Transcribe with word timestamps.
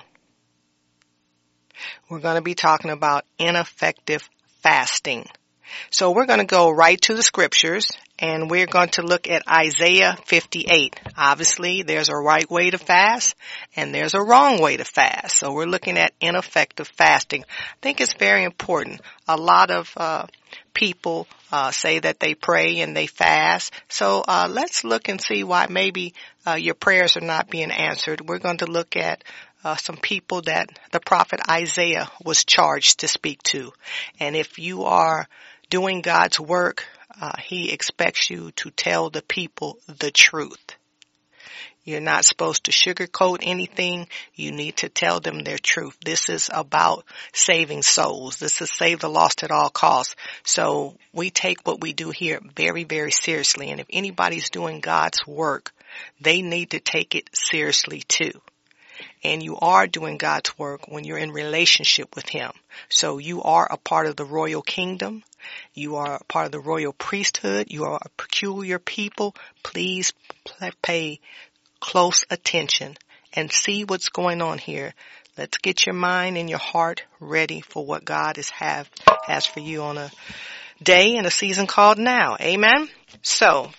We're 2.09 2.19
going 2.19 2.35
to 2.35 2.41
be 2.41 2.55
talking 2.55 2.91
about 2.91 3.25
ineffective 3.39 4.27
fasting. 4.61 5.25
So 5.89 6.11
we're 6.11 6.25
going 6.25 6.39
to 6.39 6.45
go 6.45 6.69
right 6.69 7.01
to 7.03 7.13
the 7.13 7.23
scriptures 7.23 7.87
and 8.19 8.49
we're 8.49 8.67
going 8.67 8.89
to 8.89 9.01
look 9.01 9.27
at 9.27 9.47
Isaiah 9.47 10.17
58. 10.25 10.99
Obviously, 11.17 11.83
there's 11.83 12.09
a 12.09 12.15
right 12.15 12.49
way 12.49 12.69
to 12.69 12.77
fast 12.77 13.35
and 13.75 13.93
there's 13.93 14.13
a 14.13 14.21
wrong 14.21 14.61
way 14.61 14.77
to 14.77 14.85
fast. 14.85 15.37
So 15.37 15.53
we're 15.53 15.65
looking 15.65 15.97
at 15.97 16.13
ineffective 16.21 16.87
fasting. 16.87 17.43
I 17.43 17.75
think 17.81 18.01
it's 18.01 18.13
very 18.13 18.43
important. 18.43 19.01
A 19.27 19.37
lot 19.37 19.71
of 19.71 19.91
uh, 19.97 20.27
people 20.73 21.27
uh, 21.51 21.71
say 21.71 21.99
that 21.99 22.19
they 22.19 22.35
pray 22.35 22.79
and 22.79 22.95
they 22.95 23.07
fast. 23.07 23.73
So 23.89 24.23
uh, 24.27 24.47
let's 24.49 24.83
look 24.83 25.09
and 25.09 25.21
see 25.21 25.43
why 25.43 25.67
maybe 25.69 26.13
uh, 26.45 26.55
your 26.55 26.75
prayers 26.75 27.17
are 27.17 27.21
not 27.21 27.49
being 27.49 27.71
answered. 27.71 28.21
We're 28.21 28.39
going 28.39 28.57
to 28.57 28.65
look 28.65 28.95
at 28.95 29.23
uh, 29.63 29.75
some 29.75 29.97
people 29.97 30.41
that 30.43 30.69
the 30.91 30.99
prophet 30.99 31.39
Isaiah 31.49 32.09
was 32.23 32.45
charged 32.45 32.99
to 32.99 33.07
speak 33.07 33.43
to, 33.43 33.71
and 34.19 34.35
if 34.35 34.59
you 34.59 34.83
are 34.85 35.27
doing 35.69 36.01
God's 36.01 36.39
work, 36.39 36.85
uh, 37.19 37.33
He 37.41 37.71
expects 37.71 38.29
you 38.29 38.51
to 38.51 38.71
tell 38.71 39.09
the 39.09 39.21
people 39.21 39.77
the 39.87 40.11
truth. 40.11 40.75
You're 41.83 41.99
not 41.99 42.25
supposed 42.25 42.65
to 42.65 42.71
sugarcoat 42.71 43.39
anything. 43.41 44.07
You 44.35 44.51
need 44.51 44.77
to 44.77 44.89
tell 44.89 45.19
them 45.19 45.39
their 45.39 45.57
truth. 45.57 45.97
This 46.05 46.29
is 46.29 46.49
about 46.53 47.05
saving 47.33 47.81
souls. 47.81 48.37
This 48.37 48.61
is 48.61 48.71
save 48.71 48.99
the 48.99 49.09
lost 49.09 49.43
at 49.43 49.49
all 49.49 49.71
costs. 49.71 50.15
So 50.43 50.95
we 51.11 51.31
take 51.31 51.65
what 51.65 51.81
we 51.81 51.93
do 51.93 52.11
here 52.11 52.39
very, 52.55 52.83
very 52.83 53.11
seriously. 53.11 53.71
And 53.71 53.79
if 53.79 53.87
anybody's 53.89 54.51
doing 54.51 54.79
God's 54.79 55.25
work, 55.25 55.73
they 56.19 56.43
need 56.43 56.71
to 56.71 56.79
take 56.79 57.15
it 57.15 57.29
seriously 57.33 58.03
too. 58.07 58.39
And 59.23 59.43
you 59.43 59.57
are 59.57 59.87
doing 59.87 60.17
God's 60.17 60.57
work 60.57 60.87
when 60.87 61.03
you're 61.03 61.17
in 61.17 61.31
relationship 61.31 62.15
with 62.15 62.27
Him. 62.29 62.51
So 62.89 63.17
you 63.17 63.43
are 63.43 63.67
a 63.69 63.77
part 63.77 64.07
of 64.07 64.15
the 64.15 64.25
royal 64.25 64.61
kingdom. 64.61 65.23
You 65.73 65.95
are 65.95 66.15
a 66.15 66.23
part 66.25 66.45
of 66.45 66.51
the 66.51 66.59
royal 66.59 66.93
priesthood. 66.93 67.67
You 67.69 67.85
are 67.85 67.99
a 68.01 68.09
peculiar 68.17 68.79
people. 68.79 69.35
Please 69.63 70.13
pay 70.81 71.19
close 71.79 72.23
attention 72.29 72.97
and 73.33 73.51
see 73.51 73.83
what's 73.83 74.09
going 74.09 74.41
on 74.41 74.57
here. 74.57 74.93
Let's 75.37 75.57
get 75.57 75.85
your 75.85 75.95
mind 75.95 76.37
and 76.37 76.49
your 76.49 76.59
heart 76.59 77.03
ready 77.19 77.61
for 77.61 77.85
what 77.85 78.05
God 78.05 78.37
is 78.37 78.49
have, 78.49 78.89
has 79.23 79.45
for 79.45 79.61
you 79.61 79.81
on 79.83 79.97
a 79.97 80.11
day 80.83 81.15
and 81.17 81.25
a 81.25 81.31
season 81.31 81.67
called 81.67 81.97
now. 81.97 82.35
Amen. 82.39 82.89
So 83.21 83.71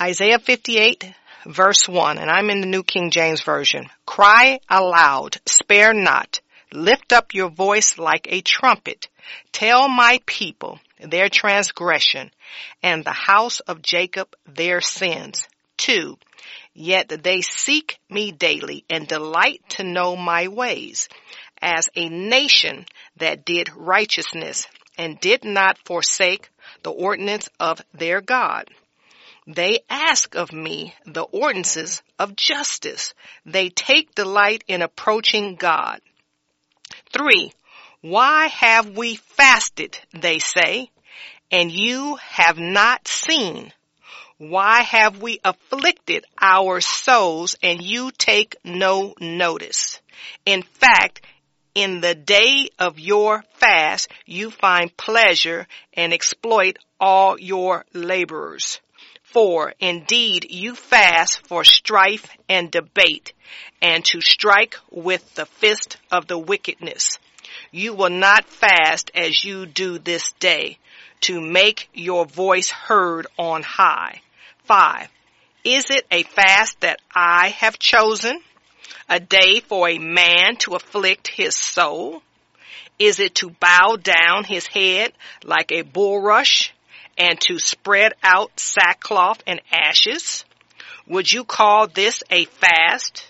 Isaiah 0.00 0.38
58 0.38 1.14
verse 1.46 1.88
1, 1.88 2.18
and 2.18 2.30
I'm 2.30 2.50
in 2.50 2.60
the 2.60 2.66
New 2.66 2.82
King 2.82 3.10
James 3.10 3.42
Version. 3.42 3.86
Cry 4.06 4.60
aloud, 4.68 5.36
spare 5.46 5.92
not, 5.92 6.40
lift 6.72 7.12
up 7.12 7.34
your 7.34 7.50
voice 7.50 7.98
like 7.98 8.26
a 8.30 8.40
trumpet. 8.40 9.08
Tell 9.52 9.88
my 9.88 10.20
people 10.26 10.80
their 11.00 11.28
transgression 11.28 12.30
and 12.82 13.04
the 13.04 13.12
house 13.12 13.60
of 13.60 13.82
Jacob 13.82 14.34
their 14.46 14.80
sins. 14.80 15.46
2. 15.78 16.16
Yet 16.74 17.08
they 17.22 17.40
seek 17.40 17.98
me 18.10 18.32
daily 18.32 18.84
and 18.90 19.06
delight 19.06 19.62
to 19.70 19.84
know 19.84 20.16
my 20.16 20.48
ways 20.48 21.08
as 21.60 21.88
a 21.94 22.08
nation 22.08 22.84
that 23.16 23.44
did 23.44 23.70
righteousness 23.74 24.66
and 24.98 25.18
did 25.20 25.44
not 25.44 25.78
forsake 25.84 26.50
the 26.82 26.90
ordinance 26.90 27.48
of 27.58 27.80
their 27.92 28.20
God. 28.20 28.68
They 29.46 29.80
ask 29.90 30.34
of 30.34 30.52
me 30.52 30.94
the 31.04 31.22
ordinances 31.24 32.02
of 32.18 32.34
justice. 32.34 33.12
They 33.44 33.68
take 33.68 34.14
delight 34.14 34.64
in 34.68 34.80
approaching 34.80 35.56
God. 35.56 36.00
Three, 37.12 37.52
why 38.00 38.46
have 38.46 38.96
we 38.96 39.16
fasted, 39.16 39.98
they 40.12 40.38
say, 40.38 40.90
and 41.50 41.70
you 41.70 42.16
have 42.16 42.58
not 42.58 43.06
seen? 43.06 43.72
Why 44.38 44.80
have 44.80 45.20
we 45.20 45.40
afflicted 45.44 46.24
our 46.40 46.80
souls 46.80 47.56
and 47.62 47.82
you 47.82 48.10
take 48.12 48.56
no 48.64 49.14
notice? 49.20 50.00
In 50.46 50.62
fact, 50.62 51.20
in 51.74 52.00
the 52.00 52.14
day 52.14 52.70
of 52.78 52.98
your 52.98 53.44
fast, 53.54 54.08
you 54.24 54.50
find 54.50 54.96
pleasure 54.96 55.66
and 55.92 56.12
exploit 56.12 56.78
all 56.98 57.38
your 57.38 57.84
laborers. 57.92 58.80
For 59.34 59.74
indeed 59.80 60.46
you 60.48 60.76
fast 60.76 61.44
for 61.48 61.64
strife 61.64 62.28
and 62.48 62.70
debate 62.70 63.32
and 63.82 64.04
to 64.04 64.20
strike 64.20 64.76
with 64.92 65.34
the 65.34 65.44
fist 65.44 65.96
of 66.12 66.28
the 66.28 66.38
wickedness. 66.38 67.18
You 67.72 67.94
will 67.94 68.10
not 68.10 68.46
fast 68.46 69.10
as 69.12 69.42
you 69.42 69.66
do 69.66 69.98
this 69.98 70.30
day 70.38 70.78
to 71.22 71.40
make 71.40 71.88
your 71.92 72.26
voice 72.26 72.70
heard 72.70 73.26
on 73.36 73.64
high. 73.64 74.22
Five. 74.66 75.08
Is 75.64 75.90
it 75.90 76.06
a 76.12 76.22
fast 76.22 76.82
that 76.82 77.00
I 77.12 77.48
have 77.48 77.76
chosen? 77.80 78.38
A 79.08 79.18
day 79.18 79.58
for 79.58 79.88
a 79.88 79.98
man 79.98 80.54
to 80.58 80.76
afflict 80.76 81.26
his 81.26 81.56
soul? 81.56 82.22
Is 83.00 83.18
it 83.18 83.34
to 83.36 83.50
bow 83.50 83.96
down 84.00 84.44
his 84.44 84.68
head 84.68 85.12
like 85.42 85.72
a 85.72 85.82
bulrush 85.82 86.70
and 87.16 87.40
to 87.42 87.58
spread 87.58 88.12
out 88.22 88.58
sackcloth 88.58 89.42
and 89.46 89.60
ashes? 89.72 90.44
Would 91.06 91.32
you 91.32 91.44
call 91.44 91.86
this 91.86 92.22
a 92.30 92.46
fast 92.46 93.26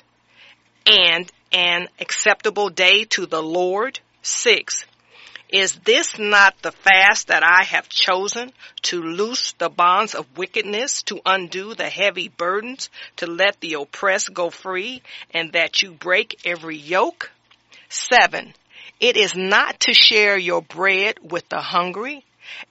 and 0.86 1.30
an 1.52 1.88
acceptable 2.00 2.68
day 2.68 3.04
to 3.04 3.26
the 3.26 3.42
Lord? 3.42 4.00
Six. 4.22 4.86
Is 5.48 5.74
this 5.84 6.18
not 6.18 6.60
the 6.62 6.72
fast 6.72 7.28
that 7.28 7.44
I 7.44 7.64
have 7.64 7.88
chosen 7.88 8.52
to 8.82 9.02
loose 9.02 9.52
the 9.52 9.68
bonds 9.68 10.14
of 10.14 10.26
wickedness, 10.36 11.02
to 11.04 11.20
undo 11.24 11.74
the 11.74 11.88
heavy 11.88 12.28
burdens, 12.28 12.90
to 13.18 13.26
let 13.26 13.60
the 13.60 13.74
oppressed 13.74 14.34
go 14.34 14.50
free, 14.50 15.02
and 15.32 15.52
that 15.52 15.82
you 15.82 15.92
break 15.92 16.40
every 16.44 16.76
yoke? 16.76 17.30
Seven. 17.88 18.54
It 18.98 19.16
is 19.16 19.36
not 19.36 19.80
to 19.80 19.94
share 19.94 20.38
your 20.38 20.62
bread 20.62 21.18
with 21.22 21.48
the 21.48 21.60
hungry, 21.60 22.24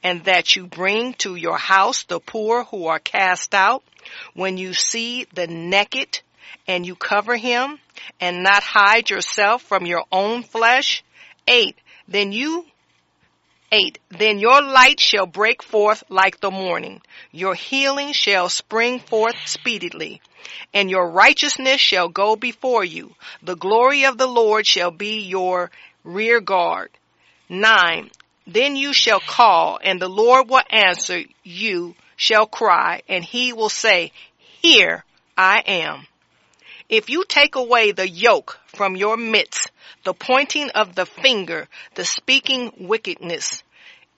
and 0.04 0.24
that 0.26 0.56
you 0.56 0.68
bring 0.68 1.14
to 1.16 1.36
your 1.36 1.58
house 1.58 2.04
the 2.04 2.20
poor 2.20 2.64
who 2.64 2.88
are 2.88 3.00
cast 3.00 3.54
out, 3.54 3.84
when 4.34 4.58
you 4.58 4.74
see 4.74 5.26
the 5.34 5.48
naked 5.48 6.20
and 6.68 6.86
you 6.86 6.96
cover 6.96 7.36
him 7.36 7.80
and 8.20 8.44
not 8.44 8.64
hide 8.64 9.10
yourself 9.10 9.62
from 9.62 9.86
your 9.86 10.04
own 10.12 10.44
flesh. 10.44 11.04
Eight, 11.48 11.78
then 12.08 12.32
you 12.32 12.66
Eight, 13.76 13.98
then 14.10 14.38
your 14.38 14.62
light 14.62 15.00
shall 15.00 15.26
break 15.26 15.64
forth 15.64 16.04
like 16.08 16.40
the 16.40 16.52
morning. 16.52 17.02
Your 17.32 17.56
healing 17.56 18.14
shall 18.14 18.48
spring 18.48 19.00
forth 19.00 19.36
speedily, 19.48 20.22
and 20.76 20.92
your 20.92 21.10
righteousness 21.10 21.82
shall 21.82 22.08
go 22.08 22.36
before 22.36 22.84
you. 22.84 23.16
The 23.42 23.56
glory 23.56 24.06
of 24.06 24.20
the 24.20 24.28
Lord 24.28 24.68
shall 24.68 24.92
be 24.92 25.22
your 25.22 25.72
rear 26.04 26.40
guard. 26.40 26.92
Nine, 27.50 28.12
then 28.46 28.76
you 28.76 28.94
shall 28.94 29.20
call 29.20 29.80
and 29.82 30.02
the 30.02 30.10
Lord 30.10 30.50
will 30.50 30.64
answer 30.70 31.22
you 31.44 31.96
shall 32.16 32.46
cry 32.46 33.02
and 33.08 33.24
he 33.24 33.54
will 33.54 33.70
say, 33.70 34.12
here 34.62 35.04
I 35.38 35.60
am. 35.66 36.08
If 36.90 37.10
you 37.10 37.24
take 37.28 37.56
away 37.56 37.92
the 37.92 38.08
yoke 38.08 38.60
from 38.68 38.96
your 38.96 39.18
midst, 39.18 39.72
the 40.04 40.14
pointing 40.14 40.70
of 40.72 40.96
the 40.96 41.06
finger, 41.06 41.68
the 41.96 42.06
speaking 42.06 42.72
wickedness, 42.78 43.64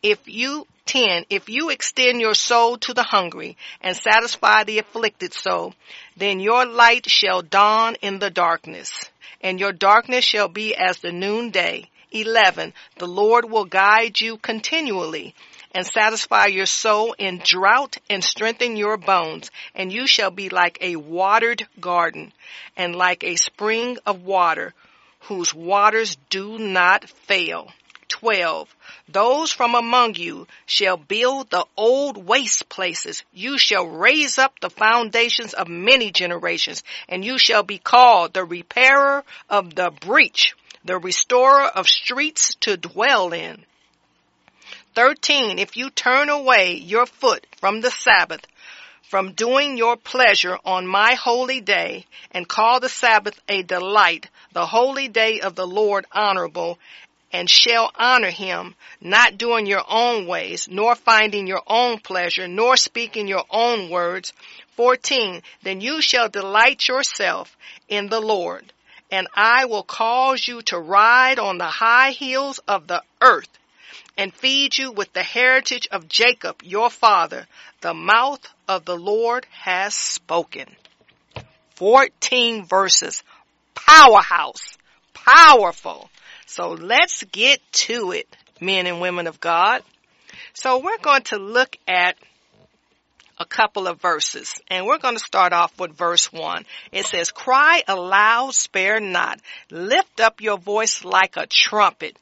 if 0.02 0.20
you 0.26 0.68
10, 0.86 1.26
if 1.30 1.50
you 1.50 1.70
extend 1.70 2.22
your 2.22 2.36
soul 2.36 2.78
to 2.78 2.94
the 2.94 3.04
hungry 3.04 3.58
and 3.82 3.96
satisfy 3.96 4.64
the 4.64 4.80
afflicted 4.80 5.34
soul, 5.34 5.74
then 6.16 6.40
your 6.40 6.66
light 6.66 7.10
shall 7.10 7.42
dawn 7.42 7.96
in 8.02 8.20
the 8.20 8.30
darkness 8.30 9.10
and 9.42 9.60
your 9.60 9.72
darkness 9.72 10.24
shall 10.24 10.48
be 10.48 10.76
as 10.76 11.00
the 11.00 11.12
noonday 11.12 11.90
11. 12.16 12.74
The 12.96 13.08
Lord 13.08 13.44
will 13.46 13.66
guide 13.66 14.22
you 14.22 14.38
continually 14.38 15.36
and 15.74 15.86
satisfy 15.86 16.46
your 16.46 16.66
soul 16.66 17.14
in 17.18 17.42
drought 17.44 17.98
and 18.10 18.24
strengthen 18.24 18.78
your 18.78 18.96
bones. 18.96 19.52
And 19.76 19.92
you 19.92 20.08
shall 20.08 20.32
be 20.32 20.48
like 20.48 20.78
a 20.80 20.96
watered 20.96 21.68
garden 21.82 22.32
and 22.78 22.96
like 22.96 23.26
a 23.26 23.36
spring 23.36 23.98
of 24.06 24.24
water 24.24 24.74
whose 25.22 25.54
waters 25.54 26.16
do 26.30 26.58
not 26.58 27.10
fail. 27.10 27.74
12. 28.08 28.74
Those 29.10 29.52
from 29.52 29.76
among 29.76 30.16
you 30.16 30.48
shall 30.66 30.96
build 30.96 31.50
the 31.50 31.66
old 31.76 32.16
waste 32.16 32.70
places. 32.70 33.24
You 33.34 33.58
shall 33.58 33.86
raise 33.86 34.38
up 34.38 34.60
the 34.62 34.70
foundations 34.70 35.54
of 35.54 35.68
many 35.68 36.12
generations 36.12 36.82
and 37.10 37.26
you 37.26 37.38
shall 37.38 37.64
be 37.64 37.78
called 37.78 38.34
the 38.34 38.46
repairer 38.46 39.26
of 39.50 39.76
the 39.76 39.92
breach 39.92 40.56
the 40.86 41.00
restorer 41.00 41.64
of 41.64 41.88
streets 41.88 42.54
to 42.62 42.78
dwell 42.78 43.34
in. 43.34 43.66
13. 44.94 45.58
If 45.58 45.76
you 45.76 45.90
turn 45.90 46.30
away 46.30 46.76
your 46.76 47.08
foot 47.08 47.46
from 47.58 47.82
the 47.82 47.90
Sabbath, 47.90 48.46
from 49.02 49.34
doing 49.34 49.78
your 49.78 49.98
pleasure 49.98 50.60
on 50.64 50.86
my 50.86 51.16
holy 51.16 51.60
day, 51.60 52.06
and 52.32 52.48
call 52.48 52.80
the 52.80 52.90
Sabbath 52.90 53.40
a 53.50 53.64
delight, 53.64 54.30
the 54.54 54.68
holy 54.68 55.08
day 55.08 55.42
of 55.42 55.56
the 55.56 55.66
Lord 55.66 56.06
honorable, 56.12 56.78
and 57.34 57.50
shall 57.50 57.92
honor 57.96 58.30
him, 58.30 58.76
not 59.02 59.40
doing 59.40 59.66
your 59.66 59.84
own 59.90 60.28
ways, 60.28 60.68
nor 60.70 60.94
finding 60.94 61.48
your 61.48 61.64
own 61.66 62.00
pleasure, 62.00 62.48
nor 62.48 62.78
speaking 62.78 63.28
your 63.28 63.46
own 63.50 63.90
words. 63.90 64.34
14. 64.78 65.42
Then 65.64 65.82
you 65.82 66.00
shall 66.02 66.30
delight 66.30 66.88
yourself 66.88 67.58
in 67.90 68.08
the 68.08 68.22
Lord 68.22 68.72
and 69.12 69.28
I 69.36 69.66
will 69.66 69.84
cause 69.84 70.48
you 70.48 70.62
to 70.64 70.80
ride 70.80 71.40
on 71.40 71.58
the 71.58 71.66
high 71.66 72.12
hills 72.12 72.60
of 72.68 72.88
the 72.88 73.02
earth 73.22 73.50
and 74.18 74.34
feed 74.34 74.78
you 74.78 74.92
with 74.92 75.12
the 75.14 75.24
heritage 75.24 75.88
of 75.92 76.08
Jacob, 76.08 76.62
your 76.64 76.90
father. 76.90 77.48
The 77.82 77.94
mouth 77.94 78.46
of 78.68 78.86
the 78.86 78.98
Lord 78.98 79.46
has 79.52 79.94
spoken. 79.94 80.68
14 81.76 82.66
verses. 82.66 83.24
Powerhouse. 83.74 84.78
Powerful. 85.14 86.10
So 86.46 86.72
let's 86.72 87.24
get 87.24 87.60
to 87.74 88.12
it, 88.12 88.28
men 88.62 88.88
and 88.88 89.02
women 89.02 89.28
of 89.28 89.40
God. 89.40 89.84
So 90.54 90.80
we're 90.80 90.98
going 91.00 91.24
to 91.24 91.38
look 91.38 91.78
at 91.88 92.16
a 93.38 93.46
couple 93.46 93.88
of 93.88 94.02
verses 94.02 94.62
and 94.70 94.86
we're 94.86 94.98
going 94.98 95.16
to 95.16 95.24
start 95.24 95.54
off 95.54 95.78
with 95.80 95.98
verse 95.98 96.32
one. 96.32 96.66
It 96.92 97.06
says, 97.06 97.32
cry 97.32 97.84
aloud, 97.88 98.54
spare 98.54 99.00
not, 99.00 99.40
lift 99.70 100.20
up 100.20 100.42
your 100.42 100.58
voice 100.58 101.04
like 101.04 101.38
a 101.38 101.48
trumpet. 101.48 102.18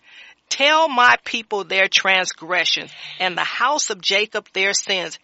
Tell 0.50 0.88
my 0.88 1.18
people 1.24 1.64
their 1.64 1.88
transgressions 1.88 2.92
and 3.20 3.38
the 3.38 3.44
house 3.44 3.90
of 3.90 4.02
Jacob 4.02 4.48
their 4.54 4.74
sins. 4.74 5.18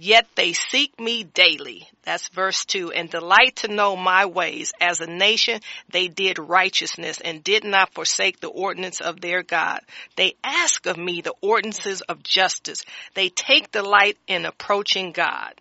Yet 0.00 0.28
they 0.36 0.52
seek 0.52 1.00
me 1.00 1.24
daily. 1.24 1.88
That's 2.04 2.28
verse 2.28 2.64
two 2.64 2.92
and 2.92 3.10
delight 3.10 3.56
to 3.56 3.68
know 3.68 3.96
my 3.96 4.26
ways. 4.26 4.72
As 4.80 5.00
a 5.00 5.08
nation, 5.08 5.60
they 5.90 6.06
did 6.06 6.38
righteousness 6.38 7.20
and 7.20 7.42
did 7.42 7.64
not 7.64 7.92
forsake 7.94 8.38
the 8.38 8.46
ordinance 8.46 9.00
of 9.00 9.20
their 9.20 9.42
God. 9.42 9.80
They 10.14 10.36
ask 10.44 10.86
of 10.86 10.96
me 10.96 11.20
the 11.20 11.34
ordinances 11.40 12.00
of 12.02 12.22
justice. 12.22 12.84
They 13.14 13.28
take 13.28 13.72
delight 13.72 14.16
in 14.28 14.46
approaching 14.46 15.10
God. 15.10 15.54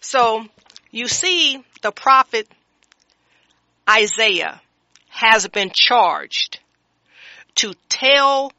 So 0.00 0.46
you 0.90 1.06
see 1.06 1.62
the 1.82 1.92
prophet 1.92 2.48
Isaiah 3.88 4.62
has 5.10 5.46
been 5.48 5.70
charged 5.74 6.58
to 7.56 7.74
tell 7.90 8.50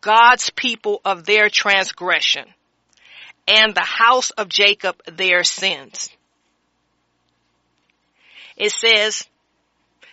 God's 0.00 0.50
people 0.50 1.00
of 1.04 1.26
their 1.26 1.48
transgression 1.50 2.44
and 3.46 3.74
the 3.74 3.80
house 3.80 4.30
of 4.30 4.48
Jacob 4.48 5.02
their 5.06 5.44
sins. 5.44 6.08
It 8.56 8.72
says, 8.72 9.26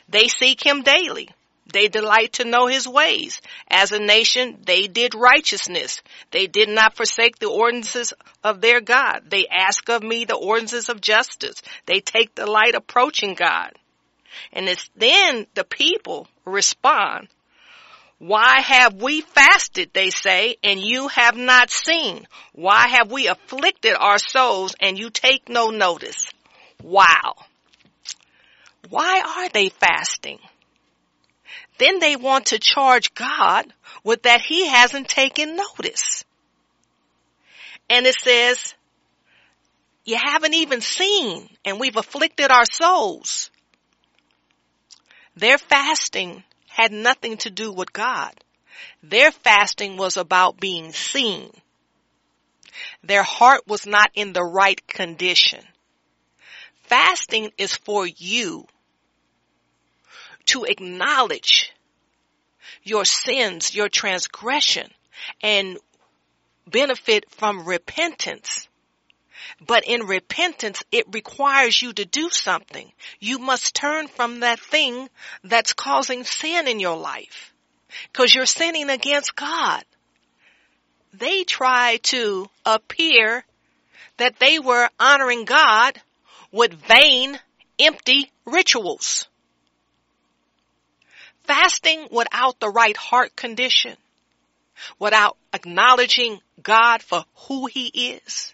they 0.10 0.27
seek 0.27 0.65
him 0.65 0.84
daily. 0.84 1.29
They 1.72 1.89
delight 1.89 2.34
to 2.34 2.46
know 2.46 2.67
his 2.67 2.88
ways. 2.88 3.41
As 3.69 3.91
a 3.91 4.00
nation, 4.00 4.60
they 4.65 4.88
did 4.88 5.13
righteousness. 5.13 6.01
They 6.31 6.48
did 6.48 6.69
not 6.69 6.96
forsake 6.96 7.39
the 7.39 7.50
ordinances 7.50 8.13
of 8.41 8.62
their 8.62 8.79
God. 8.79 9.24
They 9.29 9.48
ask 9.48 9.89
of 9.89 10.01
me 10.01 10.24
the 10.24 10.36
ordinances 10.36 10.88
of 10.88 11.01
justice. 11.01 11.62
They 11.86 12.00
take 12.00 12.36
delight 12.36 12.75
approaching 12.75 13.34
God. 13.34 13.74
And 14.53 14.69
it's 14.69 14.89
then 14.96 15.46
the 15.55 15.65
people 15.65 16.27
respond. 16.46 17.27
Why 18.19 18.62
have 18.62 18.95
we 18.95 19.21
fasted, 19.21 19.91
they 19.93 20.09
say, 20.09 20.57
and 20.63 20.79
you 20.79 21.07
have 21.07 21.38
not 21.38 21.69
seen? 21.69 22.27
Why 22.53 22.88
have 22.88 23.12
we 23.12 23.27
afflicted 23.27 23.93
our 23.93 24.17
souls 24.17 24.75
and 24.79 24.97
you 24.97 25.12
take 25.12 25.50
no 25.50 25.69
notice? 25.69 26.27
Wow. 26.81 27.36
Why 28.89 29.21
are 29.21 29.50
they 29.50 29.69
fasting? 29.69 30.39
Then 31.77 32.00
they 32.00 32.15
want 32.15 32.47
to 32.47 32.59
charge 32.59 33.13
God 33.13 33.71
with 34.03 34.24
that 34.24 34.41
he 34.41 34.67
hasn't 34.67 35.09
taken 35.09 35.55
notice. 35.55 36.25
And 37.89 38.07
it 38.07 38.15
says, 38.15 38.74
you 40.05 40.17
haven't 40.17 40.55
even 40.55 40.81
seen 40.81 41.50
and 41.63 41.79
we've 41.79 41.97
afflicted 41.97 42.50
our 42.50 42.65
souls. 42.65 43.51
Their 45.36 45.59
fasting 45.59 46.43
had 46.77 46.91
nothing 46.91 47.38
to 47.38 47.50
do 47.50 47.72
with 47.72 47.91
God. 47.91 48.31
Their 49.01 49.31
fasting 49.31 49.98
was 49.98 50.15
about 50.15 50.60
being 50.60 50.93
seen. 50.93 51.50
Their 53.03 53.24
heart 53.24 53.62
was 53.65 53.88
not 53.88 54.12
in 54.13 54.31
the 54.31 54.43
right 54.43 54.79
condition. 54.86 55.63
Fasting 56.84 57.51
is 57.57 57.75
for 57.75 58.05
you 58.05 58.67
to 60.46 60.65
acknowledge 60.65 61.74
your 62.84 63.05
sins, 63.05 63.74
your 63.74 63.89
transgression, 63.89 64.88
and 65.41 65.79
benefit 66.67 67.25
from 67.31 67.65
repentance. 67.65 68.67
But 69.65 69.85
in 69.85 70.05
repentance, 70.05 70.83
it 70.91 71.05
requires 71.13 71.81
you 71.81 71.93
to 71.93 72.05
do 72.05 72.29
something. 72.29 72.91
You 73.19 73.39
must 73.39 73.75
turn 73.75 74.07
from 74.07 74.41
that 74.41 74.59
thing 74.59 75.09
that's 75.43 75.73
causing 75.73 76.23
sin 76.23 76.67
in 76.67 76.79
your 76.79 76.97
life. 76.97 77.53
Cause 78.13 78.33
you're 78.33 78.45
sinning 78.45 78.89
against 78.89 79.35
God. 79.35 79.83
They 81.13 81.43
try 81.43 81.97
to 82.03 82.49
appear 82.65 83.45
that 84.17 84.39
they 84.39 84.59
were 84.59 84.89
honoring 84.99 85.45
God 85.45 85.99
with 86.51 86.73
vain, 86.73 87.39
empty 87.79 88.31
rituals. 88.45 89.27
Fasting 91.43 92.07
without 92.11 92.59
the 92.59 92.69
right 92.69 92.97
heart 92.97 93.35
condition, 93.35 93.95
without 94.99 95.37
acknowledging 95.53 96.39
God 96.61 97.01
for 97.01 97.23
who 97.47 97.67
He 97.67 97.87
is, 97.87 98.53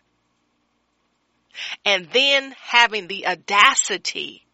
and 1.85 2.07
then 2.11 2.55
having 2.61 3.07
the 3.07 3.27
audacity 3.27 4.45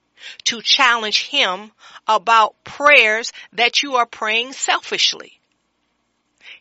to 0.45 0.61
challenge 0.61 1.27
Him 1.27 1.71
about 2.07 2.63
prayers 2.63 3.31
that 3.53 3.83
you 3.83 3.95
are 3.95 4.05
praying 4.05 4.53
selfishly. 4.53 5.39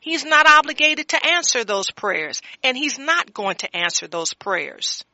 He's 0.01 0.25
not 0.25 0.49
obligated 0.49 1.09
to 1.09 1.27
answer 1.27 1.65
those 1.65 1.91
prayers, 1.91 2.41
and 2.63 2.77
He's 2.77 2.99
not 2.99 3.35
going 3.35 3.57
to 3.57 3.77
answer 3.77 4.07
those 4.07 4.33
prayers. 4.33 5.05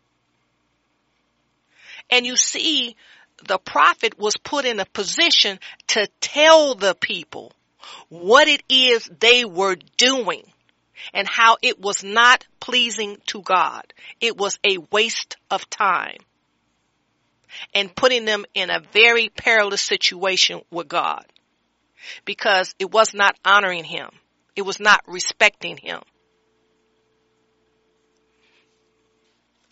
And 2.10 2.26
you 2.26 2.36
see 2.36 2.96
the 3.46 3.58
prophet 3.58 4.18
was 4.18 4.36
put 4.36 4.64
in 4.64 4.78
a 4.78 4.84
position 4.84 5.58
to 5.88 6.08
tell 6.20 6.74
the 6.74 6.94
people 6.94 7.52
what 8.08 8.48
it 8.48 8.62
is 8.68 9.08
they 9.20 9.44
were 9.44 9.76
doing 9.96 10.44
and 11.12 11.28
how 11.28 11.56
it 11.62 11.80
was 11.80 12.04
not 12.04 12.46
pleasing 12.60 13.16
to 13.26 13.42
God. 13.42 13.92
It 14.20 14.36
was 14.36 14.58
a 14.64 14.78
waste 14.90 15.36
of 15.50 15.68
time 15.68 16.18
and 17.72 17.94
putting 17.94 18.24
them 18.24 18.44
in 18.54 18.70
a 18.70 18.82
very 18.92 19.28
perilous 19.28 19.82
situation 19.82 20.62
with 20.70 20.88
God 20.88 21.24
because 22.24 22.74
it 22.78 22.90
was 22.90 23.14
not 23.14 23.38
honoring 23.44 23.84
him. 23.84 24.08
It 24.56 24.62
was 24.62 24.80
not 24.80 25.02
respecting 25.06 25.76
him. 25.76 26.00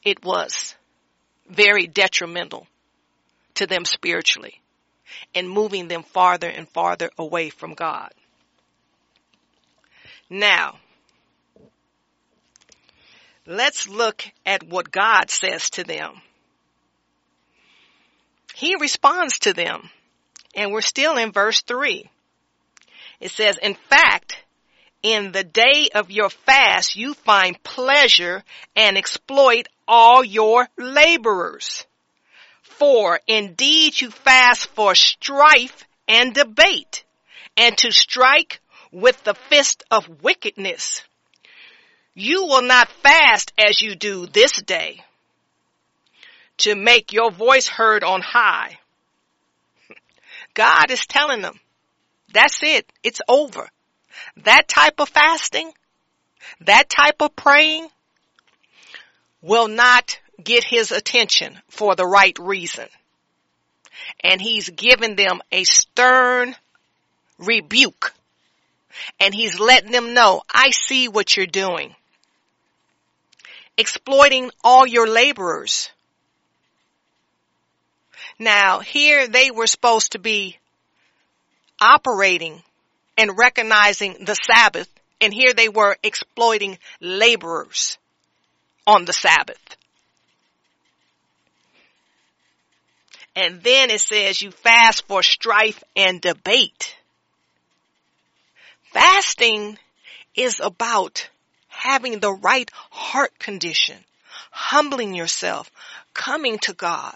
It 0.05 0.25
was 0.25 0.75
very 1.49 1.87
detrimental 1.87 2.67
to 3.55 3.67
them 3.67 3.85
spiritually 3.85 4.61
and 5.35 5.49
moving 5.49 5.89
them 5.89 6.03
farther 6.03 6.49
and 6.49 6.69
farther 6.69 7.11
away 7.19 7.51
from 7.51 7.75
God. 7.75 8.13
Now, 10.29 10.79
let's 13.47 13.89
look 13.89 14.25
at 14.47 14.63
what 14.63 14.91
God 14.91 15.31
says 15.31 15.71
to 15.71 15.85
them. 15.85 16.21
He 18.55 18.77
responds 18.77 19.41
to 19.41 19.53
them, 19.53 19.91
and 20.55 20.73
we're 20.73 20.83
still 20.83 21.17
in 21.17 21.33
verse 21.33 21.63
3. 21.63 22.09
It 23.21 23.31
says, 23.31 23.57
In 23.59 23.75
fact, 23.75 24.37
in 25.03 25.33
the 25.33 25.45
day 25.45 25.89
of 25.95 26.11
your 26.11 26.31
fast, 26.31 26.97
you 26.97 27.15
find 27.15 27.63
pleasure 27.63 28.45
and 28.77 28.97
exploit 28.97 29.69
all 29.89 30.23
your 30.25 30.69
laborers. 30.77 31.87
For 32.63 33.21
indeed 33.27 34.01
you 34.01 34.11
fast 34.11 34.67
for 34.69 34.95
strife 34.95 35.85
and 36.09 36.35
debate 36.35 37.05
and 37.57 37.77
to 37.79 37.91
strike 37.91 38.61
with 38.91 39.23
the 39.25 39.35
fist 39.35 39.83
of 39.91 40.23
wickedness. 40.23 41.03
You 42.15 42.45
will 42.45 42.63
not 42.63 42.89
fast 42.89 43.53
as 43.59 43.81
you 43.81 43.95
do 43.95 44.27
this 44.27 44.61
day 44.61 45.03
to 46.59 46.75
make 46.75 47.13
your 47.13 47.31
voice 47.31 47.69
heard 47.69 48.05
on 48.05 48.21
high. 48.21 48.79
God 50.55 50.91
is 50.91 51.07
telling 51.07 51.41
them, 51.41 51.59
that's 52.33 52.63
it. 52.63 52.91
It's 53.03 53.21
over. 53.29 53.69
That 54.45 54.69
type 54.69 55.01
of 55.01 55.09
fasting, 55.09 55.73
that 56.61 56.91
type 56.91 57.21
of 57.21 57.35
praying 57.35 57.89
will 59.41 59.69
not 59.69 60.21
get 60.43 60.65
his 60.65 60.93
attention 60.93 61.59
for 61.69 61.95
the 61.95 62.07
right 62.07 62.37
reason. 62.39 62.89
And 64.23 64.41
he's 64.41 64.69
given 64.69 65.17
them 65.17 65.41
a 65.51 65.65
stern 65.65 66.55
rebuke. 67.39 68.13
And 69.19 69.35
he's 69.35 69.59
letting 69.59 69.93
them 69.93 70.13
know, 70.13 70.43
I 70.53 70.71
see 70.71 71.09
what 71.09 71.37
you're 71.37 71.47
doing. 71.47 71.95
Exploiting 73.77 74.51
all 74.63 74.87
your 74.87 75.09
laborers. 75.09 75.91
Now 78.39 78.81
here 78.81 79.29
they 79.29 79.51
were 79.51 79.67
supposed 79.67 80.13
to 80.13 80.19
be 80.19 80.59
operating 81.81 82.63
and 83.17 83.37
recognizing 83.37 84.25
the 84.25 84.35
Sabbath 84.35 84.89
and 85.23 85.33
here 85.33 85.55
they 85.55 85.69
were 85.69 85.97
exploiting 86.03 86.79
laborers 87.01 87.97
on 88.87 89.05
the 89.05 89.13
Sabbath. 89.13 89.77
And 93.35 93.63
then 93.63 93.91
it 93.91 94.01
says 94.01 94.43
you 94.43 94.51
fast 94.51 95.07
for 95.07 95.23
strife 95.23 95.83
and 95.97 96.21
debate. 96.21 96.97
Fasting 98.93 99.79
is 100.35 100.61
about 100.63 101.31
having 101.73 102.21
the 102.21 102.33
right 102.33 102.71
heart 102.91 103.39
condition, 103.39 103.97
humbling 104.51 105.15
yourself, 105.15 105.71
coming 106.15 106.59
to 106.59 106.75
God. 106.75 107.15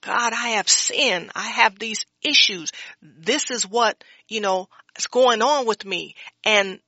God, 0.00 0.32
I 0.32 0.50
have 0.50 0.68
sin. 0.68 1.30
I 1.34 1.48
have 1.48 1.78
these 1.78 2.06
issues. 2.22 2.70
This 3.02 3.50
is 3.50 3.68
what, 3.68 4.02
you 4.28 4.40
know, 4.40 4.68
is 4.96 5.06
going 5.06 5.42
on 5.42 5.66
with 5.66 5.84
me. 5.84 6.14
And 6.44 6.80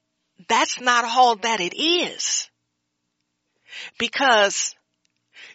that's 0.48 0.80
not 0.80 1.04
all 1.04 1.36
that 1.36 1.60
it 1.60 1.76
is. 1.76 2.48
Because 3.98 4.74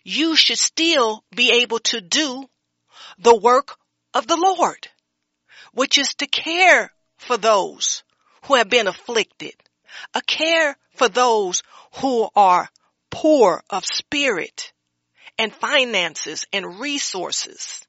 you 0.04 0.36
should 0.36 0.60
still 0.60 1.24
be 1.36 1.62
able 1.64 1.80
to 1.80 2.02
do 2.02 2.46
the 3.18 3.36
work 3.36 3.78
of 4.14 4.28
the 4.28 4.38
Lord, 4.38 4.88
which 5.74 5.98
is 5.98 6.14
to 6.16 6.28
care 6.28 6.92
for 7.18 7.38
those 7.38 8.04
who 8.44 8.56
have 8.56 8.70
been 8.70 8.88
afflicted, 8.88 9.56
a 10.14 10.22
care 10.22 10.78
for 10.96 11.10
those 11.10 11.64
who 11.96 12.30
are 12.36 12.70
poor 13.10 13.64
of 13.70 13.86
spirit 13.86 14.74
and 15.38 15.54
finances 15.54 16.46
and 16.54 16.80
resources. 16.80 17.86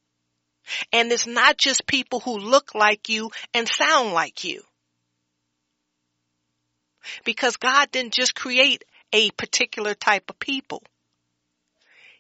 And 0.93 1.11
it's 1.13 1.27
not 1.27 1.59
just 1.59 1.87
people 1.87 2.21
who 2.21 2.39
look 2.39 2.75
like 2.75 3.09
you 3.09 3.31
and 3.55 3.69
sound 3.69 4.13
like 4.13 4.45
you. 4.45 4.63
Because 7.25 7.57
God 7.57 7.91
didn't 7.93 8.15
just 8.15 8.35
create 8.35 8.85
a 9.13 9.31
particular 9.31 9.95
type 9.95 10.29
of 10.29 10.39
people. 10.41 10.83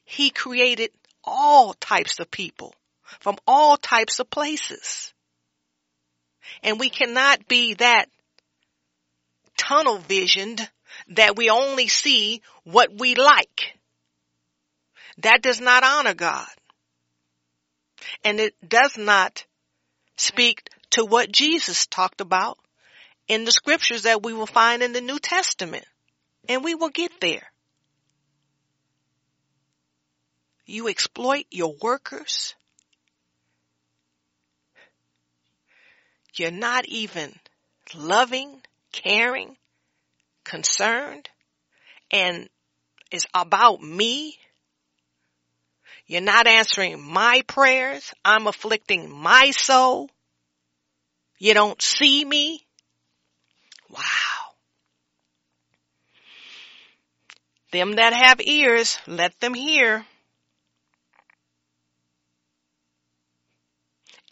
He 0.04 0.30
created 0.30 0.90
all 1.24 1.74
types 1.74 2.20
of 2.20 2.30
people 2.30 2.74
from 3.20 3.36
all 3.46 3.76
types 3.76 4.20
of 4.20 4.30
places. 4.30 5.12
And 6.62 6.78
we 6.78 6.88
cannot 6.88 7.48
be 7.48 7.74
that 7.74 8.06
tunnel 9.56 9.98
visioned 9.98 10.68
that 11.08 11.36
we 11.36 11.50
only 11.50 11.88
see 11.88 12.42
what 12.64 12.90
we 12.98 13.14
like. 13.14 13.76
That 15.18 15.42
does 15.42 15.60
not 15.60 15.84
honor 15.84 16.14
God. 16.14 16.48
And 18.24 18.38
it 18.40 18.54
does 18.66 18.96
not 18.98 19.44
speak 20.16 20.68
to 20.90 21.04
what 21.04 21.32
Jesus 21.32 21.86
talked 21.86 22.20
about 22.20 22.58
in 23.28 23.44
the 23.44 23.52
scriptures 23.52 24.02
that 24.02 24.22
we 24.22 24.32
will 24.32 24.46
find 24.46 24.82
in 24.82 24.92
the 24.92 25.00
New 25.00 25.18
Testament. 25.18 25.84
And 26.48 26.62
we 26.62 26.74
will 26.74 26.90
get 26.90 27.12
there. 27.20 27.50
You 30.64 30.88
exploit 30.88 31.44
your 31.50 31.74
workers. 31.80 32.54
You're 36.34 36.50
not 36.50 36.84
even 36.86 37.34
loving, 37.94 38.60
caring, 39.02 39.56
concerned, 40.44 41.28
and 42.10 42.48
it's 43.10 43.26
about 43.34 43.82
me. 43.82 44.38
You're 46.06 46.20
not 46.22 46.46
answering 46.46 47.02
my 47.02 47.42
prayers. 47.46 48.12
I'm 48.24 48.46
afflicting 48.46 49.10
my 49.10 49.50
soul. 49.50 50.08
You 51.38 51.54
don't 51.54 51.80
see 51.82 52.24
me. 52.24 52.64
Wow. 53.90 54.00
Them 57.72 57.96
that 57.96 58.12
have 58.12 58.40
ears, 58.40 58.98
let 59.06 59.38
them 59.40 59.54
hear. 59.54 60.06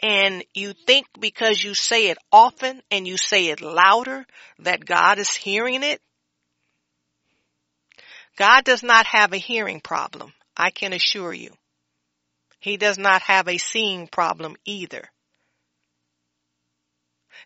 And 0.03 0.45
you 0.55 0.73
think 0.87 1.07
because 1.19 1.63
you 1.63 1.75
say 1.75 2.09
it 2.09 2.19
often 2.33 2.83
and 2.91 3.07
you 3.07 3.17
say 3.17 3.47
it 3.47 3.61
louder 3.61 4.27
that 4.59 4.85
God 4.85 5.19
is 5.19 5.31
hearing 5.31 5.83
it. 5.83 6.01
God 8.37 8.65
does 8.65 8.83
not 8.83 9.07
have 9.07 9.33
a 9.33 9.39
hearing 9.39 9.81
problem. 9.81 10.33
I 10.57 10.71
can 10.71 10.93
assure 10.93 11.33
you. 11.33 11.53
He 12.59 12.77
does 12.77 12.99
not 12.99 13.23
have 13.23 13.49
a 13.49 13.59
seeing 13.59 14.09
problem 14.09 14.57
either. 14.65 15.09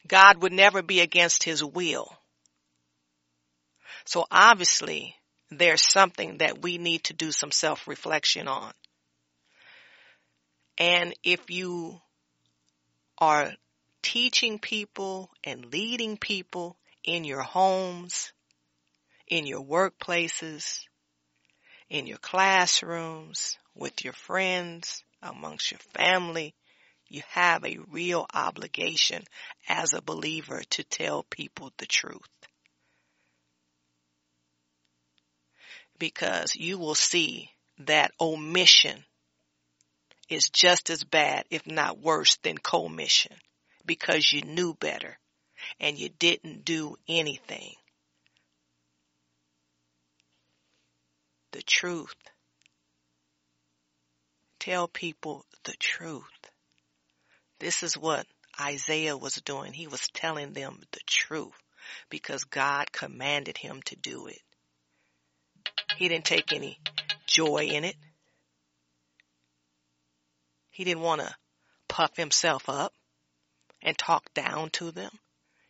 God 0.07 0.43
would 0.43 0.53
never 0.53 0.83
be 0.83 1.01
against 1.01 1.43
his 1.43 1.63
will. 1.63 2.17
So 4.05 4.27
obviously 4.31 5.15
there's 5.51 5.83
something 5.83 6.39
that 6.39 6.63
we 6.63 6.79
need 6.79 7.05
to 7.05 7.15
do 7.15 7.31
some 7.33 7.51
self-reflection 7.51 8.49
on. 8.49 8.73
And 10.79 11.15
if 11.23 11.51
you 11.51 12.01
are 13.21 13.53
teaching 14.03 14.59
people 14.59 15.31
and 15.45 15.73
leading 15.73 16.17
people 16.17 16.77
in 17.05 17.25
your 17.25 17.43
homes, 17.43 18.33
in 19.27 19.47
your 19.47 19.65
workplaces, 19.65 20.81
in 21.91 22.07
your 22.07 22.19
classrooms, 22.19 23.59
with 23.75 24.05
your 24.05 24.13
friends, 24.13 25.05
amongst 25.23 25.71
your 25.71 25.81
family, 25.95 26.55
you 27.09 27.23
have 27.31 27.65
a 27.65 27.79
real 27.91 28.27
obligation 28.35 29.25
as 29.69 29.93
a 29.93 30.03
believer 30.03 30.63
to 30.71 30.85
tell 30.85 31.25
people 31.25 31.73
the 31.79 31.87
truth. 31.87 32.21
Because 35.99 36.55
you 36.55 36.79
will 36.79 36.95
see 36.95 37.51
that 37.79 38.13
omission 38.21 39.05
is 40.29 40.51
just 40.51 40.91
as 40.91 41.05
bad, 41.05 41.45
if 41.51 41.67
not 41.67 41.99
worse, 41.99 42.37
than 42.43 42.59
commission 42.59 43.37
because 43.85 44.33
you 44.33 44.43
knew 44.43 44.75
better 44.75 45.19
and 45.81 45.99
you 45.99 46.09
didn't 46.09 46.65
do 46.65 46.97
anything. 47.09 47.73
The 51.53 51.63
truth. 51.63 52.15
Tell 54.61 54.87
people 54.87 55.45
the 55.65 55.75
truth. 55.79 56.23
This 57.59 57.83
is 57.83 57.97
what 57.97 58.27
Isaiah 58.61 59.17
was 59.17 59.37
doing. 59.37 59.73
He 59.73 59.87
was 59.87 60.09
telling 60.13 60.53
them 60.53 60.81
the 60.93 61.01
truth 61.07 61.57
because 62.11 62.45
God 62.45 62.93
commanded 62.93 63.57
him 63.57 63.81
to 63.87 63.97
do 63.97 64.27
it. 64.27 64.41
He 65.97 66.09
didn't 66.09 66.27
take 66.27 66.53
any 66.53 66.79
joy 67.27 67.69
in 67.71 67.85
it. 67.85 67.97
He 70.79 70.85
didn't 70.85 71.03
want 71.03 71.21
to 71.23 71.35
puff 71.89 72.17
himself 72.17 72.69
up 72.69 72.93
and 73.83 73.99
talk 73.99 74.33
down 74.33 74.71
to 74.75 74.93
them. 74.93 75.11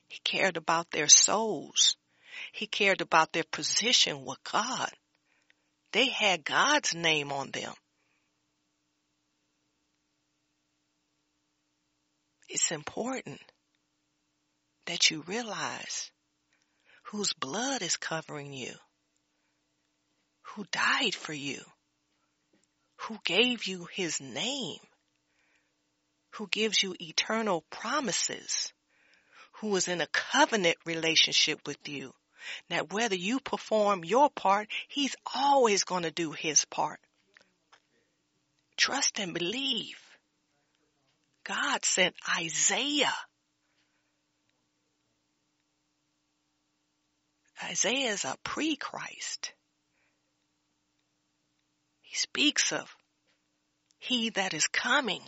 He 0.07 0.19
cared 0.23 0.59
about 0.59 0.91
their 0.91 1.09
souls. 1.09 1.97
He 2.53 2.67
cared 2.67 3.01
about 3.01 3.33
their 3.33 3.45
position 3.51 4.27
with 4.27 4.37
God. 4.45 4.91
They 5.93 6.11
had 6.11 6.45
God's 6.45 6.95
name 6.95 7.33
on 7.33 7.53
them. 7.53 7.73
It's 12.47 12.71
important 12.71 13.41
that 14.85 15.11
you 15.11 15.23
realize 15.23 16.11
whose 17.05 17.33
blood 17.33 17.81
is 17.81 17.97
covering 17.97 18.53
you, 18.53 18.75
who 20.43 20.67
died 20.71 21.15
for 21.15 21.33
you, 21.33 21.63
who 22.97 23.17
gave 23.25 23.65
you 23.65 23.87
his 23.91 24.21
name 24.21 24.77
who 26.33 26.49
gives 26.49 26.83
you 26.83 26.95
eternal 27.01 27.65
promises, 27.71 28.73
who 29.61 29.75
is 29.77 29.89
in 29.89 30.01
a 30.01 30.07
covenant 30.09 30.77
relationship 30.85 31.61
with 31.67 31.89
you. 31.89 32.13
Now, 32.71 32.85
whether 32.91 33.17
you 33.17 33.41
perform 33.41 34.05
your 34.05 34.31
part, 34.31 34.69
he's 34.89 35.17
always 35.35 35.85
going 35.85 36.05
to 36.05 36.11
do 36.11 36.33
his 36.33 36.65
part. 36.65 37.01
Trust 38.77 39.19
and 39.19 39.35
believe. 39.35 39.99
God 41.45 41.85
sent 41.85 42.15
Isaiah. 42.39 43.15
Isaiah 47.65 48.13
is 48.13 48.25
a 48.25 48.37
pre-Christ. 48.45 49.53
He 52.03 52.15
speaks 52.17 52.73
of 52.73 52.95
he 53.99 54.31
that 54.31 54.55
is 54.55 54.67
coming. 54.69 55.23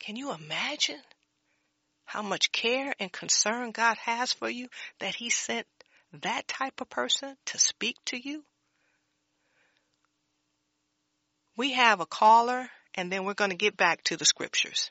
Can 0.00 0.16
you 0.16 0.32
imagine 0.32 1.00
how 2.06 2.22
much 2.22 2.50
care 2.52 2.94
and 2.98 3.12
concern 3.12 3.70
God 3.70 3.98
has 3.98 4.32
for 4.32 4.48
you 4.48 4.68
that 4.98 5.14
he 5.14 5.28
sent 5.28 5.66
that 6.22 6.48
type 6.48 6.80
of 6.80 6.88
person 6.88 7.36
to 7.46 7.58
speak 7.58 7.96
to 8.06 8.16
you? 8.16 8.42
We 11.56 11.74
have 11.74 12.00
a 12.00 12.06
caller 12.06 12.70
and 12.94 13.12
then 13.12 13.24
we're 13.24 13.34
going 13.34 13.50
to 13.50 13.56
get 13.56 13.76
back 13.76 14.02
to 14.04 14.16
the 14.16 14.24
scriptures. 14.24 14.90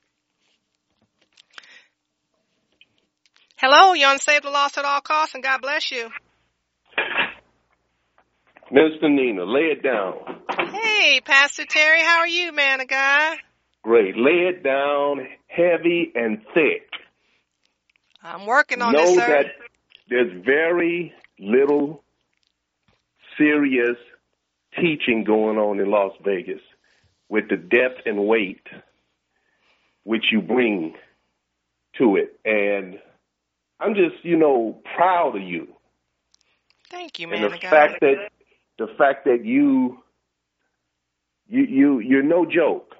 Hello, 3.57 3.93
you're 3.93 4.09
on 4.09 4.19
Save 4.19 4.43
the 4.43 4.51
Lost 4.51 4.77
at 4.77 4.85
All 4.85 5.01
Costs 5.01 5.33
and 5.33 5.43
God 5.43 5.61
bless 5.61 5.91
you. 5.91 6.09
Mr. 8.71 9.09
Nina, 9.09 9.43
lay 9.43 9.71
it 9.71 9.81
down. 9.81 10.13
Hey, 10.71 11.19
Pastor 11.25 11.65
Terry, 11.65 12.01
how 12.01 12.19
are 12.19 12.27
you, 12.27 12.53
man 12.53 12.79
of 12.79 12.87
God? 12.87 13.37
Great. 13.89 14.15
Lay 14.15 14.47
it 14.49 14.61
down 14.61 15.27
heavy 15.47 16.11
and 16.13 16.43
thick. 16.53 16.91
I'm 18.21 18.45
working 18.45 18.83
on 18.83 18.93
know 18.93 19.03
this, 19.03 19.15
sir. 19.15 19.27
that 19.27 19.45
there's 20.07 20.45
very 20.45 21.11
little 21.39 22.03
serious 23.35 23.97
teaching 24.79 25.23
going 25.23 25.57
on 25.57 25.79
in 25.79 25.89
Las 25.89 26.11
Vegas 26.23 26.61
with 27.29 27.49
the 27.49 27.55
depth 27.57 28.05
and 28.05 28.27
weight 28.27 28.61
which 30.03 30.25
you 30.31 30.39
bring 30.39 30.93
to 31.97 32.15
it. 32.15 32.39
And 32.45 32.99
I'm 33.79 33.95
just, 33.95 34.23
you 34.23 34.37
know, 34.37 34.83
proud 34.95 35.35
of 35.35 35.41
you. 35.41 35.67
Thank 36.91 37.17
you, 37.17 37.27
and 37.31 37.41
man 37.41 37.49
the 37.49 37.55
of 37.55 37.59
God. 37.59 37.69
fact 37.71 38.01
that 38.01 38.29
the 38.77 38.87
fact 38.99 39.25
that 39.25 39.43
you 39.43 39.97
you 41.47 41.63
you 41.63 41.99
you're 42.01 42.21
no 42.21 42.45
joke. 42.45 42.93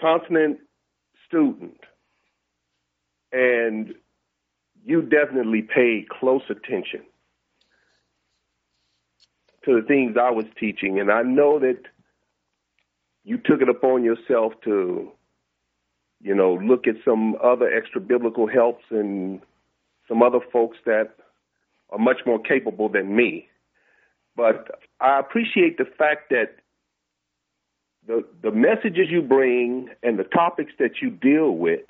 Constant 0.00 0.58
student. 1.26 1.80
And 3.32 3.94
you 4.84 5.02
definitely 5.02 5.62
paid 5.62 6.08
close 6.08 6.42
attention 6.50 7.02
to 9.64 9.80
the 9.80 9.86
things 9.86 10.16
I 10.20 10.30
was 10.30 10.44
teaching. 10.58 11.00
And 11.00 11.10
I 11.10 11.22
know 11.22 11.58
that 11.58 11.80
you 13.24 13.38
took 13.38 13.62
it 13.62 13.68
upon 13.68 14.04
yourself 14.04 14.52
to, 14.64 15.10
you 16.22 16.34
know, 16.34 16.54
look 16.54 16.86
at 16.86 16.96
some 17.04 17.36
other 17.42 17.72
extra 17.72 18.00
biblical 18.00 18.46
helps 18.46 18.84
and 18.90 19.40
some 20.06 20.22
other 20.22 20.40
folks 20.52 20.76
that 20.84 21.14
are 21.90 21.98
much 21.98 22.18
more 22.26 22.38
capable 22.38 22.88
than 22.88 23.16
me. 23.16 23.48
But 24.36 24.82
I 25.00 25.18
appreciate 25.18 25.78
the 25.78 25.86
fact 25.86 26.30
that 26.30 26.56
the 28.06 28.24
the 28.42 28.50
messages 28.50 29.08
you 29.10 29.22
bring 29.22 29.88
and 30.02 30.18
the 30.18 30.24
topics 30.24 30.72
that 30.78 31.00
you 31.00 31.10
deal 31.10 31.50
with 31.50 31.80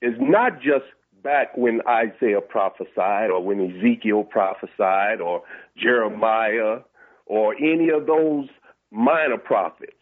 is 0.00 0.14
not 0.20 0.60
just 0.60 0.84
back 1.22 1.56
when 1.56 1.80
Isaiah 1.88 2.40
prophesied 2.40 3.30
or 3.30 3.42
when 3.42 3.60
Ezekiel 3.60 4.24
prophesied 4.24 5.20
or 5.20 5.42
Jeremiah 5.76 6.80
or 7.26 7.54
any 7.56 7.88
of 7.88 8.06
those 8.06 8.48
minor 8.90 9.38
prophets 9.38 9.92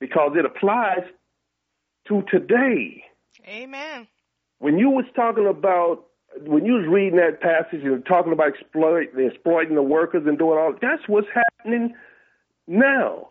because 0.00 0.32
it 0.36 0.44
applies 0.44 1.04
to 2.08 2.22
today. 2.30 3.04
Amen. 3.46 4.08
When 4.58 4.78
you 4.78 4.90
was 4.90 5.04
talking 5.14 5.46
about 5.46 6.04
when 6.44 6.66
you 6.66 6.74
was 6.74 6.86
reading 6.86 7.18
that 7.18 7.40
passage 7.40 7.82
and 7.82 8.04
talking 8.04 8.32
about 8.32 8.48
exploit, 8.48 9.08
exploiting 9.16 9.74
the 9.74 9.82
workers 9.82 10.24
and 10.26 10.36
doing 10.36 10.58
all 10.58 10.74
that's 10.82 11.02
what's 11.06 11.28
happening 11.32 11.94
now. 12.66 13.28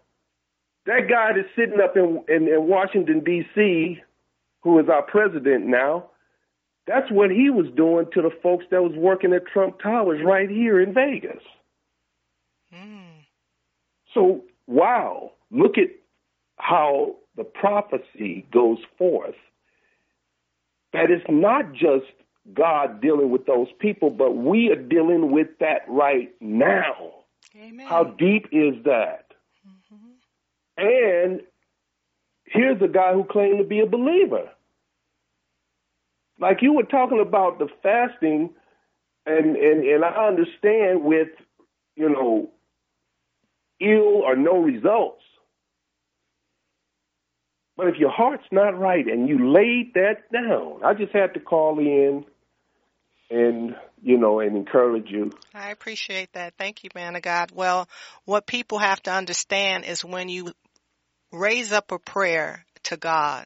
That 0.85 1.07
guy 1.09 1.31
that's 1.33 1.47
sitting 1.55 1.79
up 1.81 1.97
in, 1.97 2.23
in, 2.27 2.47
in 2.47 2.67
Washington 2.67 3.23
D.C., 3.23 4.01
who 4.61 4.79
is 4.79 4.87
our 4.87 5.01
president 5.01 5.65
now, 5.65 6.09
that's 6.87 7.09
what 7.11 7.31
he 7.31 7.49
was 7.49 7.65
doing 7.75 8.05
to 8.13 8.21
the 8.21 8.29
folks 8.43 8.65
that 8.69 8.83
was 8.83 8.93
working 8.95 9.33
at 9.33 9.47
Trump 9.47 9.79
Towers 9.81 10.21
right 10.23 10.49
here 10.49 10.79
in 10.79 10.93
Vegas. 10.93 11.41
Mm. 12.73 13.25
So, 14.13 14.43
wow, 14.67 15.31
look 15.51 15.77
at 15.77 15.89
how 16.57 17.15
the 17.35 17.43
prophecy 17.43 18.45
goes 18.51 18.77
forth. 18.97 19.35
That 20.93 21.11
it's 21.11 21.25
not 21.27 21.73
just 21.73 22.05
God 22.53 23.01
dealing 23.01 23.31
with 23.31 23.45
those 23.45 23.67
people, 23.79 24.09
but 24.09 24.35
we 24.35 24.69
are 24.69 24.75
dealing 24.75 25.31
with 25.31 25.47
that 25.59 25.81
right 25.87 26.33
now. 26.39 27.13
Amen. 27.57 27.87
How 27.87 28.03
deep 28.03 28.47
is 28.51 28.75
that? 28.85 29.24
And 30.77 31.41
here's 32.45 32.81
a 32.81 32.87
guy 32.87 33.13
who 33.13 33.23
claimed 33.23 33.59
to 33.59 33.63
be 33.63 33.79
a 33.79 33.85
believer. 33.85 34.49
Like 36.39 36.61
you 36.61 36.73
were 36.73 36.83
talking 36.83 37.21
about 37.21 37.59
the 37.59 37.67
fasting, 37.81 38.49
and 39.25 39.55
and 39.55 39.83
and 39.85 40.03
I 40.03 40.27
understand 40.27 41.03
with 41.03 41.29
you 41.95 42.09
know 42.09 42.49
ill 43.79 44.23
or 44.23 44.35
no 44.35 44.57
results. 44.57 45.21
But 47.77 47.87
if 47.87 47.95
your 47.97 48.11
heart's 48.11 48.45
not 48.51 48.79
right 48.79 49.05
and 49.05 49.27
you 49.27 49.51
laid 49.51 49.93
that 49.95 50.31
down, 50.31 50.81
I 50.83 50.93
just 50.93 51.13
had 51.13 51.33
to 51.33 51.39
call 51.41 51.79
in 51.79 52.25
and 53.29 53.75
you 54.01 54.17
know 54.17 54.39
and 54.39 54.55
encourage 54.55 55.09
you. 55.09 55.31
I 55.53 55.71
appreciate 55.71 56.33
that. 56.33 56.53
Thank 56.57 56.83
you, 56.83 56.89
man 56.95 57.15
of 57.15 57.21
God. 57.21 57.51
Well, 57.53 57.89
what 58.25 58.45
people 58.45 58.77
have 58.79 59.01
to 59.03 59.11
understand 59.11 59.85
is 59.85 60.05
when 60.05 60.29
you 60.29 60.53
raise 61.35 61.71
up 61.71 61.91
a 61.91 61.99
prayer 61.99 62.65
to 62.83 62.97
God 62.97 63.45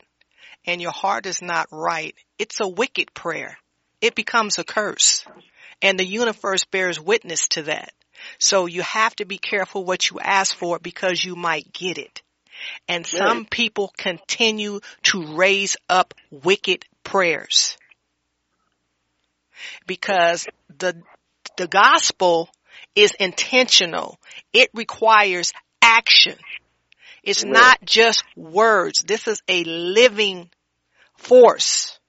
and 0.65 0.81
your 0.81 0.91
heart 0.91 1.25
is 1.25 1.41
not 1.41 1.67
right, 1.71 2.15
it's 2.37 2.59
a 2.59 2.67
wicked 2.67 3.13
prayer. 3.13 3.57
It 4.01 4.15
becomes 4.15 4.59
a 4.59 4.63
curse. 4.63 5.25
And 5.81 5.99
the 5.99 6.05
universe 6.05 6.65
bears 6.65 6.99
witness 6.99 7.47
to 7.49 7.63
that. 7.63 7.91
So 8.37 8.65
you 8.65 8.81
have 8.81 9.15
to 9.17 9.25
be 9.25 9.37
careful 9.37 9.85
what 9.85 10.09
you 10.09 10.19
ask 10.19 10.55
for 10.55 10.79
because 10.79 11.23
you 11.23 11.35
might 11.35 11.71
get 11.71 11.97
it. 11.97 12.21
And 12.87 13.05
some 13.05 13.45
people 13.45 13.93
continue 13.97 14.81
to 15.03 15.35
raise 15.37 15.77
up 15.87 16.13
wicked 16.29 16.85
prayers. 17.03 17.77
Because 19.87 20.47
the, 20.77 21.01
the 21.57 21.67
gospel 21.67 22.49
is 22.95 23.13
intentional. 23.19 24.17
It 24.51 24.69
requires 24.73 25.53
action. 25.81 26.35
It's 27.23 27.43
not 27.43 27.79
just 27.83 28.23
words. 28.35 29.03
This 29.03 29.27
is 29.27 29.41
a 29.47 29.63
living 29.63 30.49
force 31.17 31.99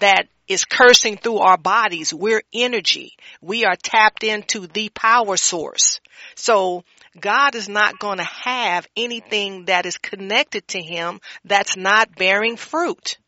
that 0.00 0.28
is 0.48 0.64
cursing 0.64 1.16
through 1.16 1.38
our 1.38 1.56
bodies. 1.56 2.12
We're 2.12 2.42
energy. 2.52 3.16
We 3.40 3.64
are 3.64 3.76
tapped 3.76 4.22
into 4.22 4.66
the 4.66 4.90
power 4.90 5.36
source. 5.36 6.00
So 6.34 6.84
God 7.18 7.54
is 7.54 7.68
not 7.68 7.98
going 7.98 8.18
to 8.18 8.24
have 8.24 8.86
anything 8.96 9.66
that 9.66 9.86
is 9.86 9.98
connected 9.98 10.66
to 10.68 10.82
him 10.82 11.20
that's 11.44 11.76
not 11.76 12.14
bearing 12.16 12.56
fruit. 12.56 13.18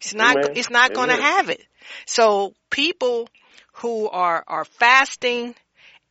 It's 0.00 0.14
not, 0.14 0.36
Amen. 0.36 0.52
it's 0.56 0.70
not 0.70 0.94
going 0.94 1.08
to 1.08 1.16
have 1.16 1.50
it. 1.50 1.62
So 2.06 2.54
people 2.70 3.28
who 3.74 4.08
are, 4.08 4.44
are 4.46 4.64
fasting 4.64 5.54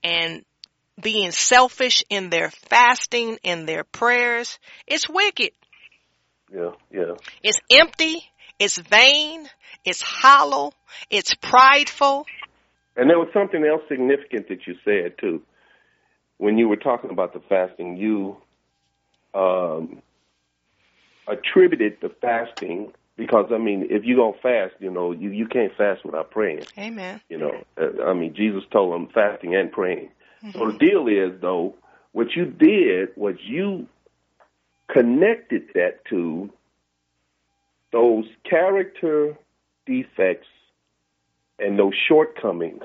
and 0.04 0.44
being 1.02 1.32
selfish 1.32 2.04
in 2.10 2.30
their 2.30 2.50
fasting 2.50 3.38
and 3.44 3.68
their 3.68 3.84
prayers, 3.84 4.60
it's 4.88 5.08
wicked. 5.10 5.52
Yeah, 6.54 6.72
yeah. 6.92 7.14
It's 7.44 7.60
empty. 7.70 8.24
It's 8.58 8.78
vain. 8.78 9.48
It's 9.86 10.02
hollow. 10.02 10.74
It's 11.10 11.34
prideful. 11.36 12.26
And 12.98 13.10
there 13.10 13.18
was 13.18 13.30
something 13.34 13.64
else 13.64 13.82
significant 13.88 14.50
that 14.50 14.68
you 14.68 14.76
said 14.84 15.18
too 15.20 15.42
when 16.40 16.58
you 16.58 16.68
were 16.68 16.78
talking 16.78 17.12
about 17.12 17.34
the 17.34 17.42
fasting, 17.48 17.98
you 17.98 18.38
um, 19.36 20.02
attributed 21.28 21.98
the 22.02 22.10
fasting 22.22 22.92
because 23.16 23.52
I 23.54 23.58
mean, 23.58 23.88
if 23.90 24.06
you 24.06 24.16
don't 24.16 24.42
fast, 24.42 24.74
you 24.80 24.90
know, 24.90 25.12
you 25.12 25.30
you 25.30 25.48
can't 25.48 25.76
fast 25.78 26.04
without 26.06 26.32
praying. 26.32 26.64
Amen. 26.78 27.22
You 27.30 27.38
know, 27.38 27.64
uh, 27.78 28.04
I 28.06 28.14
mean, 28.14 28.34
Jesus 28.34 28.64
told 28.72 28.94
them 28.94 29.10
fasting 29.14 29.54
and 29.54 29.72
praying. 29.72 30.10
Mm-hmm. 30.43 30.58
So 30.58 30.71
the 30.71 30.78
deal 30.78 31.08
is 31.08 31.39
though, 31.41 31.75
what 32.12 32.36
you 32.36 32.45
did 32.45 33.10
was 33.15 33.36
you 33.43 33.88
connected 34.91 35.69
that 35.75 36.06
to 36.10 36.49
those 37.91 38.25
character 38.49 39.38
defects 39.86 40.47
and 41.60 41.78
those 41.78 41.93
shortcomings 42.08 42.84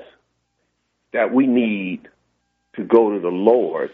that 1.13 1.33
we 1.33 1.47
need 1.47 2.07
to 2.75 2.83
go 2.83 3.11
to 3.11 3.19
the 3.19 3.29
Lord 3.29 3.91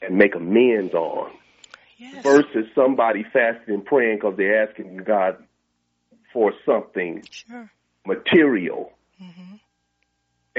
and 0.00 0.16
make 0.16 0.34
amends 0.34 0.94
on 0.94 1.30
yes. 1.98 2.22
versus 2.22 2.66
somebody 2.74 3.24
fasting 3.32 3.74
and 3.74 3.84
praying 3.84 4.16
because 4.16 4.36
they're 4.36 4.66
asking 4.68 4.96
God 4.98 5.36
for 6.32 6.52
something 6.64 7.22
sure. 7.30 7.70
material. 8.06 8.92
Mm-hmm. 9.22 9.56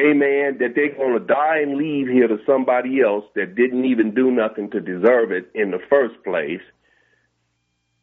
Amen. 0.01 0.57
That 0.59 0.73
they're 0.75 0.95
going 0.95 1.19
to 1.19 1.25
die 1.25 1.59
and 1.59 1.75
leave 1.75 2.07
here 2.07 2.27
to 2.27 2.37
somebody 2.45 3.01
else 3.01 3.25
that 3.35 3.55
didn't 3.55 3.85
even 3.85 4.13
do 4.13 4.31
nothing 4.31 4.71
to 4.71 4.79
deserve 4.79 5.31
it 5.31 5.49
in 5.53 5.71
the 5.71 5.79
first 5.89 6.15
place 6.23 6.61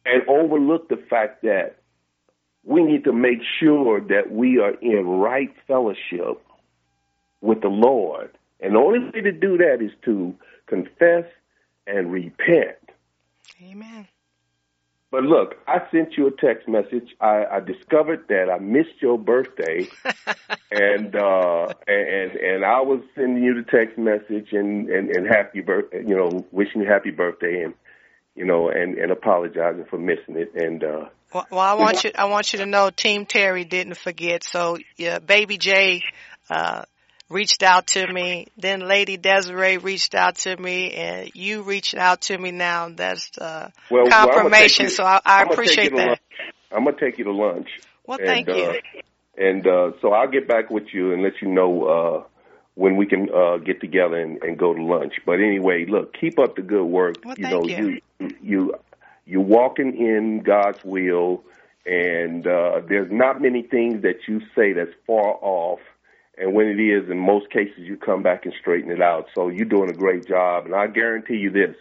and 0.05 0.27
overlook 0.29 0.87
the 0.89 1.03
fact 1.09 1.41
that 1.43 1.77
we 2.63 2.83
need 2.83 3.03
to 3.03 3.13
make 3.13 3.39
sure 3.59 3.99
that 3.99 4.31
we 4.31 4.59
are 4.59 4.75
in 4.81 5.05
right 5.07 5.53
fellowship 5.67 6.41
with 7.41 7.61
the 7.61 7.67
Lord 7.67 8.31
and 8.59 8.75
the 8.75 8.79
only 8.79 8.99
way 8.99 9.21
to 9.21 9.31
do 9.31 9.57
that 9.57 9.81
is 9.81 9.91
to 10.05 10.35
confess 10.67 11.25
and 11.87 12.11
repent. 12.11 12.77
Amen. 13.63 14.07
But 15.11 15.23
look, 15.23 15.55
I 15.67 15.79
sent 15.91 16.17
you 16.17 16.27
a 16.27 16.31
text 16.31 16.67
message. 16.67 17.15
I, 17.19 17.43
I 17.51 17.59
discovered 17.61 18.25
that 18.29 18.47
I 18.49 18.59
missed 18.59 19.01
your 19.01 19.17
birthday, 19.17 19.87
and 20.71 21.15
uh, 21.15 21.73
and 21.87 22.31
and 22.31 22.63
I 22.63 22.81
was 22.81 23.01
sending 23.15 23.43
you 23.43 23.55
the 23.55 23.69
text 23.71 23.97
message 23.97 24.49
and 24.51 24.87
and, 24.89 25.09
and 25.09 25.27
happy 25.27 25.61
birthday, 25.61 26.03
you 26.05 26.15
know, 26.15 26.45
wishing 26.51 26.81
you 26.81 26.87
happy 26.87 27.09
birthday, 27.09 27.63
and 27.63 27.73
you 28.35 28.45
know, 28.45 28.69
and 28.69 28.99
and 28.99 29.11
apologizing 29.11 29.85
for 29.89 29.97
missing 29.97 30.35
it. 30.35 30.53
And 30.53 30.83
uh, 30.83 31.05
well, 31.33 31.47
well 31.49 31.59
I 31.59 31.73
want 31.73 32.03
you 32.03 32.11
I 32.13 32.25
want 32.25 32.53
you 32.53 32.59
to 32.59 32.67
know, 32.67 32.91
Team 32.91 33.25
Terry 33.25 33.65
didn't 33.65 33.97
forget. 33.97 34.43
So, 34.43 34.77
yeah, 34.95 35.17
Baby 35.17 35.57
J. 35.57 36.03
Uh, 36.51 36.83
reached 37.29 37.63
out 37.63 37.87
to 37.87 38.11
me. 38.11 38.47
Then 38.57 38.81
Lady 38.81 39.17
Desiree 39.17 39.77
reached 39.77 40.15
out 40.15 40.35
to 40.37 40.57
me, 40.57 40.93
and 40.93 41.31
you 41.35 41.61
reached 41.61 41.95
out 41.95 42.21
to 42.21 42.37
me 42.37 42.51
now. 42.51 42.89
That's 42.89 43.29
uh, 43.37 43.69
well, 43.89 44.07
confirmation. 44.07 44.85
Well, 44.85 44.91
you, 44.91 44.95
so 44.95 45.03
I, 45.03 45.21
I 45.25 45.43
appreciate 45.43 45.95
that. 45.95 46.07
Lunch. 46.07 46.19
I'm 46.71 46.85
gonna 46.85 46.97
take 46.99 47.17
you 47.17 47.25
to 47.25 47.33
lunch. 47.33 47.67
Well, 48.05 48.19
and, 48.19 48.27
thank 48.27 48.47
you. 48.47 48.63
Uh, 48.63 48.73
and 49.37 49.65
uh, 49.65 49.91
so 50.01 50.11
I'll 50.11 50.29
get 50.29 50.47
back 50.47 50.69
with 50.69 50.93
you 50.93 51.13
and 51.13 51.23
let 51.23 51.41
you 51.41 51.47
know 51.47 51.83
uh, 51.85 52.23
when 52.75 52.97
we 52.97 53.05
can 53.05 53.29
uh, 53.33 53.57
get 53.57 53.79
together 53.79 54.15
and, 54.15 54.41
and 54.43 54.57
go 54.57 54.73
to 54.73 54.83
lunch. 54.83 55.13
But 55.25 55.39
anyway, 55.39 55.85
look, 55.87 56.13
keep 56.19 56.39
up 56.39 56.55
the 56.55 56.61
good 56.61 56.85
work. 56.85 57.17
Well, 57.23 57.35
you 57.37 57.49
know, 57.49 57.63
you. 57.63 58.01
you 58.19 58.29
you 58.41 58.75
you're 59.25 59.41
walking 59.41 59.95
in 59.95 60.41
God's 60.43 60.83
will, 60.83 61.43
and 61.85 62.47
uh, 62.47 62.81
there's 62.87 63.11
not 63.11 63.39
many 63.39 63.61
things 63.61 64.01
that 64.01 64.27
you 64.27 64.41
say 64.55 64.73
that's 64.73 64.89
far 65.05 65.37
off 65.39 65.79
and 66.39 66.53
when 66.53 66.67
it 66.67 66.79
is, 66.79 67.09
in 67.09 67.19
most 67.19 67.51
cases, 67.51 67.79
you 67.79 67.97
come 67.97 68.23
back 68.23 68.45
and 68.45 68.53
straighten 68.61 68.91
it 68.91 69.01
out. 69.01 69.25
So 69.35 69.49
you're 69.49 69.65
doing 69.65 69.89
a 69.89 69.93
great 69.93 70.25
job. 70.25 70.65
And 70.65 70.73
I 70.73 70.87
guarantee 70.87 71.35
you 71.35 71.51
this 71.51 71.75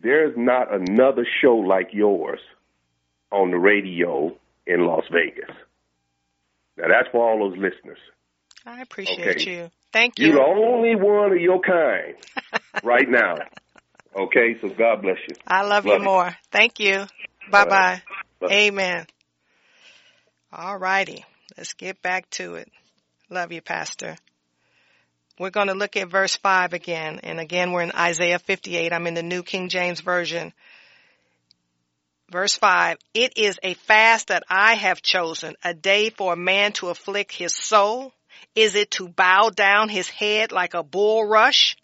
there's 0.00 0.34
not 0.36 0.74
another 0.74 1.24
show 1.40 1.54
like 1.54 1.90
yours 1.92 2.40
on 3.30 3.52
the 3.52 3.58
radio 3.58 4.36
in 4.66 4.86
Las 4.86 5.04
Vegas. 5.12 5.54
Now, 6.76 6.88
that's 6.88 7.08
for 7.12 7.30
all 7.30 7.48
those 7.48 7.56
listeners. 7.56 7.98
I 8.66 8.82
appreciate 8.82 9.36
okay. 9.36 9.50
you. 9.50 9.70
Thank 9.92 10.18
you. 10.18 10.28
You're 10.28 10.36
the 10.36 10.42
only 10.42 10.96
one 10.96 11.32
of 11.32 11.40
your 11.40 11.60
kind 11.60 12.14
right 12.82 13.08
now. 13.08 13.36
Okay, 14.16 14.56
so 14.60 14.68
God 14.68 15.02
bless 15.02 15.18
you. 15.28 15.36
I 15.46 15.62
love, 15.62 15.84
love 15.84 16.00
you 16.00 16.04
more. 16.04 16.36
Thank 16.50 16.80
you. 16.80 17.04
Bye 17.50 17.66
bye. 17.66 18.02
Amen. 18.50 19.06
All 20.52 20.76
righty. 20.76 21.24
Let's 21.56 21.74
get 21.74 22.02
back 22.02 22.28
to 22.30 22.56
it. 22.56 22.68
Love 23.32 23.50
you, 23.50 23.62
Pastor. 23.62 24.18
We're 25.38 25.48
going 25.48 25.68
to 25.68 25.74
look 25.74 25.96
at 25.96 26.10
verse 26.10 26.36
5 26.36 26.74
again. 26.74 27.18
And 27.22 27.40
again, 27.40 27.72
we're 27.72 27.80
in 27.80 27.92
Isaiah 27.92 28.38
58. 28.38 28.92
I'm 28.92 29.06
in 29.06 29.14
the 29.14 29.22
New 29.22 29.42
King 29.42 29.70
James 29.70 30.02
Version. 30.02 30.52
Verse 32.30 32.54
5. 32.56 32.98
It 33.14 33.38
is 33.38 33.58
a 33.62 33.72
fast 33.72 34.28
that 34.28 34.42
I 34.50 34.74
have 34.74 35.00
chosen, 35.00 35.54
a 35.64 35.72
day 35.72 36.10
for 36.10 36.34
a 36.34 36.36
man 36.36 36.72
to 36.72 36.90
afflict 36.90 37.32
his 37.32 37.54
soul. 37.54 38.12
Is 38.54 38.74
it 38.74 38.90
to 38.92 39.08
bow 39.08 39.48
down 39.48 39.88
his 39.88 40.10
head 40.10 40.52
like 40.52 40.74
a 40.74 40.84
bulrush 40.84 41.76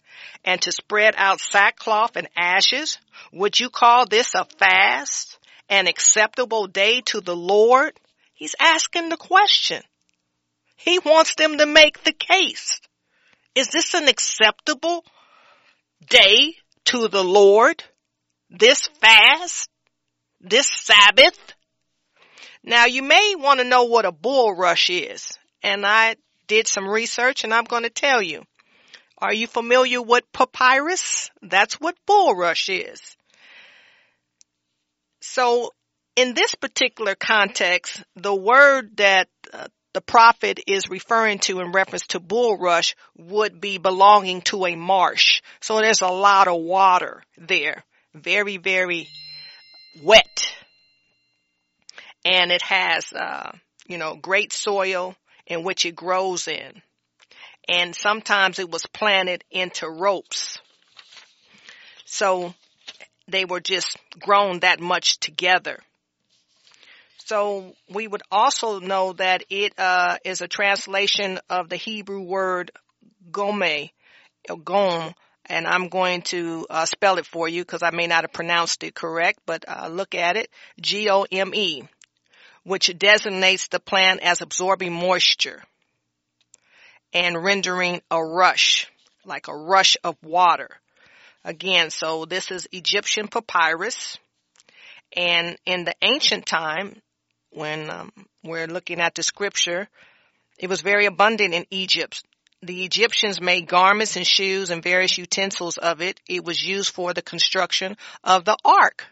and 0.45 0.61
to 0.61 0.71
spread 0.71 1.15
out 1.17 1.39
sackcloth 1.39 2.15
and 2.15 2.29
ashes? 2.37 2.99
Would 3.33 3.59
you 3.59 3.71
call 3.71 4.05
this 4.05 4.35
a 4.35 4.45
fast, 4.59 5.39
an 5.67 5.87
acceptable 5.87 6.67
day 6.67 7.01
to 7.07 7.21
the 7.21 7.35
Lord? 7.35 7.99
He's 8.35 8.53
asking 8.59 9.09
the 9.09 9.17
question. 9.17 9.81
He 10.79 10.97
wants 10.97 11.35
them 11.35 11.57
to 11.57 11.65
make 11.65 12.03
the 12.03 12.13
case. 12.13 12.79
Is 13.53 13.67
this 13.67 13.93
an 13.93 14.07
acceptable 14.07 15.03
day 16.09 16.55
to 16.85 17.09
the 17.09 17.23
Lord? 17.23 17.83
This 18.49 18.87
fast? 19.01 19.69
This 20.39 20.67
Sabbath? 20.67 21.37
Now 22.63 22.85
you 22.85 23.03
may 23.03 23.35
want 23.37 23.59
to 23.59 23.65
know 23.65 23.83
what 23.83 24.05
a 24.05 24.11
bulrush 24.13 24.89
is. 24.89 25.37
And 25.61 25.85
I 25.85 26.15
did 26.47 26.65
some 26.65 26.87
research 26.87 27.43
and 27.43 27.53
I'm 27.53 27.65
going 27.65 27.83
to 27.83 27.89
tell 27.89 28.21
you. 28.21 28.43
Are 29.17 29.33
you 29.33 29.47
familiar 29.47 30.01
with 30.01 30.31
papyrus? 30.31 31.29
That's 31.41 31.73
what 31.73 31.97
bulrush 32.07 32.69
is. 32.69 33.01
So 35.19 35.71
in 36.15 36.35
this 36.35 36.55
particular 36.55 37.15
context, 37.15 38.01
the 38.15 38.33
word 38.33 38.95
that 38.95 39.27
uh, 39.51 39.67
the 39.93 40.01
prophet 40.01 40.59
is 40.67 40.89
referring 40.89 41.39
to 41.39 41.61
in 41.61 41.71
reference 41.71 42.07
to 42.07 42.19
bulrush 42.19 42.95
would 43.17 43.59
be 43.59 43.77
belonging 43.77 44.41
to 44.41 44.65
a 44.65 44.75
marsh. 44.75 45.41
So 45.61 45.79
there's 45.79 46.01
a 46.01 46.07
lot 46.07 46.47
of 46.47 46.61
water 46.61 47.23
there. 47.37 47.83
Very, 48.13 48.57
very 48.57 49.07
wet. 50.03 50.53
And 52.23 52.51
it 52.51 52.61
has, 52.61 53.11
uh, 53.13 53.51
you 53.87 53.97
know, 53.97 54.15
great 54.15 54.53
soil 54.53 55.15
in 55.47 55.63
which 55.63 55.85
it 55.85 55.95
grows 55.95 56.47
in. 56.47 56.81
And 57.67 57.95
sometimes 57.95 58.59
it 58.59 58.69
was 58.69 58.85
planted 58.85 59.43
into 59.49 59.89
ropes. 59.89 60.59
So 62.05 62.53
they 63.27 63.45
were 63.45 63.59
just 63.59 63.97
grown 64.19 64.59
that 64.59 64.79
much 64.79 65.19
together. 65.19 65.79
So 67.29 67.75
we 67.87 68.07
would 68.07 68.23
also 68.31 68.79
know 68.79 69.13
that 69.13 69.43
it 69.51 69.77
uh, 69.77 70.17
is 70.25 70.41
a 70.41 70.47
translation 70.47 71.37
of 71.47 71.69
the 71.69 71.75
Hebrew 71.75 72.21
word 72.21 72.71
gome, 73.29 73.91
gom, 74.63 75.13
and 75.45 75.67
I'm 75.67 75.89
going 75.89 76.23
to 76.23 76.65
uh, 76.71 76.85
spell 76.87 77.19
it 77.19 77.27
for 77.27 77.47
you 77.47 77.61
because 77.61 77.83
I 77.83 77.91
may 77.91 78.07
not 78.07 78.23
have 78.23 78.33
pronounced 78.33 78.83
it 78.83 78.95
correct, 78.95 79.41
but 79.45 79.63
uh, 79.67 79.89
look 79.89 80.15
at 80.15 80.37
it, 80.37 80.49
G-O-M-E, 80.81 81.83
which 82.63 82.97
designates 82.97 83.67
the 83.67 83.79
plant 83.79 84.21
as 84.21 84.41
absorbing 84.41 84.93
moisture 84.93 85.61
and 87.13 87.43
rendering 87.43 88.01
a 88.09 88.25
rush, 88.25 88.91
like 89.23 89.47
a 89.49 89.55
rush 89.55 89.97
of 90.03 90.15
water. 90.23 90.71
Again, 91.45 91.91
so 91.91 92.25
this 92.25 92.49
is 92.49 92.67
Egyptian 92.71 93.27
papyrus. 93.27 94.17
And 95.15 95.57
in 95.67 95.85
the 95.85 95.93
ancient 96.01 96.47
time, 96.47 97.01
when 97.51 97.89
um, 97.89 98.11
we're 98.43 98.67
looking 98.67 98.99
at 98.99 99.15
the 99.15 99.23
scripture, 99.23 99.87
it 100.57 100.69
was 100.69 100.81
very 100.81 101.05
abundant 101.05 101.53
in 101.53 101.65
Egypt. 101.71 102.23
The 102.61 102.83
Egyptians 102.83 103.39
made 103.39 103.67
garments 103.67 104.17
and 104.17 104.27
shoes 104.27 104.69
and 104.69 104.83
various 104.83 105.17
utensils 105.17 105.77
of 105.77 106.01
it. 106.01 106.19
It 106.27 106.43
was 106.43 106.63
used 106.63 106.93
for 106.93 107.13
the 107.13 107.21
construction 107.21 107.95
of 108.23 108.43
the 108.45 108.57
ark 108.65 109.05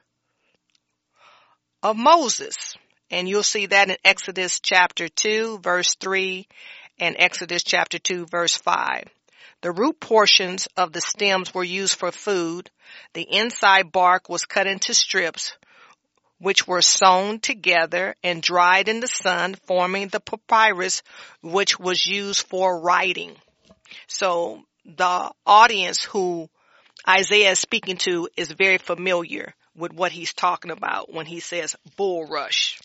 of 1.81 1.95
Moses. 1.95 2.75
And 3.09 3.29
you'll 3.29 3.43
see 3.43 3.67
that 3.67 3.89
in 3.89 3.97
Exodus 4.03 4.59
chapter 4.59 5.07
2 5.07 5.59
verse 5.59 5.95
3 5.95 6.45
and 6.99 7.15
Exodus 7.17 7.63
chapter 7.63 7.99
2 7.99 8.25
verse 8.29 8.57
5. 8.57 9.05
The 9.61 9.71
root 9.71 9.99
portions 9.99 10.67
of 10.75 10.91
the 10.91 11.01
stems 11.01 11.53
were 11.53 11.63
used 11.63 11.95
for 11.95 12.11
food. 12.11 12.69
The 13.13 13.23
inside 13.23 13.91
bark 13.91 14.27
was 14.27 14.45
cut 14.45 14.67
into 14.67 14.93
strips 14.93 15.53
which 16.39 16.67
were 16.67 16.81
sewn 16.81 17.39
together 17.39 18.15
and 18.23 18.41
dried 18.41 18.89
in 18.89 18.99
the 18.99 19.07
sun, 19.07 19.55
forming 19.65 20.07
the 20.07 20.19
papyrus, 20.19 21.01
which 21.41 21.79
was 21.79 22.05
used 22.05 22.45
for 22.47 22.79
writing. 22.79 23.35
So 24.07 24.63
the 24.85 25.31
audience 25.45 26.03
who 26.03 26.49
Isaiah 27.07 27.51
is 27.51 27.59
speaking 27.59 27.97
to 27.97 28.29
is 28.37 28.51
very 28.51 28.77
familiar 28.77 29.53
with 29.75 29.93
what 29.93 30.11
he's 30.11 30.33
talking 30.33 30.71
about 30.71 31.13
when 31.13 31.25
he 31.25 31.39
says 31.39 31.75
bulrush. 31.97 32.79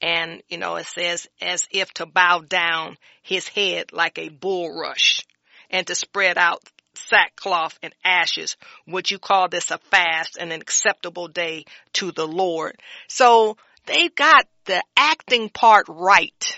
And, 0.00 0.42
you 0.48 0.58
know, 0.58 0.76
it 0.76 0.86
says 0.86 1.28
as 1.40 1.68
if 1.70 1.92
to 1.94 2.06
bow 2.06 2.40
down 2.40 2.96
his 3.22 3.46
head 3.46 3.92
like 3.92 4.18
a 4.18 4.30
bulrush 4.30 5.24
and 5.70 5.86
to 5.86 5.94
spread 5.94 6.38
out 6.38 6.60
sackcloth 6.94 7.78
and 7.82 7.94
ashes. 8.04 8.56
Would 8.86 9.10
you 9.10 9.18
call 9.18 9.48
this 9.48 9.70
a 9.70 9.78
fast 9.78 10.36
and 10.38 10.52
an 10.52 10.60
acceptable 10.60 11.28
day 11.28 11.64
to 11.94 12.12
the 12.12 12.26
Lord? 12.26 12.76
So 13.08 13.56
they 13.86 14.08
got 14.08 14.46
the 14.64 14.82
acting 14.96 15.48
part 15.48 15.86
right. 15.88 16.56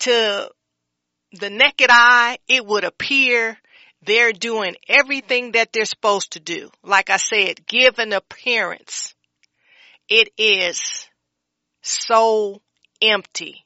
To 0.00 0.50
the 1.32 1.50
naked 1.50 1.88
eye, 1.90 2.38
it 2.48 2.64
would 2.64 2.84
appear 2.84 3.58
they're 4.02 4.32
doing 4.32 4.76
everything 4.88 5.52
that 5.52 5.72
they're 5.72 5.84
supposed 5.84 6.32
to 6.32 6.40
do. 6.40 6.70
Like 6.82 7.10
I 7.10 7.16
said, 7.16 7.66
give 7.66 7.98
an 7.98 8.12
appearance. 8.12 9.14
It 10.08 10.28
is 10.36 11.08
so 11.82 12.60
empty. 13.00 13.63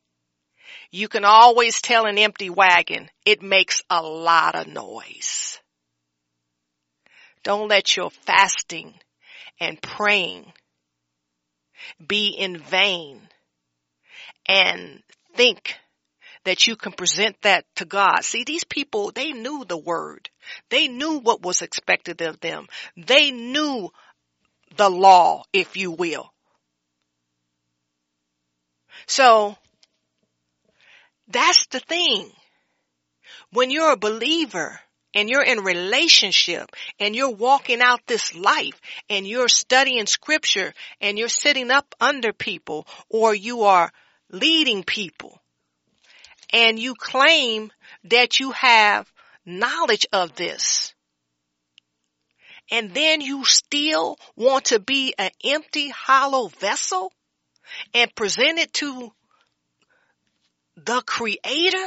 You 0.90 1.08
can 1.08 1.24
always 1.24 1.80
tell 1.80 2.06
an 2.06 2.18
empty 2.18 2.50
wagon. 2.50 3.08
It 3.24 3.42
makes 3.42 3.82
a 3.90 4.02
lot 4.02 4.54
of 4.54 4.66
noise. 4.66 5.58
Don't 7.42 7.68
let 7.68 7.96
your 7.96 8.10
fasting 8.10 8.94
and 9.60 9.80
praying 9.80 10.52
be 12.06 12.28
in 12.28 12.58
vain 12.58 13.20
and 14.46 15.02
think 15.34 15.76
that 16.44 16.66
you 16.66 16.76
can 16.76 16.92
present 16.92 17.36
that 17.42 17.64
to 17.76 17.84
God. 17.84 18.20
See, 18.22 18.44
these 18.44 18.64
people, 18.64 19.10
they 19.10 19.32
knew 19.32 19.64
the 19.66 19.76
word. 19.76 20.30
They 20.70 20.88
knew 20.88 21.18
what 21.18 21.42
was 21.42 21.62
expected 21.62 22.22
of 22.22 22.40
them. 22.40 22.66
They 22.96 23.30
knew 23.30 23.90
the 24.76 24.88
law, 24.88 25.44
if 25.52 25.76
you 25.76 25.90
will. 25.90 26.32
So 29.06 29.56
that's 31.28 31.66
the 31.66 31.80
thing. 31.80 32.30
When 33.52 33.70
you're 33.70 33.92
a 33.92 33.96
believer 33.96 34.80
and 35.14 35.28
you're 35.28 35.42
in 35.42 35.60
relationship 35.60 36.70
and 36.98 37.14
you're 37.14 37.34
walking 37.34 37.80
out 37.80 38.00
this 38.06 38.34
life 38.34 38.80
and 39.08 39.26
you're 39.26 39.48
studying 39.48 40.06
scripture 40.06 40.72
and 41.00 41.18
you're 41.18 41.28
sitting 41.28 41.70
up 41.70 41.94
under 42.00 42.32
people 42.32 42.86
or 43.08 43.34
you 43.34 43.62
are 43.62 43.90
leading 44.30 44.84
people 44.84 45.40
and 46.52 46.78
you 46.78 46.94
claim 46.94 47.70
that 48.04 48.40
you 48.40 48.52
have 48.52 49.10
knowledge 49.44 50.06
of 50.12 50.34
this 50.34 50.94
and 52.70 52.92
then 52.92 53.20
you 53.20 53.44
still 53.44 54.18
want 54.36 54.66
to 54.66 54.78
be 54.78 55.14
an 55.18 55.30
empty 55.42 55.88
hollow 55.88 56.48
vessel 56.48 57.12
and 57.94 58.14
present 58.14 58.58
it 58.58 58.72
to 58.74 59.12
the 60.88 61.02
creator, 61.02 61.86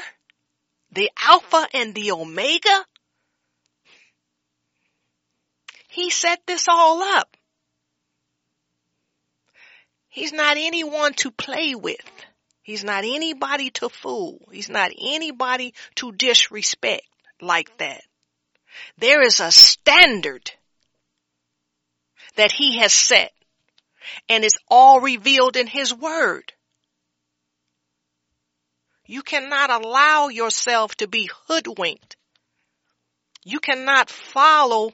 the 0.91 1.09
alpha 1.17 1.67
and 1.73 1.95
the 1.95 2.11
omega. 2.11 2.85
He 5.87 6.11
set 6.11 6.41
this 6.45 6.67
all 6.69 7.01
up. 7.01 7.35
He's 10.07 10.31
not 10.31 10.57
anyone 10.59 11.13
to 11.13 11.31
play 11.31 11.73
with. 11.73 11.97
He's 12.61 12.83
not 12.83 13.03
anybody 13.03 13.71
to 13.71 13.89
fool. 13.89 14.47
He's 14.51 14.69
not 14.69 14.91
anybody 14.95 15.73
to 15.95 16.11
disrespect 16.11 17.07
like 17.41 17.75
that. 17.79 18.03
There 18.99 19.23
is 19.23 19.39
a 19.39 19.51
standard 19.51 20.51
that 22.35 22.51
he 22.51 22.77
has 22.77 22.93
set 22.93 23.31
and 24.29 24.43
it's 24.43 24.59
all 24.67 24.99
revealed 24.99 25.57
in 25.57 25.65
his 25.65 25.91
word. 25.91 26.53
You 29.11 29.23
cannot 29.23 29.69
allow 29.69 30.29
yourself 30.29 30.95
to 30.95 31.07
be 31.07 31.29
hoodwinked. 31.45 32.15
You 33.43 33.59
cannot 33.59 34.09
follow 34.09 34.93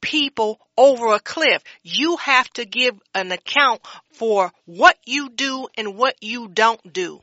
people 0.00 0.60
over 0.76 1.12
a 1.12 1.18
cliff. 1.18 1.64
You 1.82 2.16
have 2.18 2.48
to 2.50 2.64
give 2.64 2.94
an 3.12 3.32
account 3.32 3.80
for 4.12 4.52
what 4.66 4.96
you 5.04 5.30
do 5.30 5.66
and 5.76 5.96
what 5.96 6.14
you 6.20 6.46
don't 6.46 6.92
do. 6.92 7.22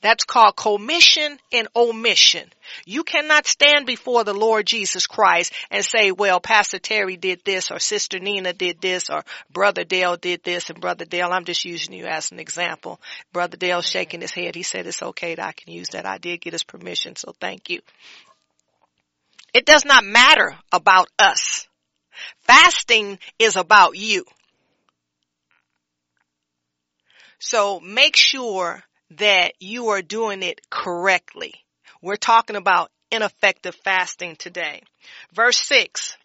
That's 0.00 0.24
called 0.24 0.56
commission 0.56 1.38
and 1.52 1.68
omission. 1.74 2.48
You 2.84 3.04
cannot 3.04 3.46
stand 3.46 3.86
before 3.86 4.24
the 4.24 4.34
Lord 4.34 4.66
Jesus 4.66 5.06
Christ 5.06 5.52
and 5.70 5.84
say, 5.84 6.12
well, 6.12 6.40
Pastor 6.40 6.78
Terry 6.78 7.16
did 7.16 7.42
this 7.44 7.70
or 7.70 7.78
Sister 7.78 8.18
Nina 8.18 8.52
did 8.52 8.80
this 8.80 9.10
or 9.10 9.24
Brother 9.50 9.84
Dale 9.84 10.16
did 10.16 10.42
this 10.42 10.70
and 10.70 10.80
Brother 10.80 11.04
Dale, 11.04 11.30
I'm 11.30 11.44
just 11.44 11.64
using 11.64 11.94
you 11.94 12.06
as 12.06 12.32
an 12.32 12.40
example. 12.40 13.00
Brother 13.32 13.56
Dale 13.56 13.82
shaking 13.82 14.20
his 14.20 14.32
head. 14.32 14.54
He 14.54 14.62
said 14.62 14.86
it's 14.86 15.02
okay 15.02 15.34
that 15.34 15.46
I 15.46 15.52
can 15.52 15.72
use 15.72 15.90
that. 15.90 16.06
I 16.06 16.18
did 16.18 16.40
get 16.40 16.52
his 16.52 16.64
permission, 16.64 17.16
so 17.16 17.34
thank 17.40 17.70
you. 17.70 17.80
It 19.54 19.64
does 19.64 19.84
not 19.84 20.04
matter 20.04 20.54
about 20.72 21.08
us. 21.18 21.66
Fasting 22.42 23.18
is 23.38 23.56
about 23.56 23.96
you. 23.96 24.24
So 27.38 27.80
make 27.80 28.16
sure 28.16 28.82
that 29.10 29.52
you 29.60 29.88
are 29.88 30.02
doing 30.02 30.42
it 30.42 30.60
correctly. 30.70 31.54
We're 32.02 32.16
talking 32.16 32.56
about 32.56 32.90
ineffective 33.10 33.74
fasting 33.74 34.36
today. 34.36 34.82
Verse 35.32 35.58
6. 35.58 36.16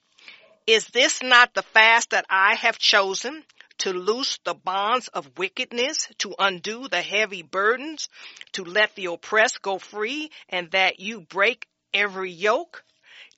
Is 0.68 0.88
this 0.88 1.22
not 1.24 1.54
the 1.54 1.64
fast 1.64 2.12
that 2.12 2.26
I 2.30 2.56
have 2.56 2.78
chosen 2.78 3.44
to 3.80 3.94
loose 3.94 4.38
the 4.44 4.54
bonds 4.54 5.08
of 5.08 5.38
wickedness, 5.38 6.08
to 6.20 6.36
undo 6.38 6.88
the 6.88 7.02
heavy 7.02 7.42
burdens, 7.42 8.10
to 8.54 8.64
let 8.64 8.96
the 8.96 9.06
oppressed 9.06 9.62
go 9.62 9.80
free, 9.80 10.30
and 10.50 10.70
that 10.72 11.00
you 11.00 11.22
break 11.22 11.68
every 11.94 12.32
yoke? 12.32 12.84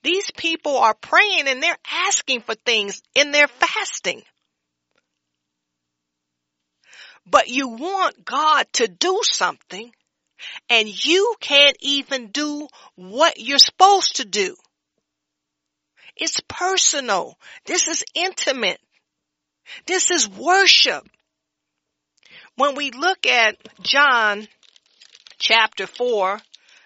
These 0.04 0.32
people 0.32 0.78
are 0.78 0.94
praying 0.94 1.48
and 1.48 1.64
they're 1.64 1.78
asking 2.08 2.42
for 2.42 2.56
things 2.56 3.02
in 3.16 3.32
their 3.32 3.48
fasting. 3.48 4.24
But 7.26 7.48
you 7.48 7.70
want 7.70 8.26
God 8.26 8.66
to 8.74 8.88
do 8.88 9.20
something 9.24 9.92
and 10.70 11.06
you 11.06 11.36
can't 11.40 11.78
even 11.80 12.28
do 12.28 12.68
what 12.96 13.40
you're 13.40 13.60
supposed 13.60 14.18
to 14.18 14.26
do. 14.26 14.56
It's 16.16 16.42
personal. 16.48 17.38
This 17.66 17.88
is 17.88 18.04
intimate. 18.14 18.80
This 19.86 20.12
is 20.12 20.30
worship. 20.30 21.08
When 22.56 22.76
we 22.76 22.92
look 22.92 23.26
at 23.26 23.58
John 23.82 24.48
chapter 25.40 25.88
4 25.88 26.40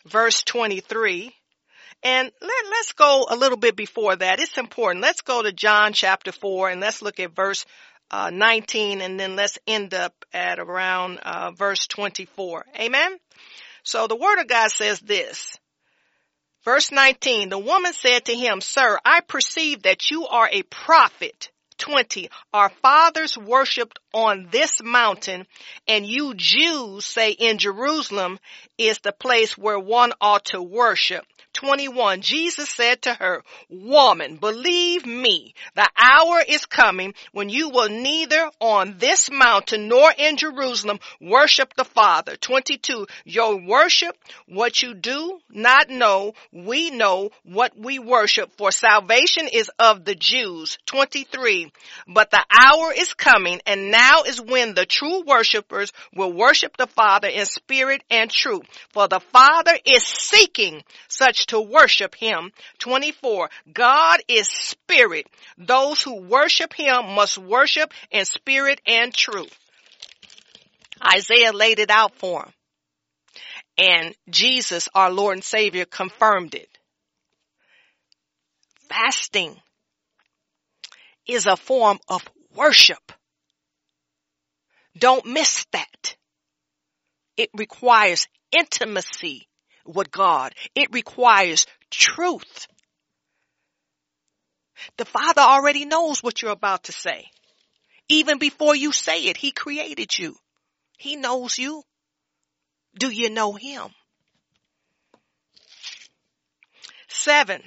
verse 0.06 0.44
23, 0.44 1.34
and 2.04 2.32
let, 2.42 2.70
let's 2.70 2.94
go 2.94 3.26
a 3.30 3.36
little 3.36 3.58
bit 3.58 3.76
before 3.76 4.16
that. 4.16 4.40
It's 4.40 4.58
important. 4.58 5.02
Let's 5.02 5.22
go 5.22 5.42
to 5.42 5.52
John 5.52 5.94
chapter 5.94 6.32
4 6.32 6.70
and 6.70 6.82
let's 6.82 7.02
look 7.02 7.20
at 7.20 7.36
verse 7.36 7.66
uh, 8.12 8.30
19 8.32 9.02
and 9.02 9.20
then 9.20 9.36
let's 9.36 9.58
end 9.68 9.94
up 9.94 10.14
at 10.34 10.60
around 10.60 11.20
uh, 11.20 11.52
verse 11.52 11.88
24. 11.88 12.66
Amen. 12.80 13.18
So 13.84 14.08
the 14.08 14.16
word 14.16 14.40
of 14.40 14.48
God 14.48 14.70
says 14.70 15.00
this. 15.00 15.58
Verse 16.64 16.92
19, 16.92 17.50
the 17.50 17.58
woman 17.58 17.94
said 17.94 18.26
to 18.26 18.36
him, 18.36 18.60
sir, 18.60 19.00
I 19.06 19.22
perceive 19.22 19.84
that 19.84 20.12
you 20.12 20.28
are 20.28 20.50
a 20.52 20.64
prophet. 20.64 21.50
20, 21.78 22.30
our 22.54 22.70
fathers 22.82 23.38
worshiped 23.38 24.00
on 24.14 24.48
this 24.52 24.82
mountain 24.84 25.46
and 25.88 26.06
you 26.06 26.34
Jews 26.36 27.06
say 27.06 27.32
in 27.32 27.58
Jerusalem 27.60 28.40
is 28.78 29.00
the 29.00 29.12
place 29.12 29.58
where 29.58 29.80
one 29.80 30.12
ought 30.20 30.46
to 30.46 30.62
worship. 30.62 31.24
21, 31.58 32.22
Jesus 32.22 32.70
said 32.70 33.02
to 33.02 33.14
her, 33.16 33.44
woman, 33.68 34.36
believe 34.36 35.08
me, 35.08 35.56
the 35.76 35.90
hour 35.98 36.40
is 36.48 36.68
coming 36.68 37.16
when 37.32 37.50
you 37.50 37.70
will 37.70 37.90
neither 37.90 38.52
on 38.60 39.00
this 39.00 39.32
mountain 39.32 39.88
nor 39.88 40.14
in 40.16 40.38
Jerusalem 40.38 41.00
worship 41.20 41.74
the 41.74 41.84
Father. 41.84 42.36
22, 42.36 43.08
your 43.26 43.56
worship, 43.56 44.16
what 44.48 44.84
you 44.84 44.94
do 44.94 45.40
not 45.50 45.90
know, 45.90 46.36
we 46.52 46.92
know 46.92 47.32
what 47.44 47.76
we 47.76 47.98
worship 47.98 48.52
for 48.56 48.72
salvation 48.72 49.48
is 49.52 49.72
of 49.80 50.06
the 50.06 50.14
Jews. 50.14 50.78
23, 50.86 51.72
but 52.08 52.30
the 52.30 52.46
hour 52.52 52.94
is 52.96 53.16
coming 53.16 53.62
and 53.66 53.90
now 53.90 54.22
is 54.28 54.40
when 54.40 54.76
the 54.76 54.86
true 54.86 55.24
worshipers 55.24 55.92
will 56.14 56.32
worship 56.32 56.78
the 56.78 56.86
Father 56.86 57.28
in 57.28 57.48
spirit 57.48 58.04
and 58.12 58.30
truth. 58.30 58.62
For 58.90 59.08
the 59.08 59.20
Father 59.20 59.74
is 59.86 60.04
seeking 60.04 60.84
such 61.08 61.47
to 61.48 61.60
worship 61.60 62.16
him. 62.16 62.52
24. 62.80 63.50
God 63.74 64.20
is 64.28 64.48
spirit. 64.48 65.28
Those 65.58 66.02
who 66.02 66.22
worship 66.22 66.74
him 66.74 67.14
must 67.16 67.38
worship 67.38 67.94
in 68.12 68.26
spirit 68.26 68.82
and 68.86 69.14
truth. 69.14 69.54
Isaiah 71.04 71.54
laid 71.54 71.80
it 71.80 71.90
out 71.90 72.16
for 72.16 72.44
him. 72.44 72.54
And 73.78 74.16
Jesus, 74.30 74.90
our 74.96 75.12
Lord 75.12 75.38
and 75.38 75.44
Savior, 75.44 75.86
confirmed 75.86 76.56
it. 76.56 76.70
Fasting 78.90 79.56
is 81.28 81.46
a 81.46 81.58
form 81.58 82.00
of 82.08 82.28
worship. 82.56 83.12
Don't 84.98 85.26
miss 85.28 85.66
that. 85.74 86.16
It 87.36 87.50
requires 87.54 88.28
intimacy 88.52 89.48
with 89.88 90.12
God. 90.12 90.54
It 90.76 90.94
requires 90.94 91.66
truth. 91.90 92.68
The 94.98 95.06
Father 95.06 95.42
already 95.42 95.86
knows 95.86 96.22
what 96.22 96.42
you're 96.42 96.52
about 96.52 96.84
to 96.86 96.92
say. 96.92 97.26
Even 98.10 98.38
before 98.38 98.76
you 98.76 98.92
say 98.92 99.26
it, 99.26 99.38
He 99.38 99.52
created 99.52 100.18
you. 100.18 100.36
He 100.98 101.16
knows 101.16 101.58
you. 101.58 101.84
Do 102.98 103.10
you 103.10 103.30
know 103.30 103.54
Him? 103.54 103.90
Seven. 107.08 107.64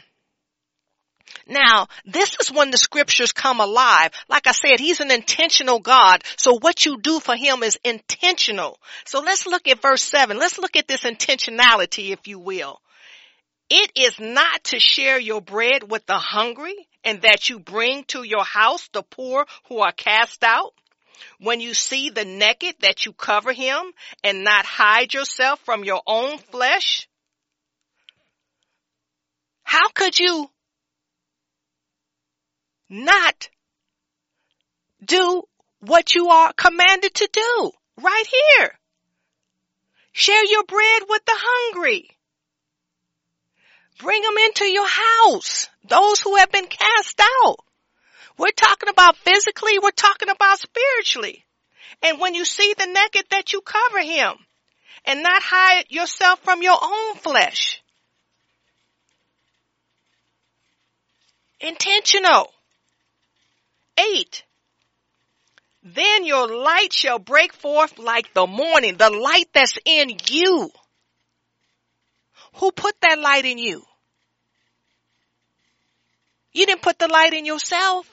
Now, 1.46 1.88
this 2.04 2.36
is 2.40 2.52
when 2.52 2.70
the 2.70 2.78
scriptures 2.78 3.32
come 3.32 3.60
alive. 3.60 4.12
Like 4.28 4.46
I 4.46 4.52
said, 4.52 4.80
he's 4.80 5.00
an 5.00 5.10
intentional 5.10 5.80
God. 5.80 6.22
So 6.36 6.58
what 6.58 6.84
you 6.84 7.00
do 7.00 7.20
for 7.20 7.36
him 7.36 7.62
is 7.62 7.78
intentional. 7.84 8.78
So 9.04 9.20
let's 9.20 9.46
look 9.46 9.66
at 9.68 9.82
verse 9.82 10.02
seven. 10.02 10.38
Let's 10.38 10.58
look 10.58 10.76
at 10.76 10.88
this 10.88 11.02
intentionality, 11.02 12.12
if 12.12 12.26
you 12.26 12.38
will. 12.38 12.80
It 13.68 13.92
is 13.94 14.18
not 14.18 14.64
to 14.64 14.80
share 14.80 15.18
your 15.18 15.40
bread 15.40 15.88
with 15.88 16.04
the 16.06 16.18
hungry 16.18 16.88
and 17.04 17.22
that 17.22 17.48
you 17.48 17.60
bring 17.60 18.04
to 18.08 18.24
your 18.24 18.44
house 18.44 18.88
the 18.92 19.02
poor 19.02 19.46
who 19.68 19.78
are 19.78 19.92
cast 19.92 20.42
out. 20.42 20.74
When 21.38 21.60
you 21.60 21.74
see 21.74 22.10
the 22.10 22.24
naked 22.24 22.76
that 22.80 23.04
you 23.06 23.12
cover 23.12 23.52
him 23.52 23.92
and 24.24 24.42
not 24.42 24.64
hide 24.64 25.14
yourself 25.14 25.60
from 25.60 25.84
your 25.84 26.02
own 26.06 26.38
flesh. 26.38 27.08
How 29.62 29.88
could 29.90 30.18
you 30.18 30.50
not 32.90 33.48
do 35.04 35.44
what 35.80 36.14
you 36.14 36.28
are 36.28 36.52
commanded 36.52 37.14
to 37.14 37.28
do 37.32 37.70
right 38.02 38.26
here. 38.26 38.78
Share 40.12 40.44
your 40.44 40.64
bread 40.64 41.02
with 41.08 41.24
the 41.24 41.36
hungry. 41.36 42.10
Bring 43.98 44.22
them 44.22 44.36
into 44.46 44.64
your 44.64 44.88
house. 44.88 45.68
Those 45.86 46.20
who 46.20 46.36
have 46.36 46.50
been 46.50 46.66
cast 46.66 47.20
out. 47.20 47.56
We're 48.36 48.50
talking 48.50 48.88
about 48.88 49.16
physically, 49.16 49.78
we're 49.78 49.90
talking 49.90 50.30
about 50.30 50.58
spiritually. 50.58 51.44
And 52.02 52.18
when 52.18 52.34
you 52.34 52.44
see 52.44 52.74
the 52.76 52.86
naked 52.86 53.26
that 53.30 53.52
you 53.52 53.60
cover 53.60 54.02
him 54.02 54.34
and 55.04 55.22
not 55.22 55.42
hide 55.42 55.84
yourself 55.90 56.40
from 56.40 56.62
your 56.62 56.78
own 56.82 57.16
flesh. 57.16 57.82
Intentional. 61.60 62.50
8. 64.00 64.44
Then 65.82 66.24
your 66.24 66.46
light 66.46 66.92
shall 66.92 67.18
break 67.18 67.52
forth 67.52 67.98
like 67.98 68.32
the 68.34 68.46
morning, 68.46 68.96
the 68.96 69.10
light 69.10 69.48
that's 69.52 69.78
in 69.84 70.10
you. 70.28 70.70
Who 72.54 72.72
put 72.72 72.94
that 73.00 73.18
light 73.18 73.44
in 73.44 73.58
you? 73.58 73.84
You 76.52 76.66
didn't 76.66 76.82
put 76.82 76.98
the 76.98 77.08
light 77.08 77.32
in 77.32 77.44
yourself. 77.44 78.06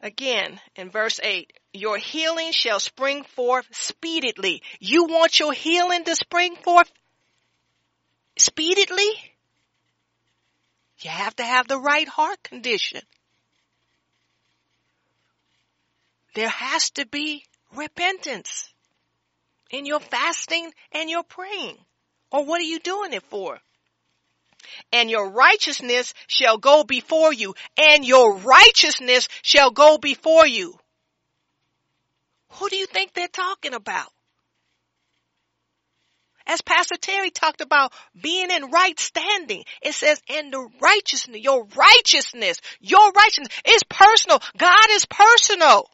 Again, 0.00 0.58
in 0.76 0.90
verse 0.90 1.20
8, 1.22 1.52
your 1.74 1.98
healing 1.98 2.52
shall 2.52 2.80
spring 2.80 3.22
forth 3.22 3.66
speedily. 3.72 4.62
You 4.78 5.04
want 5.04 5.38
your 5.38 5.52
healing 5.52 6.04
to 6.04 6.16
spring 6.16 6.56
forth 6.56 6.90
speedily? 8.38 9.29
You 11.02 11.10
have 11.10 11.36
to 11.36 11.44
have 11.44 11.68
the 11.68 11.78
right 11.78 12.08
heart 12.08 12.42
condition. 12.42 13.02
there 16.34 16.48
has 16.48 16.90
to 16.90 17.06
be 17.06 17.44
repentance 17.74 18.72
in 19.70 19.86
your 19.86 20.00
fasting 20.00 20.72
and 20.92 21.08
your 21.10 21.22
praying. 21.22 21.76
Or 22.30 22.44
what 22.44 22.60
are 22.60 22.64
you 22.64 22.78
doing 22.78 23.12
it 23.12 23.24
for? 23.24 23.58
And 24.92 25.10
your 25.10 25.30
righteousness 25.30 26.14
shall 26.28 26.58
go 26.58 26.84
before 26.84 27.32
you, 27.32 27.54
and 27.76 28.04
your 28.04 28.36
righteousness 28.36 29.28
shall 29.42 29.70
go 29.70 29.98
before 29.98 30.46
you. 30.46 30.78
Who 32.54 32.68
do 32.68 32.76
you 32.76 32.86
think 32.86 33.12
they're 33.12 33.28
talking 33.28 33.74
about? 33.74 34.12
As 36.46 36.62
Pastor 36.62 36.96
Terry 36.96 37.30
talked 37.30 37.60
about 37.60 37.92
being 38.20 38.50
in 38.50 38.70
right 38.70 38.98
standing, 38.98 39.64
it 39.82 39.94
says, 39.94 40.20
and 40.28 40.52
the 40.52 40.68
righteousness, 40.80 41.40
your 41.40 41.66
righteousness, 41.76 42.60
your 42.80 43.12
righteousness 43.12 43.60
is 43.66 43.82
personal. 43.84 44.40
God 44.56 44.86
is 44.90 45.06
personal. 45.06 45.88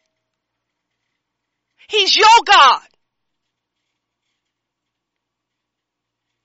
He's 1.88 2.16
your 2.16 2.26
God. 2.44 2.82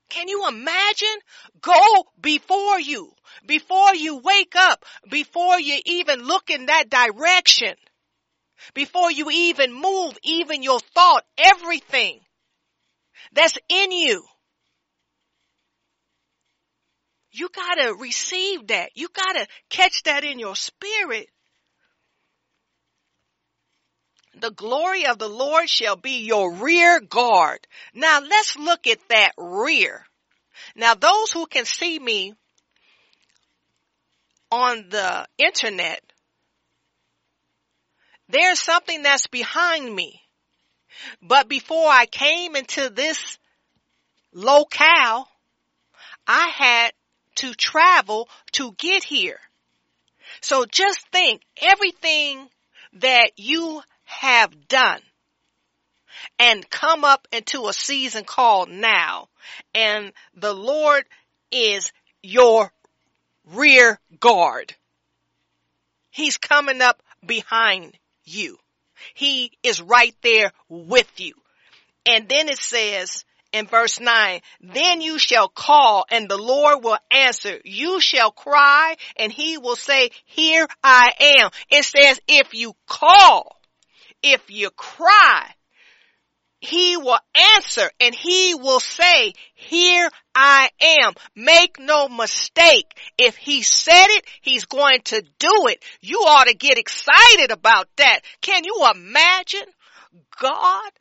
Can 0.08 0.28
you 0.28 0.46
imagine? 0.46 1.18
Go 1.62 2.04
before 2.20 2.78
you, 2.78 3.12
before 3.46 3.94
you 3.94 4.18
wake 4.18 4.54
up, 4.56 4.84
before 5.10 5.58
you 5.58 5.80
even 5.86 6.20
look 6.24 6.50
in 6.50 6.66
that 6.66 6.90
direction, 6.90 7.74
before 8.74 9.10
you 9.10 9.30
even 9.30 9.72
move, 9.72 10.18
even 10.22 10.62
your 10.62 10.80
thought, 10.80 11.24
everything 11.38 12.20
that's 13.32 13.58
in 13.68 13.92
you. 13.92 14.24
You 17.32 17.48
gotta 17.48 17.94
receive 17.94 18.66
that. 18.68 18.90
You 18.94 19.08
gotta 19.08 19.46
catch 19.70 20.02
that 20.04 20.24
in 20.24 20.38
your 20.38 20.54
spirit. 20.54 21.28
The 24.34 24.50
glory 24.50 25.06
of 25.06 25.18
the 25.18 25.28
Lord 25.28 25.68
shall 25.68 25.96
be 25.96 26.24
your 26.24 26.52
rear 26.54 27.00
guard. 27.00 27.66
Now 27.94 28.20
let's 28.20 28.56
look 28.56 28.86
at 28.86 28.98
that 29.08 29.32
rear. 29.36 30.04
Now 30.74 30.94
those 30.94 31.32
who 31.32 31.46
can 31.46 31.64
see 31.64 31.98
me 31.98 32.34
on 34.50 34.88
the 34.90 35.26
internet, 35.38 36.00
there's 38.28 38.60
something 38.60 39.02
that's 39.02 39.26
behind 39.26 39.94
me. 39.94 40.21
But 41.20 41.48
before 41.48 41.88
I 41.88 42.06
came 42.06 42.56
into 42.56 42.90
this 42.90 43.38
locale, 44.32 45.28
I 46.26 46.48
had 46.48 46.92
to 47.36 47.54
travel 47.54 48.28
to 48.52 48.72
get 48.72 49.04
here. 49.04 49.38
So 50.40 50.64
just 50.64 51.00
think 51.10 51.42
everything 51.60 52.48
that 52.94 53.32
you 53.36 53.82
have 54.04 54.68
done 54.68 55.00
and 56.38 56.68
come 56.68 57.04
up 57.04 57.26
into 57.32 57.68
a 57.68 57.72
season 57.72 58.24
called 58.24 58.68
now. 58.68 59.28
And 59.74 60.12
the 60.34 60.52
Lord 60.52 61.04
is 61.50 61.92
your 62.22 62.72
rear 63.46 63.98
guard. 64.20 64.74
He's 66.10 66.36
coming 66.36 66.82
up 66.82 67.02
behind 67.24 67.98
you. 68.24 68.58
He 69.14 69.52
is 69.62 69.80
right 69.80 70.14
there 70.22 70.52
with 70.68 71.20
you. 71.20 71.34
And 72.06 72.28
then 72.28 72.48
it 72.48 72.58
says 72.58 73.24
in 73.52 73.66
verse 73.66 74.00
9, 74.00 74.40
then 74.60 75.00
you 75.00 75.18
shall 75.18 75.48
call 75.48 76.04
and 76.10 76.28
the 76.28 76.38
Lord 76.38 76.82
will 76.82 76.98
answer. 77.10 77.60
You 77.64 78.00
shall 78.00 78.32
cry 78.32 78.96
and 79.16 79.30
he 79.30 79.58
will 79.58 79.76
say, 79.76 80.10
here 80.24 80.66
I 80.82 81.12
am. 81.20 81.50
It 81.70 81.84
says 81.84 82.20
if 82.26 82.54
you 82.54 82.74
call, 82.86 83.56
if 84.22 84.50
you 84.50 84.70
cry, 84.70 85.54
he 86.62 86.96
will 86.96 87.18
answer 87.56 87.90
and 87.98 88.14
he 88.14 88.54
will 88.54 88.78
say, 88.78 89.32
here 89.54 90.08
I 90.32 90.70
am. 90.80 91.14
Make 91.34 91.80
no 91.80 92.08
mistake. 92.08 92.86
If 93.18 93.36
he 93.36 93.62
said 93.62 94.06
it, 94.10 94.24
he's 94.40 94.64
going 94.66 95.00
to 95.06 95.22
do 95.40 95.66
it. 95.66 95.82
You 96.00 96.18
ought 96.18 96.46
to 96.46 96.54
get 96.54 96.78
excited 96.78 97.50
about 97.50 97.88
that. 97.96 98.20
Can 98.40 98.62
you 98.62 98.86
imagine 98.94 99.64
God 100.40 100.92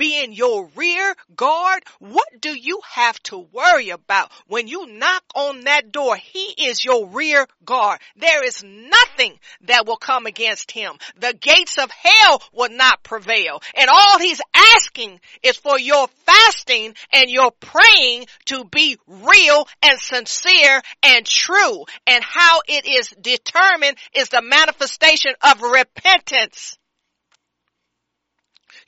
being 0.00 0.32
your 0.32 0.66
rear 0.76 1.14
guard, 1.36 1.82
what 1.98 2.40
do 2.40 2.54
you 2.54 2.80
have 2.90 3.22
to 3.22 3.36
worry 3.52 3.90
about 3.90 4.32
when 4.46 4.66
you 4.66 4.86
knock 4.86 5.22
on 5.34 5.64
that 5.64 5.92
door? 5.92 6.16
He 6.16 6.54
is 6.68 6.82
your 6.82 7.06
rear 7.08 7.46
guard. 7.66 8.00
There 8.16 8.42
is 8.42 8.64
nothing 8.64 9.38
that 9.66 9.84
will 9.86 9.98
come 9.98 10.24
against 10.24 10.70
him. 10.70 10.94
The 11.18 11.34
gates 11.34 11.76
of 11.76 11.90
hell 11.90 12.42
will 12.54 12.70
not 12.70 13.02
prevail. 13.02 13.60
And 13.76 13.90
all 13.90 14.18
he's 14.18 14.40
asking 14.54 15.20
is 15.42 15.58
for 15.58 15.78
your 15.78 16.08
fasting 16.24 16.94
and 17.12 17.28
your 17.28 17.50
praying 17.60 18.24
to 18.46 18.64
be 18.64 18.96
real 19.06 19.68
and 19.82 19.98
sincere 19.98 20.80
and 21.02 21.26
true. 21.26 21.84
And 22.06 22.24
how 22.24 22.62
it 22.66 22.86
is 22.86 23.10
determined 23.20 23.98
is 24.14 24.30
the 24.30 24.40
manifestation 24.40 25.34
of 25.42 25.60
repentance. 25.60 26.78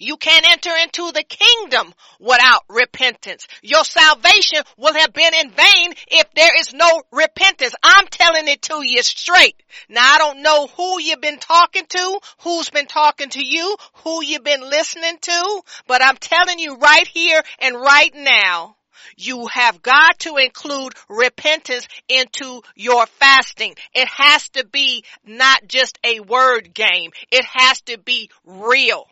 You 0.03 0.17
can't 0.17 0.51
enter 0.51 0.75
into 0.83 1.13
the 1.13 1.23
kingdom 1.23 1.95
without 2.19 2.65
repentance. 2.69 3.47
Your 3.63 3.85
salvation 3.85 4.59
will 4.77 4.95
have 4.95 5.13
been 5.13 5.33
in 5.33 5.51
vain 5.51 5.95
if 6.09 6.27
there 6.35 6.59
is 6.59 6.75
no 6.75 7.05
repentance. 7.13 7.73
I'm 7.85 8.09
telling 8.09 8.49
it 8.49 8.63
to 8.63 8.83
you 8.85 9.01
straight. 9.05 9.63
Now 9.89 10.03
I 10.03 10.19
don't 10.19 10.43
know 10.43 10.67
who 10.67 11.01
you've 11.01 11.21
been 11.21 11.39
talking 11.39 11.87
to, 11.89 12.21
who's 12.41 12.69
been 12.69 12.87
talking 12.87 13.29
to 13.29 13.47
you, 13.47 13.77
who 14.03 14.25
you've 14.25 14.43
been 14.43 14.69
listening 14.69 15.19
to, 15.21 15.63
but 15.87 16.03
I'm 16.03 16.17
telling 16.17 16.59
you 16.59 16.79
right 16.79 17.07
here 17.07 17.41
and 17.61 17.77
right 17.77 18.13
now, 18.13 18.75
you 19.17 19.47
have 19.47 19.83
got 19.83 20.19
to 20.21 20.37
include 20.37 20.95
repentance 21.09 21.87
into 22.09 22.63
your 22.75 23.07
fasting. 23.07 23.77
It 23.95 24.09
has 24.09 24.49
to 24.51 24.65
be 24.65 25.05
not 25.25 25.69
just 25.69 25.97
a 26.03 26.19
word 26.19 26.75
game. 26.75 27.13
It 27.31 27.45
has 27.45 27.83
to 27.83 27.99
be 27.99 28.31
real. 28.45 29.07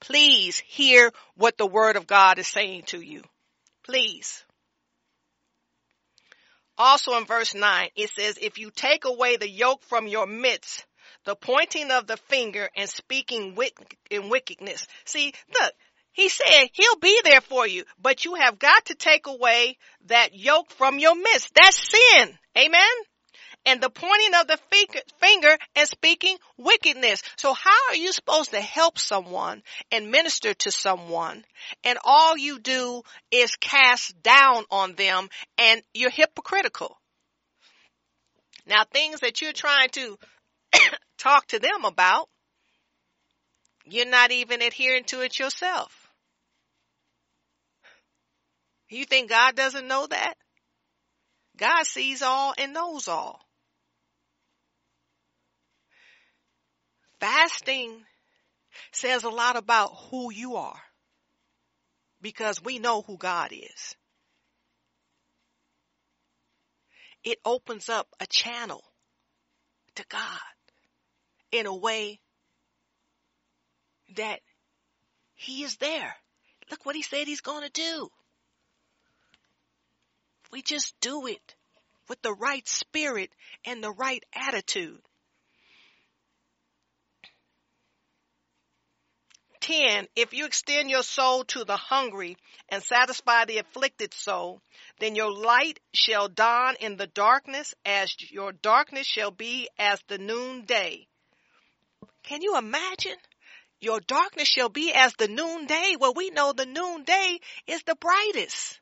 Please 0.00 0.58
hear 0.58 1.12
what 1.36 1.58
the 1.58 1.66
word 1.66 1.96
of 1.96 2.06
God 2.06 2.38
is 2.38 2.46
saying 2.46 2.84
to 2.86 3.00
you. 3.00 3.22
Please. 3.84 4.44
Also 6.78 7.16
in 7.18 7.26
verse 7.26 7.54
9, 7.54 7.88
it 7.94 8.10
says, 8.10 8.38
if 8.40 8.58
you 8.58 8.70
take 8.70 9.04
away 9.04 9.36
the 9.36 9.48
yoke 9.48 9.82
from 9.84 10.06
your 10.06 10.26
midst, 10.26 10.86
the 11.24 11.36
pointing 11.36 11.90
of 11.90 12.06
the 12.06 12.16
finger 12.16 12.70
and 12.74 12.88
speaking 12.88 13.56
in 14.10 14.30
wickedness. 14.30 14.86
See, 15.04 15.34
look, 15.60 15.72
he 16.12 16.30
said 16.30 16.68
he'll 16.72 16.98
be 16.98 17.20
there 17.22 17.42
for 17.42 17.66
you, 17.66 17.84
but 18.00 18.24
you 18.24 18.34
have 18.36 18.58
got 18.58 18.86
to 18.86 18.94
take 18.94 19.26
away 19.26 19.76
that 20.06 20.34
yoke 20.34 20.70
from 20.72 20.98
your 20.98 21.14
midst. 21.14 21.52
That's 21.54 21.90
sin. 21.90 22.38
Amen 22.56 22.88
and 23.66 23.80
the 23.80 23.90
pointing 23.90 24.34
of 24.34 24.46
the 24.46 24.58
finger 25.20 25.56
and 25.76 25.88
speaking 25.88 26.36
wickedness. 26.56 27.22
So 27.36 27.52
how 27.52 27.88
are 27.90 27.96
you 27.96 28.12
supposed 28.12 28.50
to 28.52 28.60
help 28.60 28.98
someone 28.98 29.62
and 29.92 30.10
minister 30.10 30.54
to 30.54 30.72
someone 30.72 31.44
and 31.84 31.98
all 32.04 32.36
you 32.36 32.58
do 32.58 33.02
is 33.30 33.56
cast 33.56 34.20
down 34.22 34.64
on 34.70 34.94
them 34.94 35.28
and 35.58 35.82
you're 35.92 36.10
hypocritical? 36.10 36.96
Now 38.66 38.84
things 38.84 39.20
that 39.20 39.40
you're 39.40 39.52
trying 39.52 39.90
to 39.90 40.18
talk 41.18 41.46
to 41.48 41.58
them 41.58 41.84
about, 41.84 42.28
you're 43.84 44.06
not 44.06 44.30
even 44.30 44.62
adhering 44.62 45.04
to 45.04 45.20
it 45.22 45.38
yourself. 45.38 46.08
You 48.88 49.04
think 49.04 49.30
God 49.30 49.54
doesn't 49.54 49.86
know 49.86 50.06
that? 50.06 50.34
God 51.56 51.84
sees 51.86 52.22
all 52.22 52.54
and 52.58 52.72
knows 52.72 53.06
all. 53.06 53.40
Fasting 57.20 58.04
says 58.92 59.24
a 59.24 59.28
lot 59.28 59.56
about 59.56 59.92
who 60.10 60.32
you 60.32 60.56
are 60.56 60.80
because 62.22 62.62
we 62.62 62.78
know 62.78 63.02
who 63.02 63.16
God 63.16 63.52
is. 63.52 63.96
It 67.22 67.38
opens 67.44 67.88
up 67.88 68.08
a 68.18 68.26
channel 68.26 68.82
to 69.96 70.04
God 70.08 70.38
in 71.52 71.66
a 71.66 71.74
way 71.74 72.20
that 74.16 74.40
He 75.34 75.62
is 75.62 75.76
there. 75.76 76.14
Look 76.70 76.86
what 76.86 76.96
He 76.96 77.02
said 77.02 77.26
He's 77.26 77.42
going 77.42 77.64
to 77.64 77.70
do. 77.70 78.08
We 80.50 80.62
just 80.62 80.94
do 81.00 81.26
it 81.26 81.54
with 82.08 82.22
the 82.22 82.32
right 82.32 82.66
spirit 82.66 83.30
and 83.64 83.84
the 83.84 83.92
right 83.92 84.24
attitude. 84.34 85.00
10, 89.60 90.08
if 90.16 90.32
you 90.32 90.46
extend 90.46 90.90
your 90.90 91.02
soul 91.02 91.44
to 91.44 91.64
the 91.64 91.76
hungry 91.76 92.36
and 92.68 92.82
satisfy 92.82 93.44
the 93.44 93.58
afflicted 93.58 94.14
soul, 94.14 94.62
then 94.98 95.14
your 95.14 95.32
light 95.32 95.78
shall 95.92 96.28
dawn 96.28 96.76
in 96.80 96.96
the 96.96 97.06
darkness 97.06 97.74
as 97.84 98.14
your 98.30 98.52
darkness 98.52 99.06
shall 99.06 99.30
be 99.30 99.68
as 99.78 100.00
the 100.08 100.18
noonday. 100.18 101.06
Can 102.22 102.42
you 102.42 102.56
imagine? 102.56 103.16
Your 103.80 104.00
darkness 104.00 104.48
shall 104.48 104.68
be 104.68 104.92
as 104.92 105.14
the 105.14 105.28
noonday. 105.28 105.96
Well, 105.98 106.12
we 106.14 106.30
know 106.30 106.52
the 106.52 106.66
noonday 106.66 107.38
is 107.66 107.82
the 107.84 107.96
brightest. 107.96 108.80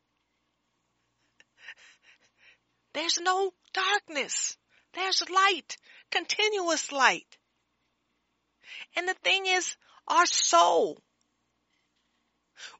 There's 2.94 3.18
no 3.20 3.52
darkness. 3.72 4.56
There's 4.94 5.22
light, 5.30 5.76
continuous 6.10 6.90
light. 6.90 7.38
And 8.96 9.08
the 9.08 9.14
thing 9.14 9.46
is, 9.46 9.76
our 10.08 10.26
soul. 10.26 11.00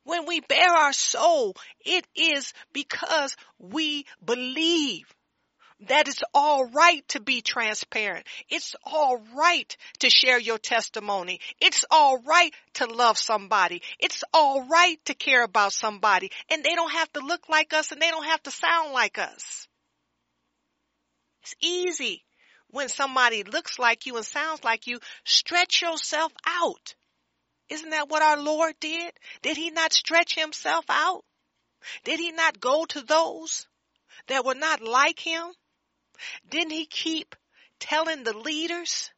When 0.05 0.27
we 0.27 0.41
bare 0.41 0.73
our 0.73 0.93
soul, 0.93 1.55
it 1.85 2.07
is 2.17 2.53
because 2.73 3.37
we 3.59 4.07
believe 4.25 5.07
that 5.87 6.09
it's 6.09 6.23
all 6.35 6.67
right 6.67 7.07
to 7.09 7.21
be 7.21 7.41
transparent. 7.41 8.27
It's 8.49 8.75
all 8.85 9.19
right 9.37 9.77
to 10.01 10.11
share 10.11 10.39
your 10.39 10.59
testimony. 10.59 11.41
It's 11.61 11.85
all 11.91 12.19
right 12.19 12.53
to 12.75 12.87
love 12.87 13.17
somebody. 13.17 13.83
It's 14.01 14.25
all 14.35 14.67
right 14.67 14.99
to 15.05 15.15
care 15.15 15.45
about 15.45 15.73
somebody. 15.73 16.31
And 16.51 16.65
they 16.65 16.75
don't 16.75 16.93
have 16.93 17.13
to 17.13 17.21
look 17.21 17.49
like 17.49 17.73
us 17.73 17.93
and 17.93 18.03
they 18.03 18.11
don't 18.11 18.27
have 18.27 18.43
to 18.45 18.51
sound 18.51 18.93
like 18.93 19.19
us. 19.19 19.69
It's 21.43 21.55
easy 21.63 22.25
when 22.71 22.89
somebody 22.89 23.45
looks 23.45 23.79
like 23.79 24.07
you 24.07 24.17
and 24.17 24.27
sounds 24.27 24.65
like 24.65 24.87
you. 24.87 24.99
Stretch 25.25 25.83
yourself 25.83 26.33
out. 26.45 26.95
Isn't 27.69 27.91
that 27.91 28.09
what 28.09 28.23
our 28.23 28.39
Lord 28.39 28.75
did? 28.81 29.13
Did 29.43 29.57
he 29.57 29.71
not 29.71 29.93
stretch 29.93 30.35
himself 30.35 30.85
out? 30.89 31.25
Did 32.05 32.19
he 32.19 32.33
not 32.33 32.61
go 32.61 32.85
to 32.87 33.03
those 33.03 33.67
that 34.27 34.45
were 34.45 34.55
not 34.55 34.81
like 34.81 35.19
him? 35.19 35.53
Didn't 36.49 36.73
he 36.73 36.87
keep 36.87 37.37
telling 37.79 38.25
the 38.25 38.37
leaders, 38.37 39.11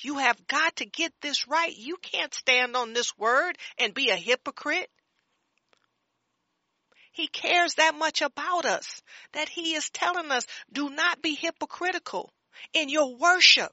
you 0.00 0.18
have 0.18 0.46
got 0.46 0.76
to 0.76 0.84
get 0.84 1.12
this 1.20 1.46
right. 1.48 1.74
You 1.74 1.96
can't 1.98 2.34
stand 2.34 2.76
on 2.76 2.92
this 2.92 3.16
word 3.16 3.56
and 3.78 3.94
be 3.94 4.10
a 4.10 4.16
hypocrite. 4.16 4.90
He 7.12 7.26
cares 7.26 7.74
that 7.74 7.94
much 7.94 8.22
about 8.22 8.64
us 8.64 9.02
that 9.32 9.48
he 9.48 9.74
is 9.74 9.90
telling 9.90 10.30
us, 10.30 10.46
do 10.72 10.90
not 10.90 11.22
be 11.22 11.34
hypocritical 11.34 12.32
in 12.72 12.88
your 12.88 13.16
worship. 13.16 13.72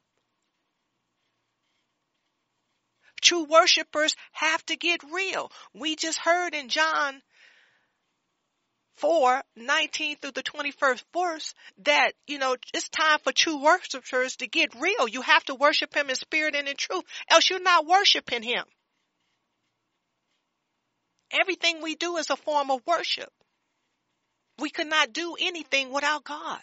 True 3.22 3.46
worshipers 3.46 4.16
have 4.32 4.66
to 4.68 4.76
get 4.76 5.02
real. 5.12 5.52
We 5.74 5.96
just 5.96 6.20
heard 6.20 6.54
in 6.54 6.70
John 6.70 7.22
4, 8.98 9.44
19 9.56 10.18
through 10.18 10.32
the 10.32 10.44
21st 10.44 11.04
verse 11.14 11.54
that, 11.84 12.14
you 12.26 12.40
know, 12.40 12.56
it's 12.74 12.90
time 12.90 13.20
for 13.24 13.32
true 13.32 13.64
worshipers 13.64 14.38
to 14.38 14.48
get 14.48 14.74
real. 14.76 15.08
You 15.08 15.22
have 15.22 15.44
to 15.46 15.56
worship 15.56 15.96
him 15.96 16.10
in 16.10 16.16
spirit 16.16 16.56
and 16.56 16.68
in 16.68 16.76
truth, 16.76 17.04
else 17.30 17.50
you're 17.50 17.62
not 17.62 17.86
worshiping 17.86 18.44
him. 18.44 18.64
Everything 21.32 21.82
we 21.82 21.96
do 21.96 22.18
is 22.18 22.30
a 22.30 22.36
form 22.38 22.72
of 22.72 22.82
worship. 22.88 23.30
We 24.60 24.70
could 24.70 24.88
not 24.88 25.14
do 25.14 25.36
anything 25.40 25.92
without 25.92 26.24
God. 26.24 26.60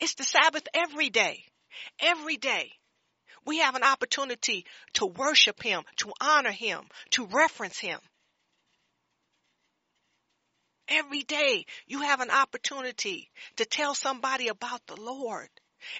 It's 0.00 0.14
the 0.14 0.24
Sabbath 0.24 0.66
every 0.74 1.08
day. 1.08 1.44
Every 2.00 2.36
day. 2.36 2.72
We 3.48 3.60
have 3.60 3.76
an 3.76 3.82
opportunity 3.82 4.66
to 4.92 5.06
worship 5.06 5.62
Him, 5.62 5.82
to 6.00 6.12
honor 6.20 6.50
Him, 6.50 6.86
to 7.12 7.24
reference 7.24 7.78
Him. 7.78 7.98
Every 10.86 11.22
day 11.22 11.64
you 11.86 12.02
have 12.02 12.20
an 12.20 12.30
opportunity 12.30 13.30
to 13.56 13.64
tell 13.64 13.94
somebody 13.94 14.48
about 14.48 14.86
the 14.86 15.00
Lord. 15.00 15.48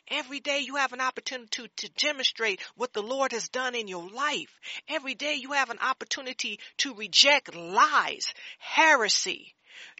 Every 0.09 0.41
day 0.41 0.59
you 0.59 0.77
have 0.77 0.93
an 0.93 1.01
opportunity 1.01 1.49
to, 1.53 1.69
to, 1.69 1.89
demonstrate 1.93 2.61
what 2.75 2.93
the 2.93 3.03
Lord 3.03 3.33
has 3.33 3.49
done 3.49 3.75
in 3.75 3.89
your 3.89 4.07
life. 4.11 4.61
Every 4.87 5.15
day 5.15 5.37
you 5.37 5.53
have 5.53 5.71
an 5.71 5.79
opportunity 5.79 6.61
to 6.79 6.93
reject 6.97 7.55
lies, 7.55 8.35
heresy, 8.59 9.55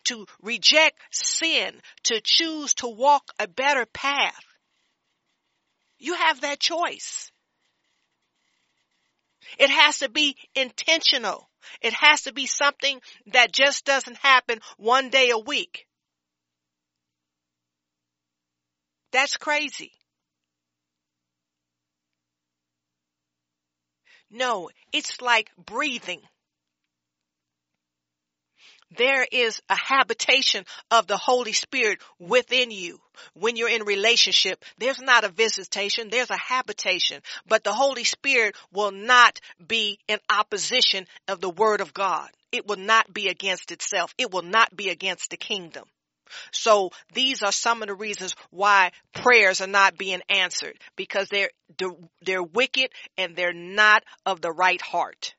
to 0.05 0.27
reject 0.43 0.99
sin, 1.13 1.81
to 2.03 2.21
choose 2.23 2.75
to 2.75 2.89
walk 2.89 3.31
a 3.39 3.49
better 3.49 3.87
path. 3.87 4.45
You 5.99 6.13
have 6.13 6.43
that 6.43 6.61
choice. 6.61 7.33
It 9.59 9.71
has 9.71 9.99
to 9.99 10.09
be 10.09 10.37
intentional. 10.55 11.49
It 11.81 11.93
has 11.95 12.23
to 12.23 12.33
be 12.33 12.47
something 12.47 13.01
that 13.33 13.53
just 13.53 13.85
doesn't 13.85 14.19
happen 14.19 14.61
one 14.77 15.11
day 15.11 15.31
a 15.31 15.39
week. 15.39 15.87
That's 19.13 19.37
crazy. 19.37 19.93
No, 24.31 24.69
it's 24.93 25.21
like 25.23 25.51
breathing 25.57 26.21
there 28.97 29.27
is 29.31 29.61
a 29.69 29.77
habitation 29.77 30.65
of 30.91 31.07
the 31.07 31.17
Holy 31.17 31.53
Spirit 31.53 32.01
within 32.19 32.71
you. 32.71 33.01
When 33.35 33.57
you're 33.57 33.69
in 33.69 33.85
relationship, 33.85 34.65
there's 34.79 35.01
not 35.01 35.25
a 35.25 35.29
visitation, 35.29 36.09
there's 36.11 36.31
a 36.31 36.37
habitation, 36.37 37.23
but 37.47 37.65
the 37.65 37.73
Holy 37.73 38.05
Spirit 38.05 38.57
will 38.73 38.93
not 38.93 39.41
be 39.67 39.99
in 40.09 40.19
opposition 40.31 41.07
of 41.27 41.41
the 41.41 41.51
Word 41.51 41.81
of 41.81 41.93
God. 41.93 42.31
It 42.51 42.67
will 42.67 42.77
not 42.77 43.13
be 43.13 43.29
against 43.29 43.73
itself. 43.73 44.15
It 44.17 44.33
will 44.33 44.43
not 44.43 44.75
be 44.75 44.89
against 44.89 45.31
the 45.31 45.37
kingdom. 45.37 45.85
So 46.53 46.91
these 47.15 47.43
are 47.43 47.53
some 47.53 47.83
of 47.83 47.89
the 47.89 47.95
reasons 47.95 48.35
why 48.51 48.93
prayers 49.13 49.61
are 49.61 49.67
not 49.67 49.99
being 49.99 50.21
answered 50.29 50.79
because 50.97 51.29
they're, 51.29 51.51
they're 52.23 52.43
wicked 52.43 52.91
and 53.17 53.35
they're 53.35 53.53
not 53.53 54.05
of 54.27 54.41
the 54.41 54.53
right 54.53 54.81
heart. 54.81 55.35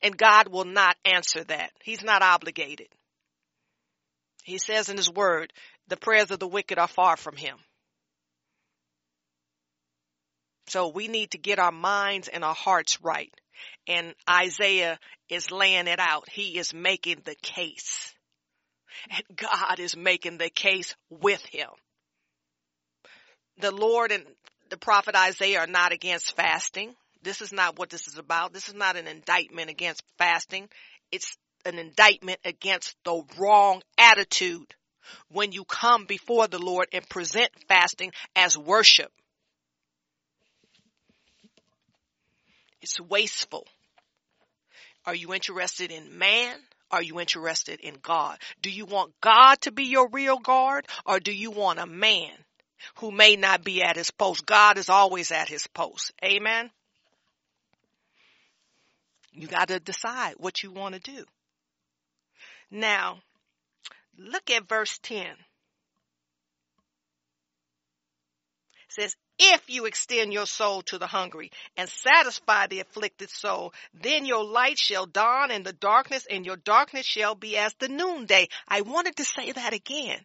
And 0.00 0.16
God 0.16 0.48
will 0.48 0.64
not 0.64 0.96
answer 1.04 1.44
that. 1.44 1.72
He's 1.82 2.02
not 2.02 2.22
obligated. 2.22 2.88
He 4.44 4.58
says 4.58 4.88
in 4.88 4.96
his 4.96 5.10
word, 5.10 5.52
the 5.88 5.96
prayers 5.96 6.30
of 6.30 6.38
the 6.38 6.48
wicked 6.48 6.78
are 6.78 6.88
far 6.88 7.16
from 7.16 7.36
him. 7.36 7.56
So 10.68 10.88
we 10.88 11.08
need 11.08 11.32
to 11.32 11.38
get 11.38 11.58
our 11.58 11.72
minds 11.72 12.28
and 12.28 12.44
our 12.44 12.54
hearts 12.54 12.98
right. 13.02 13.32
And 13.86 14.14
Isaiah 14.28 14.98
is 15.28 15.50
laying 15.50 15.86
it 15.86 15.98
out. 15.98 16.28
He 16.30 16.58
is 16.58 16.72
making 16.72 17.22
the 17.24 17.36
case. 17.42 18.12
And 19.10 19.36
God 19.36 19.80
is 19.80 19.96
making 19.96 20.38
the 20.38 20.50
case 20.50 20.94
with 21.10 21.44
him. 21.46 21.68
The 23.58 23.70
Lord 23.70 24.12
and 24.12 24.24
the 24.70 24.76
prophet 24.76 25.14
Isaiah 25.14 25.60
are 25.60 25.66
not 25.66 25.92
against 25.92 26.36
fasting. 26.36 26.94
This 27.22 27.40
is 27.40 27.52
not 27.52 27.78
what 27.78 27.90
this 27.90 28.08
is 28.08 28.18
about. 28.18 28.52
This 28.52 28.68
is 28.68 28.74
not 28.74 28.96
an 28.96 29.06
indictment 29.06 29.70
against 29.70 30.02
fasting. 30.18 30.68
It's 31.10 31.36
an 31.64 31.78
indictment 31.78 32.40
against 32.44 32.96
the 33.04 33.22
wrong 33.38 33.82
attitude 33.96 34.74
when 35.30 35.52
you 35.52 35.64
come 35.64 36.04
before 36.04 36.48
the 36.48 36.58
Lord 36.58 36.88
and 36.92 37.08
present 37.08 37.50
fasting 37.68 38.12
as 38.34 38.58
worship. 38.58 39.10
It's 42.80 43.00
wasteful. 43.00 43.66
Are 45.06 45.14
you 45.14 45.34
interested 45.34 45.90
in 45.90 46.18
man? 46.18 46.56
Are 46.90 47.02
you 47.02 47.20
interested 47.20 47.80
in 47.80 47.94
God? 48.02 48.38
Do 48.60 48.70
you 48.70 48.84
want 48.84 49.12
God 49.20 49.60
to 49.62 49.72
be 49.72 49.84
your 49.84 50.08
real 50.08 50.38
guard 50.38 50.86
or 51.06 51.20
do 51.20 51.32
you 51.32 51.50
want 51.50 51.78
a 51.78 51.86
man 51.86 52.32
who 52.96 53.10
may 53.10 53.36
not 53.36 53.64
be 53.64 53.82
at 53.82 53.96
his 53.96 54.10
post? 54.10 54.44
God 54.44 54.78
is 54.78 54.88
always 54.88 55.32
at 55.32 55.48
his 55.48 55.66
post. 55.68 56.12
Amen. 56.24 56.70
You 59.32 59.46
got 59.46 59.68
to 59.68 59.80
decide 59.80 60.34
what 60.36 60.62
you 60.62 60.70
want 60.70 60.94
to 60.94 61.00
do. 61.00 61.24
Now, 62.70 63.20
look 64.18 64.50
at 64.50 64.68
verse 64.68 64.98
10. 65.02 65.24
It 65.24 65.36
says, 68.88 69.16
if 69.38 69.68
you 69.68 69.86
extend 69.86 70.32
your 70.32 70.46
soul 70.46 70.82
to 70.82 70.98
the 70.98 71.06
hungry 71.06 71.50
and 71.76 71.88
satisfy 71.88 72.66
the 72.66 72.80
afflicted 72.80 73.30
soul, 73.30 73.72
then 73.94 74.26
your 74.26 74.44
light 74.44 74.78
shall 74.78 75.06
dawn 75.06 75.50
in 75.50 75.62
the 75.62 75.72
darkness 75.72 76.26
and 76.30 76.44
your 76.44 76.56
darkness 76.56 77.06
shall 77.06 77.34
be 77.34 77.56
as 77.56 77.74
the 77.74 77.88
noonday. 77.88 78.48
I 78.68 78.82
wanted 78.82 79.16
to 79.16 79.24
say 79.24 79.52
that 79.52 79.72
again. 79.72 80.24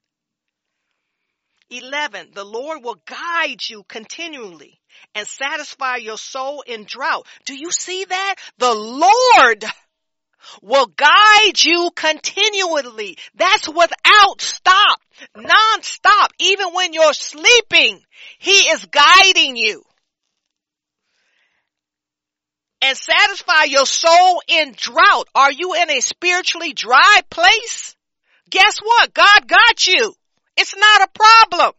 11. 1.69 2.29
The 2.33 2.43
Lord 2.43 2.83
will 2.83 3.01
guide 3.05 3.61
you 3.67 3.83
continually 3.87 4.79
and 5.15 5.27
satisfy 5.27 5.97
your 5.97 6.17
soul 6.17 6.63
in 6.65 6.85
drought. 6.85 7.27
Do 7.45 7.55
you 7.55 7.71
see 7.71 8.05
that? 8.05 8.35
The 8.57 8.73
Lord 8.73 9.65
will 10.61 10.87
guide 10.87 11.63
you 11.63 11.91
continually. 11.95 13.17
That's 13.35 13.67
without 13.67 14.39
stop, 14.39 14.99
non-stop. 15.35 16.31
Even 16.39 16.73
when 16.73 16.93
you're 16.93 17.13
sleeping, 17.13 17.99
He 18.39 18.51
is 18.51 18.85
guiding 18.85 19.55
you. 19.57 19.83
and 22.81 22.97
satisfy 22.97 23.63
your 23.65 23.85
soul 23.85 24.41
in 24.47 24.73
drought. 24.75 25.27
Are 25.33 25.51
you 25.51 25.73
in 25.73 25.89
a 25.89 25.99
spiritually 25.99 26.73
dry 26.73 27.21
place? 27.29 27.95
Guess 28.49 28.79
what? 28.81 29.13
God 29.13 29.47
got 29.47 29.87
you. 29.87 30.13
It's 30.57 30.75
not 30.75 31.01
a 31.01 31.07
problem. 31.13 31.73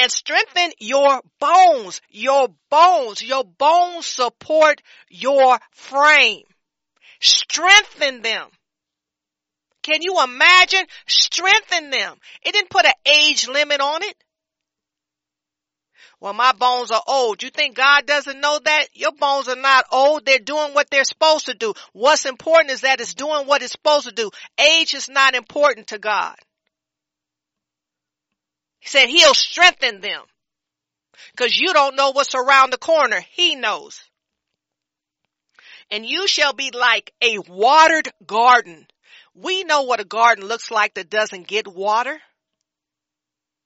and 0.00 0.10
strengthen 0.10 0.70
your 0.78 1.20
bones. 1.38 2.00
Your 2.08 2.48
bones, 2.70 3.22
your 3.22 3.44
bones 3.44 4.06
support 4.06 4.80
your 5.10 5.58
frame. 5.72 6.44
Strengthen 7.20 8.22
them. 8.22 8.48
Can 9.82 10.00
you 10.00 10.22
imagine? 10.22 10.86
Strengthen 11.06 11.90
them. 11.90 12.16
It 12.42 12.52
didn't 12.52 12.70
put 12.70 12.86
an 12.86 12.92
age 13.04 13.46
limit 13.48 13.80
on 13.80 14.02
it. 14.02 14.16
Well, 16.20 16.34
my 16.34 16.52
bones 16.52 16.90
are 16.90 17.02
old. 17.06 17.42
You 17.42 17.48
think 17.48 17.76
God 17.76 18.04
doesn't 18.04 18.40
know 18.40 18.60
that? 18.62 18.88
Your 18.92 19.12
bones 19.12 19.48
are 19.48 19.56
not 19.56 19.86
old. 19.90 20.26
They're 20.26 20.38
doing 20.38 20.74
what 20.74 20.90
they're 20.90 21.04
supposed 21.04 21.46
to 21.46 21.54
do. 21.54 21.72
What's 21.92 22.26
important 22.26 22.72
is 22.72 22.82
that 22.82 23.00
it's 23.00 23.14
doing 23.14 23.46
what 23.46 23.62
it's 23.62 23.72
supposed 23.72 24.06
to 24.06 24.12
do. 24.12 24.30
Age 24.58 24.92
is 24.92 25.08
not 25.08 25.34
important 25.34 25.88
to 25.88 25.98
God. 25.98 26.36
He 28.80 28.88
said 28.88 29.08
he'll 29.08 29.34
strengthen 29.34 30.02
them. 30.02 30.22
Cause 31.36 31.56
you 31.56 31.72
don't 31.72 31.96
know 31.96 32.10
what's 32.10 32.34
around 32.34 32.70
the 32.70 32.78
corner. 32.78 33.20
He 33.32 33.54
knows. 33.54 34.02
And 35.90 36.04
you 36.04 36.28
shall 36.28 36.52
be 36.52 36.70
like 36.70 37.12
a 37.22 37.38
watered 37.38 38.08
garden. 38.26 38.86
We 39.34 39.64
know 39.64 39.82
what 39.82 40.00
a 40.00 40.04
garden 40.04 40.46
looks 40.46 40.70
like 40.70 40.94
that 40.94 41.10
doesn't 41.10 41.46
get 41.46 41.66
water. 41.66 42.18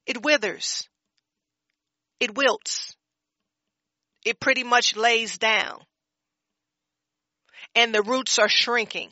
It 0.06 0.22
withers. 0.22 0.88
It 2.20 2.36
wilts. 2.36 2.96
It 4.24 4.40
pretty 4.40 4.64
much 4.64 4.96
lays 4.96 5.38
down. 5.38 5.80
And 7.74 7.94
the 7.94 8.02
roots 8.02 8.38
are 8.38 8.48
shrinking. 8.48 9.10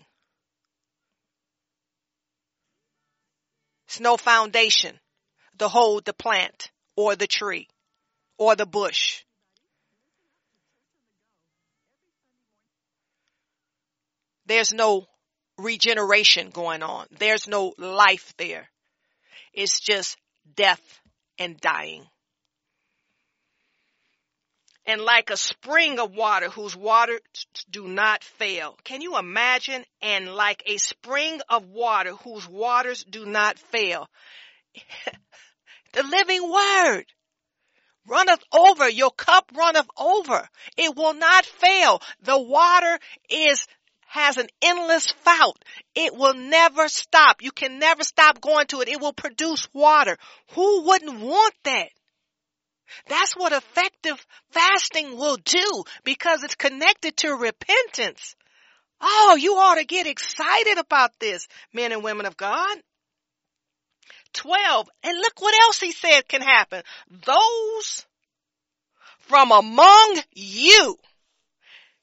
It's 3.86 4.00
no 4.00 4.16
foundation 4.16 4.98
to 5.58 5.68
hold 5.68 6.04
the 6.04 6.14
plant 6.14 6.70
or 6.96 7.14
the 7.14 7.26
tree 7.26 7.68
or 8.38 8.56
the 8.56 8.66
bush. 8.66 9.22
There's 14.46 14.72
no 14.72 15.06
regeneration 15.58 16.50
going 16.50 16.82
on. 16.82 17.06
There's 17.18 17.46
no 17.46 17.74
life 17.78 18.34
there. 18.38 18.68
It's 19.52 19.78
just 19.78 20.16
death 20.56 21.00
and 21.38 21.60
dying. 21.60 22.06
And 24.84 25.00
like 25.00 25.30
a 25.30 25.36
spring 25.36 25.98
of 26.00 26.14
water 26.14 26.48
whose 26.48 26.76
waters 26.76 27.20
do 27.70 27.86
not 27.86 28.24
fail. 28.24 28.76
Can 28.84 29.00
you 29.00 29.16
imagine? 29.16 29.84
And 30.00 30.34
like 30.34 30.62
a 30.66 30.76
spring 30.78 31.40
of 31.48 31.66
water 31.66 32.14
whose 32.16 32.48
waters 32.48 33.04
do 33.04 33.24
not 33.24 33.58
fail. 33.58 34.08
the 35.92 36.02
living 36.02 36.50
word 36.50 37.04
runneth 38.06 38.42
over. 38.52 38.88
Your 38.88 39.10
cup 39.10 39.52
runneth 39.54 39.88
over. 39.96 40.48
It 40.76 40.96
will 40.96 41.14
not 41.14 41.44
fail. 41.44 42.02
The 42.22 42.38
water 42.38 42.98
is 43.30 43.66
has 44.12 44.36
an 44.36 44.48
endless 44.60 45.10
fountain. 45.10 45.62
It 45.94 46.14
will 46.14 46.34
never 46.34 46.88
stop. 46.88 47.40
You 47.40 47.50
can 47.50 47.78
never 47.78 48.04
stop 48.04 48.42
going 48.42 48.66
to 48.66 48.82
it. 48.82 48.88
It 48.88 49.00
will 49.00 49.14
produce 49.14 49.66
water. 49.72 50.18
Who 50.48 50.82
wouldn't 50.82 51.20
want 51.20 51.54
that? 51.64 51.88
That's 53.08 53.34
what 53.34 53.52
effective 53.52 54.24
fasting 54.50 55.16
will 55.16 55.36
do 55.36 55.84
because 56.04 56.42
it's 56.42 56.54
connected 56.54 57.16
to 57.18 57.34
repentance. 57.34 58.34
Oh, 59.00 59.36
you 59.38 59.54
ought 59.54 59.76
to 59.76 59.84
get 59.84 60.06
excited 60.06 60.78
about 60.78 61.10
this, 61.18 61.48
men 61.72 61.92
and 61.92 62.04
women 62.04 62.26
of 62.26 62.36
God. 62.36 62.78
12. 64.34 64.88
And 65.02 65.18
look 65.18 65.40
what 65.40 65.54
else 65.62 65.80
he 65.80 65.92
said 65.92 66.28
can 66.28 66.40
happen. 66.40 66.82
Those 67.10 68.06
from 69.20 69.50
among 69.50 70.20
you, 70.34 70.96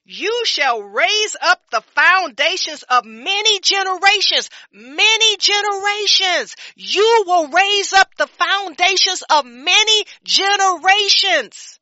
you 0.10 0.44
shall 0.46 0.82
raise 0.82 1.36
up 1.42 1.62
the 1.72 1.82
foundations 1.96 2.84
of 2.84 3.06
many 3.06 3.60
generations, 3.60 4.50
many 4.72 5.38
generations. 5.38 6.56
You 6.76 7.24
will 7.28 7.48
raise 7.48 7.94
up 7.94 8.10
the 8.16 8.28
foundations 8.28 9.24
of 9.30 9.46
many 9.46 10.04
generations. 10.24 11.80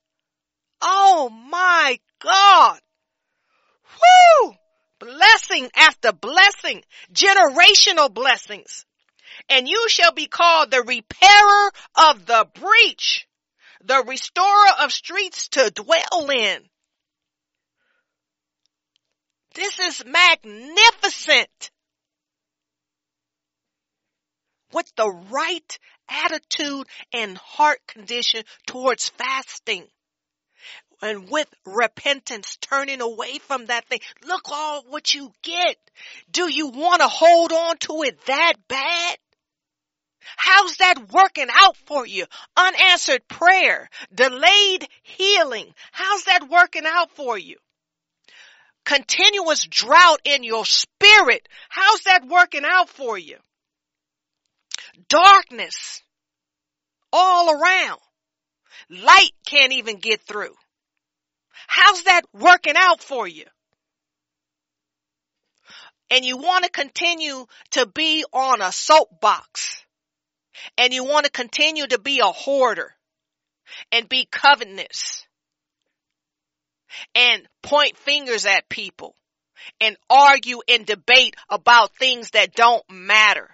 Oh 0.81 1.29
my 1.29 1.99
God. 2.19 2.79
Whoo! 4.43 4.53
Blessing 4.99 5.69
after 5.75 6.11
blessing, 6.11 6.83
generational 7.13 8.13
blessings 8.13 8.85
and 9.49 9.67
you 9.67 9.87
shall 9.89 10.11
be 10.11 10.27
called 10.27 10.71
the 10.71 10.83
repairer 10.83 11.71
of 11.95 12.25
the 12.25 12.47
breach, 12.53 13.27
the 13.83 14.03
restorer 14.07 14.71
of 14.81 14.91
streets 14.91 15.49
to 15.49 15.71
dwell 15.71 16.29
in. 16.29 16.61
This 19.57 19.79
is 19.79 20.05
magnificent. 20.05 21.71
With 24.71 24.95
the 24.95 25.09
right 25.31 25.79
attitude 26.07 26.85
and 27.11 27.35
heart 27.39 27.79
condition 27.87 28.43
towards 28.67 29.09
fasting 29.09 29.87
and 31.01 31.27
with 31.31 31.51
repentance, 31.65 32.57
turning 32.57 33.01
away 33.01 33.39
from 33.39 33.65
that 33.65 33.87
thing. 33.87 33.99
Look 34.23 34.43
all 34.51 34.83
what 34.89 35.15
you 35.15 35.33
get. 35.41 35.77
Do 36.29 36.53
you 36.53 36.67
want 36.67 37.01
to 37.01 37.07
hold 37.07 37.51
on 37.51 37.77
to 37.77 38.03
it 38.03 38.23
that 38.27 38.53
bad? 38.67 39.17
How's 40.35 40.77
that 40.77 41.11
working 41.11 41.47
out 41.51 41.77
for 41.77 42.05
you? 42.05 42.27
Unanswered 42.55 43.27
prayer, 43.27 43.89
delayed 44.13 44.87
healing. 45.01 45.73
How's 45.91 46.25
that 46.25 46.47
working 46.47 46.85
out 46.85 47.09
for 47.09 47.39
you? 47.39 47.57
Continuous 48.87 49.65
drought 49.65 50.21
in 50.23 50.45
your 50.45 50.65
spirit. 50.65 51.45
How's 51.67 52.03
that 52.03 52.25
working 52.25 52.63
out 52.63 52.87
for 52.87 53.17
you? 53.17 53.35
Darkness 55.09 56.01
all 57.11 57.51
around. 57.51 57.99
Light 58.89 59.31
can't 59.45 59.73
even 59.73 59.97
get 59.97 60.21
through. 60.21 60.55
How's 61.67 62.03
that 62.03 62.21
working 62.31 62.75
out 62.77 63.01
for 63.01 63.27
you? 63.27 63.43
And 66.09 66.23
you 66.23 66.37
want 66.37 66.63
to 66.63 66.71
continue 66.71 67.45
to 67.71 67.87
be 67.87 68.23
on 68.31 68.61
a 68.61 68.71
soapbox 68.71 69.83
and 70.77 70.93
you 70.93 71.03
want 71.03 71.25
to 71.25 71.31
continue 71.31 71.87
to 71.87 71.99
be 71.99 72.19
a 72.19 72.31
hoarder 72.31 72.95
and 73.91 74.07
be 74.07 74.25
covetous 74.31 75.26
and 77.15 77.47
point 77.61 77.97
fingers 77.97 78.45
at 78.45 78.69
people 78.69 79.15
and 79.81 79.97
argue 80.09 80.61
and 80.67 80.85
debate 80.85 81.35
about 81.49 81.95
things 81.97 82.31
that 82.31 82.53
don't 82.53 82.83
matter 82.89 83.49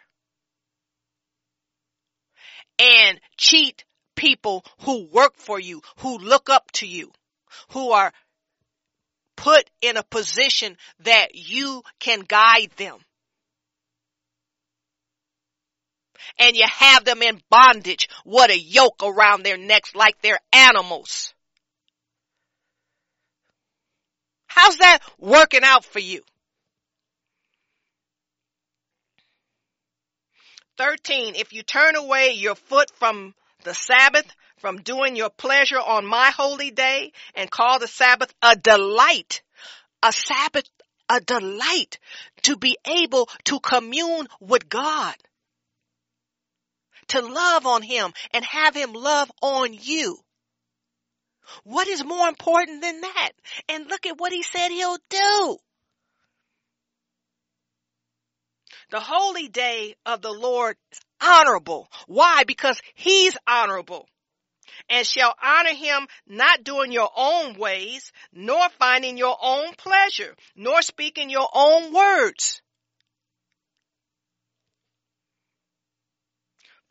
and 2.79 3.19
cheat 3.37 3.83
people 4.15 4.65
who 4.81 5.07
work 5.07 5.37
for 5.37 5.59
you, 5.59 5.81
who 5.97 6.17
look 6.17 6.49
up 6.49 6.71
to 6.71 6.87
you, 6.87 7.11
who 7.69 7.91
are 7.91 8.11
put 9.35 9.69
in 9.81 9.97
a 9.97 10.03
position 10.03 10.77
that 10.99 11.35
you 11.35 11.83
can 11.99 12.21
guide 12.21 12.71
them. 12.77 12.97
and 16.39 16.55
you 16.55 16.65
have 16.67 17.05
them 17.05 17.21
in 17.21 17.41
bondage. 17.49 18.07
What 18.23 18.49
a 18.49 18.57
yoke 18.57 19.03
around 19.03 19.43
their 19.43 19.57
necks 19.57 19.93
like 19.95 20.21
they're 20.21 20.39
animals. 20.51 21.33
How's 24.55 24.77
that 24.77 24.99
working 25.17 25.63
out 25.63 25.83
for 25.83 25.97
you? 25.97 26.21
13. 30.77 31.33
If 31.35 31.53
you 31.53 31.63
turn 31.63 31.95
away 31.95 32.33
your 32.33 32.53
foot 32.53 32.91
from 32.91 33.33
the 33.63 33.73
Sabbath, 33.73 34.27
from 34.57 34.81
doing 34.81 35.15
your 35.15 35.31
pleasure 35.31 35.79
on 35.79 36.05
my 36.05 36.29
holy 36.29 36.69
day 36.69 37.13
and 37.33 37.49
call 37.49 37.79
the 37.79 37.87
Sabbath 37.87 38.31
a 38.43 38.55
delight, 38.55 39.41
a 40.03 40.11
Sabbath, 40.11 40.69
a 41.09 41.19
delight 41.19 41.97
to 42.43 42.55
be 42.55 42.77
able 42.85 43.29
to 43.45 43.59
commune 43.59 44.27
with 44.39 44.69
God 44.69 45.15
to 47.07 47.21
love 47.21 47.65
on 47.65 47.81
him 47.81 48.13
and 48.31 48.45
have 48.45 48.75
him 48.75 48.93
love 48.93 49.31
on 49.41 49.73
you. 49.73 50.22
What 51.63 51.87
is 51.87 52.03
more 52.03 52.27
important 52.27 52.81
than 52.81 53.01
that? 53.01 53.31
And 53.69 53.87
look 53.87 54.05
at 54.05 54.17
what 54.19 54.31
he 54.33 54.43
said 54.43 54.69
he'll 54.69 54.97
do. 55.09 55.57
The 58.91 58.99
holy 58.99 59.47
day 59.49 59.95
of 60.05 60.21
the 60.21 60.31
Lord 60.31 60.75
is 60.91 60.99
honorable. 61.21 61.89
Why? 62.07 62.43
Because 62.45 62.81
he's 62.95 63.35
honorable. 63.47 64.07
and 64.89 65.05
shall 65.05 65.35
honor 65.41 65.73
him 65.73 66.07
not 66.27 66.63
doing 66.63 66.91
your 66.91 67.09
own 67.15 67.55
ways, 67.57 68.11
nor 68.33 68.69
finding 68.79 69.17
your 69.17 69.37
own 69.41 69.73
pleasure, 69.75 70.35
nor 70.55 70.81
speaking 70.81 71.29
your 71.29 71.49
own 71.53 71.93
words. 71.93 72.62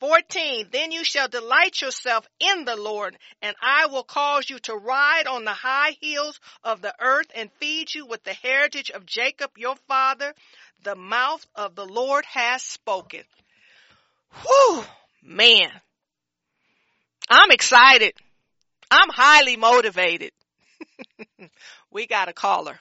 14. 0.03 0.67
Then 0.73 0.91
you 0.91 1.05
shall 1.05 1.29
delight 1.29 1.81
yourself 1.81 2.27
in 2.41 2.65
the 2.65 2.75
Lord, 2.75 3.17
and 3.41 3.55
I 3.63 3.87
will 3.87 4.03
cause 4.03 4.51
you 4.51 4.59
to 4.65 4.75
ride 4.75 5.29
on 5.29 5.45
the 5.45 5.53
high 5.53 5.97
hills 6.01 6.41
of 6.65 6.83
the 6.83 6.93
earth 6.99 7.29
and 7.37 7.53
feed 7.61 7.95
you 7.95 8.05
with 8.05 8.25
the 8.25 8.33
heritage 8.33 8.91
of 8.91 9.07
Jacob 9.07 9.53
your 9.57 9.77
father. 9.87 10.35
The 10.83 10.97
mouth 10.97 11.47
of 11.55 11.77
the 11.77 11.87
Lord 11.87 12.25
has 12.25 12.65
spoken. 12.65 13.23
Whew, 14.43 14.85
man. 15.23 15.71
I'm 17.31 17.53
excited. 17.53 18.15
I'm 18.91 19.09
highly 19.09 19.57
motivated. 19.57 20.33
we 21.93 22.09
got 22.09 22.29
a 22.29 22.33
caller. 22.33 22.77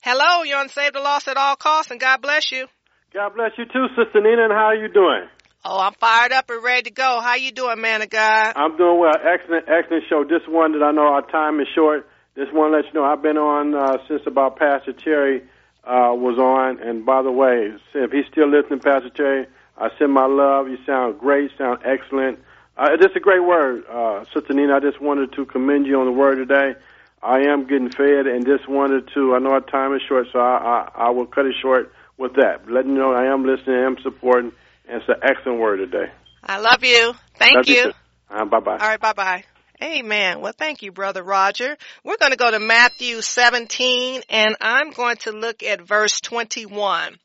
Hello, 0.00 0.44
you're 0.44 0.58
on 0.58 0.68
Save 0.68 0.92
the 0.92 1.00
Lost 1.00 1.26
at 1.26 1.36
All 1.36 1.56
Costs, 1.56 1.90
and 1.90 1.98
God 1.98 2.22
bless 2.22 2.52
you. 2.52 2.68
God 3.14 3.32
bless 3.36 3.52
you 3.56 3.64
too, 3.66 3.86
Sister 3.94 4.20
Nina, 4.20 4.42
and 4.42 4.52
how 4.52 4.64
are 4.64 4.74
you 4.74 4.88
doing? 4.88 5.28
Oh, 5.64 5.78
I'm 5.78 5.92
fired 5.92 6.32
up 6.32 6.50
and 6.50 6.60
ready 6.64 6.82
to 6.82 6.90
go. 6.90 7.20
How 7.22 7.36
you 7.36 7.52
doing, 7.52 7.80
man 7.80 8.02
of 8.02 8.10
God? 8.10 8.54
I'm 8.56 8.76
doing 8.76 8.98
well. 8.98 9.14
Excellent, 9.14 9.68
excellent 9.68 10.02
show. 10.08 10.24
Just 10.24 10.50
one 10.50 10.72
that 10.72 10.84
I 10.84 10.90
know 10.90 11.06
our 11.06 11.22
time 11.22 11.60
is 11.60 11.68
short. 11.76 12.08
Just 12.34 12.52
want 12.52 12.72
to 12.72 12.78
let 12.78 12.86
you 12.86 12.92
know 12.92 13.04
I've 13.04 13.22
been 13.22 13.38
on 13.38 13.72
uh, 13.72 13.98
since 14.08 14.22
about 14.26 14.58
Pastor 14.58 14.92
Terry 14.92 15.42
uh, 15.84 16.10
was 16.10 16.40
on. 16.40 16.80
And 16.82 17.06
by 17.06 17.22
the 17.22 17.30
way, 17.30 17.70
if 17.94 18.10
he's 18.10 18.26
still 18.32 18.50
listening, 18.50 18.80
Pastor 18.80 19.10
Terry, 19.10 19.46
I 19.78 19.90
send 19.96 20.12
my 20.12 20.26
love. 20.26 20.66
You 20.66 20.78
sound 20.84 21.20
great, 21.20 21.52
sound 21.56 21.82
excellent. 21.84 22.40
Uh, 22.76 22.96
just 23.00 23.14
a 23.14 23.20
great 23.20 23.44
word, 23.44 23.84
uh, 23.88 24.24
Sister 24.34 24.54
Nina. 24.54 24.74
I 24.74 24.80
just 24.80 25.00
wanted 25.00 25.34
to 25.34 25.46
commend 25.46 25.86
you 25.86 26.00
on 26.00 26.06
the 26.06 26.12
word 26.18 26.34
today. 26.34 26.74
I 27.22 27.42
am 27.42 27.68
getting 27.68 27.92
fed, 27.92 28.26
and 28.26 28.44
just 28.44 28.68
wanted 28.68 29.08
to. 29.14 29.36
I 29.36 29.38
know 29.38 29.50
our 29.50 29.60
time 29.60 29.94
is 29.94 30.02
short, 30.02 30.26
so 30.32 30.40
I, 30.40 30.88
I, 30.96 31.06
I 31.06 31.10
will 31.10 31.26
cut 31.26 31.46
it 31.46 31.54
short 31.62 31.93
with 32.18 32.34
that. 32.34 32.70
Letting 32.70 32.92
you 32.92 32.98
know 32.98 33.12
I 33.12 33.32
am 33.32 33.44
listening, 33.44 33.76
I 33.76 33.86
am 33.86 33.96
supporting, 34.02 34.52
and 34.88 35.00
it's 35.02 35.08
an 35.08 35.16
excellent 35.22 35.60
word 35.60 35.78
today. 35.78 36.12
I 36.42 36.58
love 36.58 36.84
you. 36.84 37.14
Thank 37.38 37.56
Love 37.56 37.68
you. 37.68 37.74
you. 37.74 37.92
Uh, 38.30 38.44
bye 38.44 38.60
bye. 38.60 38.72
All 38.72 38.88
right, 38.88 39.00
bye 39.00 39.12
bye. 39.12 39.44
Amen. 39.82 40.40
Well, 40.40 40.54
thank 40.56 40.82
you, 40.82 40.92
Brother 40.92 41.22
Roger. 41.22 41.76
We're 42.04 42.16
going 42.16 42.30
to 42.30 42.38
go 42.38 42.50
to 42.50 42.60
Matthew 42.60 43.20
17 43.20 44.22
and 44.30 44.56
I'm 44.60 44.90
going 44.90 45.16
to 45.18 45.32
look 45.32 45.62
at 45.62 45.82
verse 45.82 46.20
21. 46.20 47.18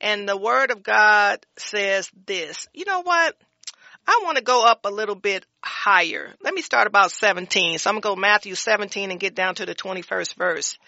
And 0.00 0.28
the 0.28 0.36
word 0.36 0.70
of 0.70 0.82
God 0.82 1.44
says 1.56 2.10
this. 2.26 2.68
You 2.74 2.84
know 2.84 3.02
what? 3.02 3.34
I 4.06 4.20
want 4.24 4.36
to 4.36 4.44
go 4.44 4.64
up 4.64 4.84
a 4.84 4.90
little 4.90 5.14
bit 5.14 5.44
higher. 5.62 6.34
Let 6.42 6.54
me 6.54 6.62
start 6.62 6.86
about 6.86 7.10
17. 7.10 7.78
So 7.78 7.90
I'm 7.90 7.94
going 7.94 8.02
to 8.02 8.08
go 8.08 8.16
Matthew 8.16 8.54
17 8.54 9.10
and 9.10 9.18
get 9.18 9.34
down 9.34 9.56
to 9.56 9.66
the 9.66 9.74
21st 9.74 10.34
verse. 10.36 10.78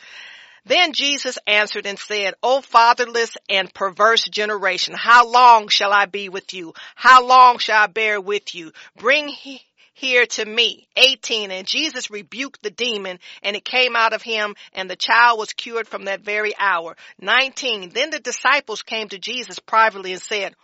Then 0.64 0.92
Jesus 0.92 1.38
answered 1.46 1.86
and 1.86 1.98
said, 1.98 2.34
O 2.42 2.61
fatherless 2.61 3.36
and 3.48 3.72
perverse 3.72 4.24
generation, 4.24 4.94
how 4.96 5.28
long 5.28 5.68
shall 5.68 5.92
I 5.92 6.06
be 6.06 6.28
with 6.28 6.52
you? 6.54 6.74
How 6.94 7.24
long 7.26 7.59
shall 7.59 7.82
I 7.82 7.86
bear 7.86 8.20
with 8.20 8.54
you? 8.54 8.72
Bring 8.96 9.28
he- 9.28 9.62
here 9.94 10.26
to 10.26 10.44
me. 10.44 10.86
18. 10.96 11.50
And 11.50 11.66
Jesus 11.66 12.11
rebuked 12.11 12.62
the 12.62 12.70
demon 12.70 13.18
and 13.42 13.56
it 13.56 13.64
came 13.64 13.96
out 13.96 14.12
of 14.12 14.22
him 14.22 14.54
and 14.72 14.88
the 14.88 14.96
child 14.96 15.38
was 15.38 15.52
cured 15.52 15.88
from 15.88 16.04
that 16.04 16.20
very 16.20 16.52
hour. 16.59 16.96
19. 17.20 17.90
Then 17.90 18.11
the 18.11 18.20
disciples 18.20 18.82
came 18.82 19.09
to 19.09 19.18
Jesus 19.18 19.59
privately 19.59 20.12
and 20.12 20.22
said, 20.22 20.54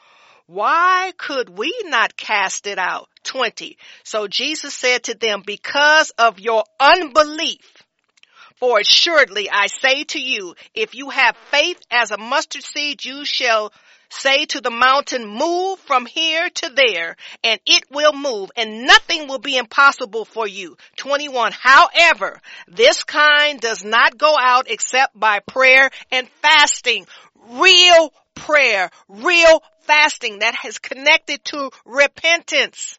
why 0.46 1.12
could 1.16 1.48
we 1.48 1.74
not 1.84 2.16
cast 2.16 2.66
it 2.66 2.78
out? 2.78 3.08
20. 3.24 3.78
So 4.02 4.28
Jesus 4.28 4.74
said 4.74 5.04
to 5.04 5.14
them, 5.14 5.42
because 5.44 6.10
of 6.18 6.38
your 6.38 6.64
unbelief, 6.78 7.73
for 8.64 8.78
assuredly 8.78 9.50
I 9.50 9.66
say 9.66 10.04
to 10.04 10.18
you, 10.18 10.54
if 10.72 10.94
you 10.94 11.10
have 11.10 11.36
faith 11.50 11.78
as 11.90 12.10
a 12.10 12.16
mustard 12.16 12.62
seed, 12.62 13.04
you 13.04 13.26
shall 13.26 13.74
say 14.08 14.46
to 14.46 14.62
the 14.62 14.70
mountain, 14.70 15.26
move 15.26 15.80
from 15.80 16.06
here 16.06 16.48
to 16.48 16.70
there, 16.70 17.16
and 17.42 17.60
it 17.66 17.84
will 17.90 18.14
move, 18.14 18.50
and 18.56 18.86
nothing 18.86 19.28
will 19.28 19.38
be 19.38 19.58
impossible 19.58 20.24
for 20.24 20.48
you. 20.48 20.78
21. 20.96 21.52
However, 21.52 22.40
this 22.66 23.04
kind 23.04 23.60
does 23.60 23.84
not 23.84 24.16
go 24.16 24.34
out 24.40 24.70
except 24.70 25.20
by 25.20 25.40
prayer 25.40 25.90
and 26.10 26.26
fasting. 26.40 27.04
Real 27.50 28.14
prayer, 28.34 28.88
real 29.08 29.62
fasting 29.82 30.38
that 30.38 30.54
has 30.54 30.78
connected 30.78 31.44
to 31.44 31.70
repentance. 31.84 32.98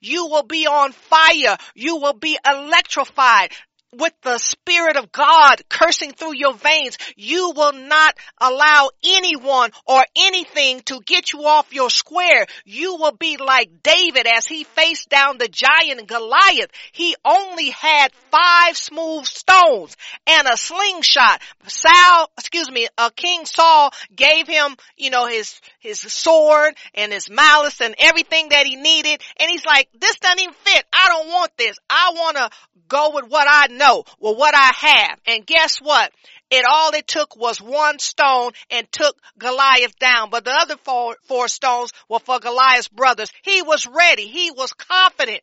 You 0.00 0.28
will 0.28 0.44
be 0.44 0.68
on 0.68 0.92
fire. 0.92 1.56
You 1.74 1.96
will 1.96 2.12
be 2.12 2.38
electrified 2.48 3.50
with 3.96 4.12
the 4.22 4.38
Spirit 4.38 4.96
of 4.96 5.12
God 5.12 5.62
cursing 5.68 6.12
through 6.12 6.34
your 6.34 6.54
veins. 6.54 6.96
You 7.16 7.52
will 7.54 7.72
not 7.72 8.16
allow 8.38 8.90
anyone 9.04 9.70
or 9.86 10.04
anything 10.16 10.80
to 10.86 11.00
get 11.04 11.32
you 11.32 11.44
off 11.44 11.72
your 11.72 11.90
square. 11.90 12.46
You 12.64 12.96
will 12.96 13.12
be 13.12 13.36
like 13.36 13.82
David 13.82 14.26
as 14.26 14.46
he 14.46 14.64
faced 14.64 15.08
down 15.08 15.38
the 15.38 15.48
giant 15.48 16.06
Goliath. 16.06 16.70
He 16.92 17.16
only 17.24 17.70
had 17.70 18.12
five 18.30 18.76
smooth 18.76 19.26
stones 19.26 19.96
and 20.26 20.48
a 20.48 20.56
slingshot. 20.56 21.42
Saul, 21.66 22.30
excuse 22.38 22.70
me, 22.70 22.88
uh, 22.96 23.10
King 23.14 23.44
Saul 23.46 23.90
gave 24.14 24.46
him, 24.46 24.76
you 24.96 25.10
know, 25.10 25.26
his, 25.26 25.60
his 25.82 26.00
sword 26.00 26.74
and 26.94 27.12
his 27.12 27.28
malice 27.28 27.80
and 27.80 27.94
everything 27.98 28.48
that 28.50 28.66
he 28.66 28.76
needed. 28.76 29.20
And 29.38 29.50
he's 29.50 29.66
like, 29.66 29.88
this 29.98 30.18
doesn't 30.20 30.40
even 30.40 30.54
fit. 30.54 30.84
I 30.92 31.08
don't 31.08 31.28
want 31.28 31.50
this. 31.58 31.76
I 31.90 32.12
want 32.14 32.36
to 32.36 32.50
go 32.88 33.10
with 33.14 33.28
what 33.28 33.46
I 33.50 33.66
know, 33.66 34.04
with 34.20 34.38
what 34.38 34.54
I 34.54 34.70
have. 34.74 35.18
And 35.26 35.44
guess 35.44 35.78
what? 35.78 36.12
It 36.50 36.64
all 36.68 36.92
it 36.92 37.06
took 37.06 37.34
was 37.36 37.60
one 37.60 37.98
stone 37.98 38.52
and 38.70 38.90
took 38.92 39.16
Goliath 39.38 39.98
down. 39.98 40.30
But 40.30 40.44
the 40.44 40.52
other 40.52 40.76
four, 40.76 41.16
four 41.26 41.48
stones 41.48 41.92
were 42.08 42.20
for 42.20 42.38
Goliath's 42.38 42.88
brothers. 42.88 43.30
He 43.42 43.62
was 43.62 43.86
ready. 43.86 44.26
He 44.26 44.50
was 44.50 44.72
confident. 44.72 45.42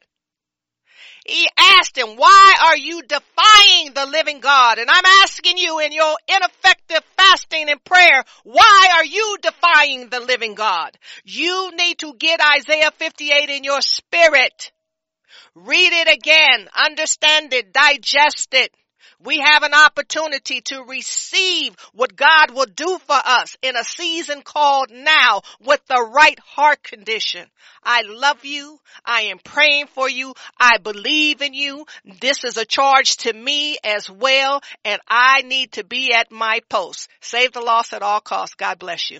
He 1.30 1.48
asked 1.58 1.96
him, 1.96 2.16
why 2.16 2.56
are 2.66 2.78
you 2.78 3.04
defying 3.04 3.94
the 3.94 4.08
living 4.08 4.40
God? 4.40 4.80
And 4.80 4.90
I'm 4.90 5.06
asking 5.22 5.60
you 5.60 5.80
in 5.80 5.92
your 5.92 6.16
ineffective 6.28 7.04
fasting 7.16 7.70
and 7.70 7.84
prayer, 7.84 8.24
why 8.44 8.88
are 8.96 9.06
you 9.06 9.38
defying 9.42 10.10
the 10.10 10.22
living 10.22 10.56
God? 10.56 10.98
You 11.24 11.72
need 11.78 12.00
to 12.00 12.16
get 12.18 12.42
Isaiah 12.58 12.92
58 12.92 13.50
in 13.50 13.64
your 13.64 13.82
spirit. 13.82 14.72
Read 15.54 15.94
it 15.94 16.08
again, 16.08 16.68
understand 16.76 17.54
it, 17.54 17.74
digest 17.74 18.54
it. 18.54 18.74
We 19.22 19.40
have 19.40 19.64
an 19.64 19.74
opportunity 19.74 20.62
to 20.62 20.84
receive 20.84 21.76
what 21.94 22.16
God 22.16 22.52
will 22.52 22.68
do 22.74 23.00
for 23.06 23.20
us 23.26 23.58
in 23.62 23.76
a 23.76 23.84
season 23.84 24.42
called 24.44 24.92
now 24.92 25.42
with 25.60 25.86
the 25.88 26.02
right 26.14 26.40
heart 26.40 26.82
condition. 26.84 27.46
I 27.84 28.04
love 28.04 28.46
you. 28.46 28.80
I 29.04 29.24
am 29.24 29.40
praying 29.40 29.88
for 29.88 30.10
you. 30.10 30.34
I 30.58 30.78
believe 30.78 31.42
in 31.42 31.54
you. 31.54 31.86
This 32.22 32.46
is 32.46 32.56
a 32.56 32.66
charge 32.66 33.18
to 33.18 33.34
me 33.34 33.78
as 33.84 34.10
well, 34.10 34.62
and 34.86 35.02
I 35.08 35.42
need 35.42 35.74
to 35.74 35.84
be 35.84 36.14
at 36.14 36.32
my 36.32 36.62
post. 36.70 37.10
Save 37.20 37.52
the 37.52 37.62
lost 37.62 37.94
at 37.94 38.02
all 38.02 38.22
costs. 38.22 38.56
God 38.56 38.80
bless 38.80 39.12
you. 39.12 39.20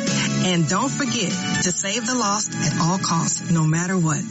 and 0.44 0.68
don't 0.68 0.90
forget 0.90 1.32
to 1.62 1.72
save 1.72 2.06
the 2.06 2.14
lost 2.14 2.54
at 2.54 2.78
all 2.82 2.98
costs, 2.98 3.50
no 3.50 3.64
matter 3.64 3.96
what. 3.96 4.22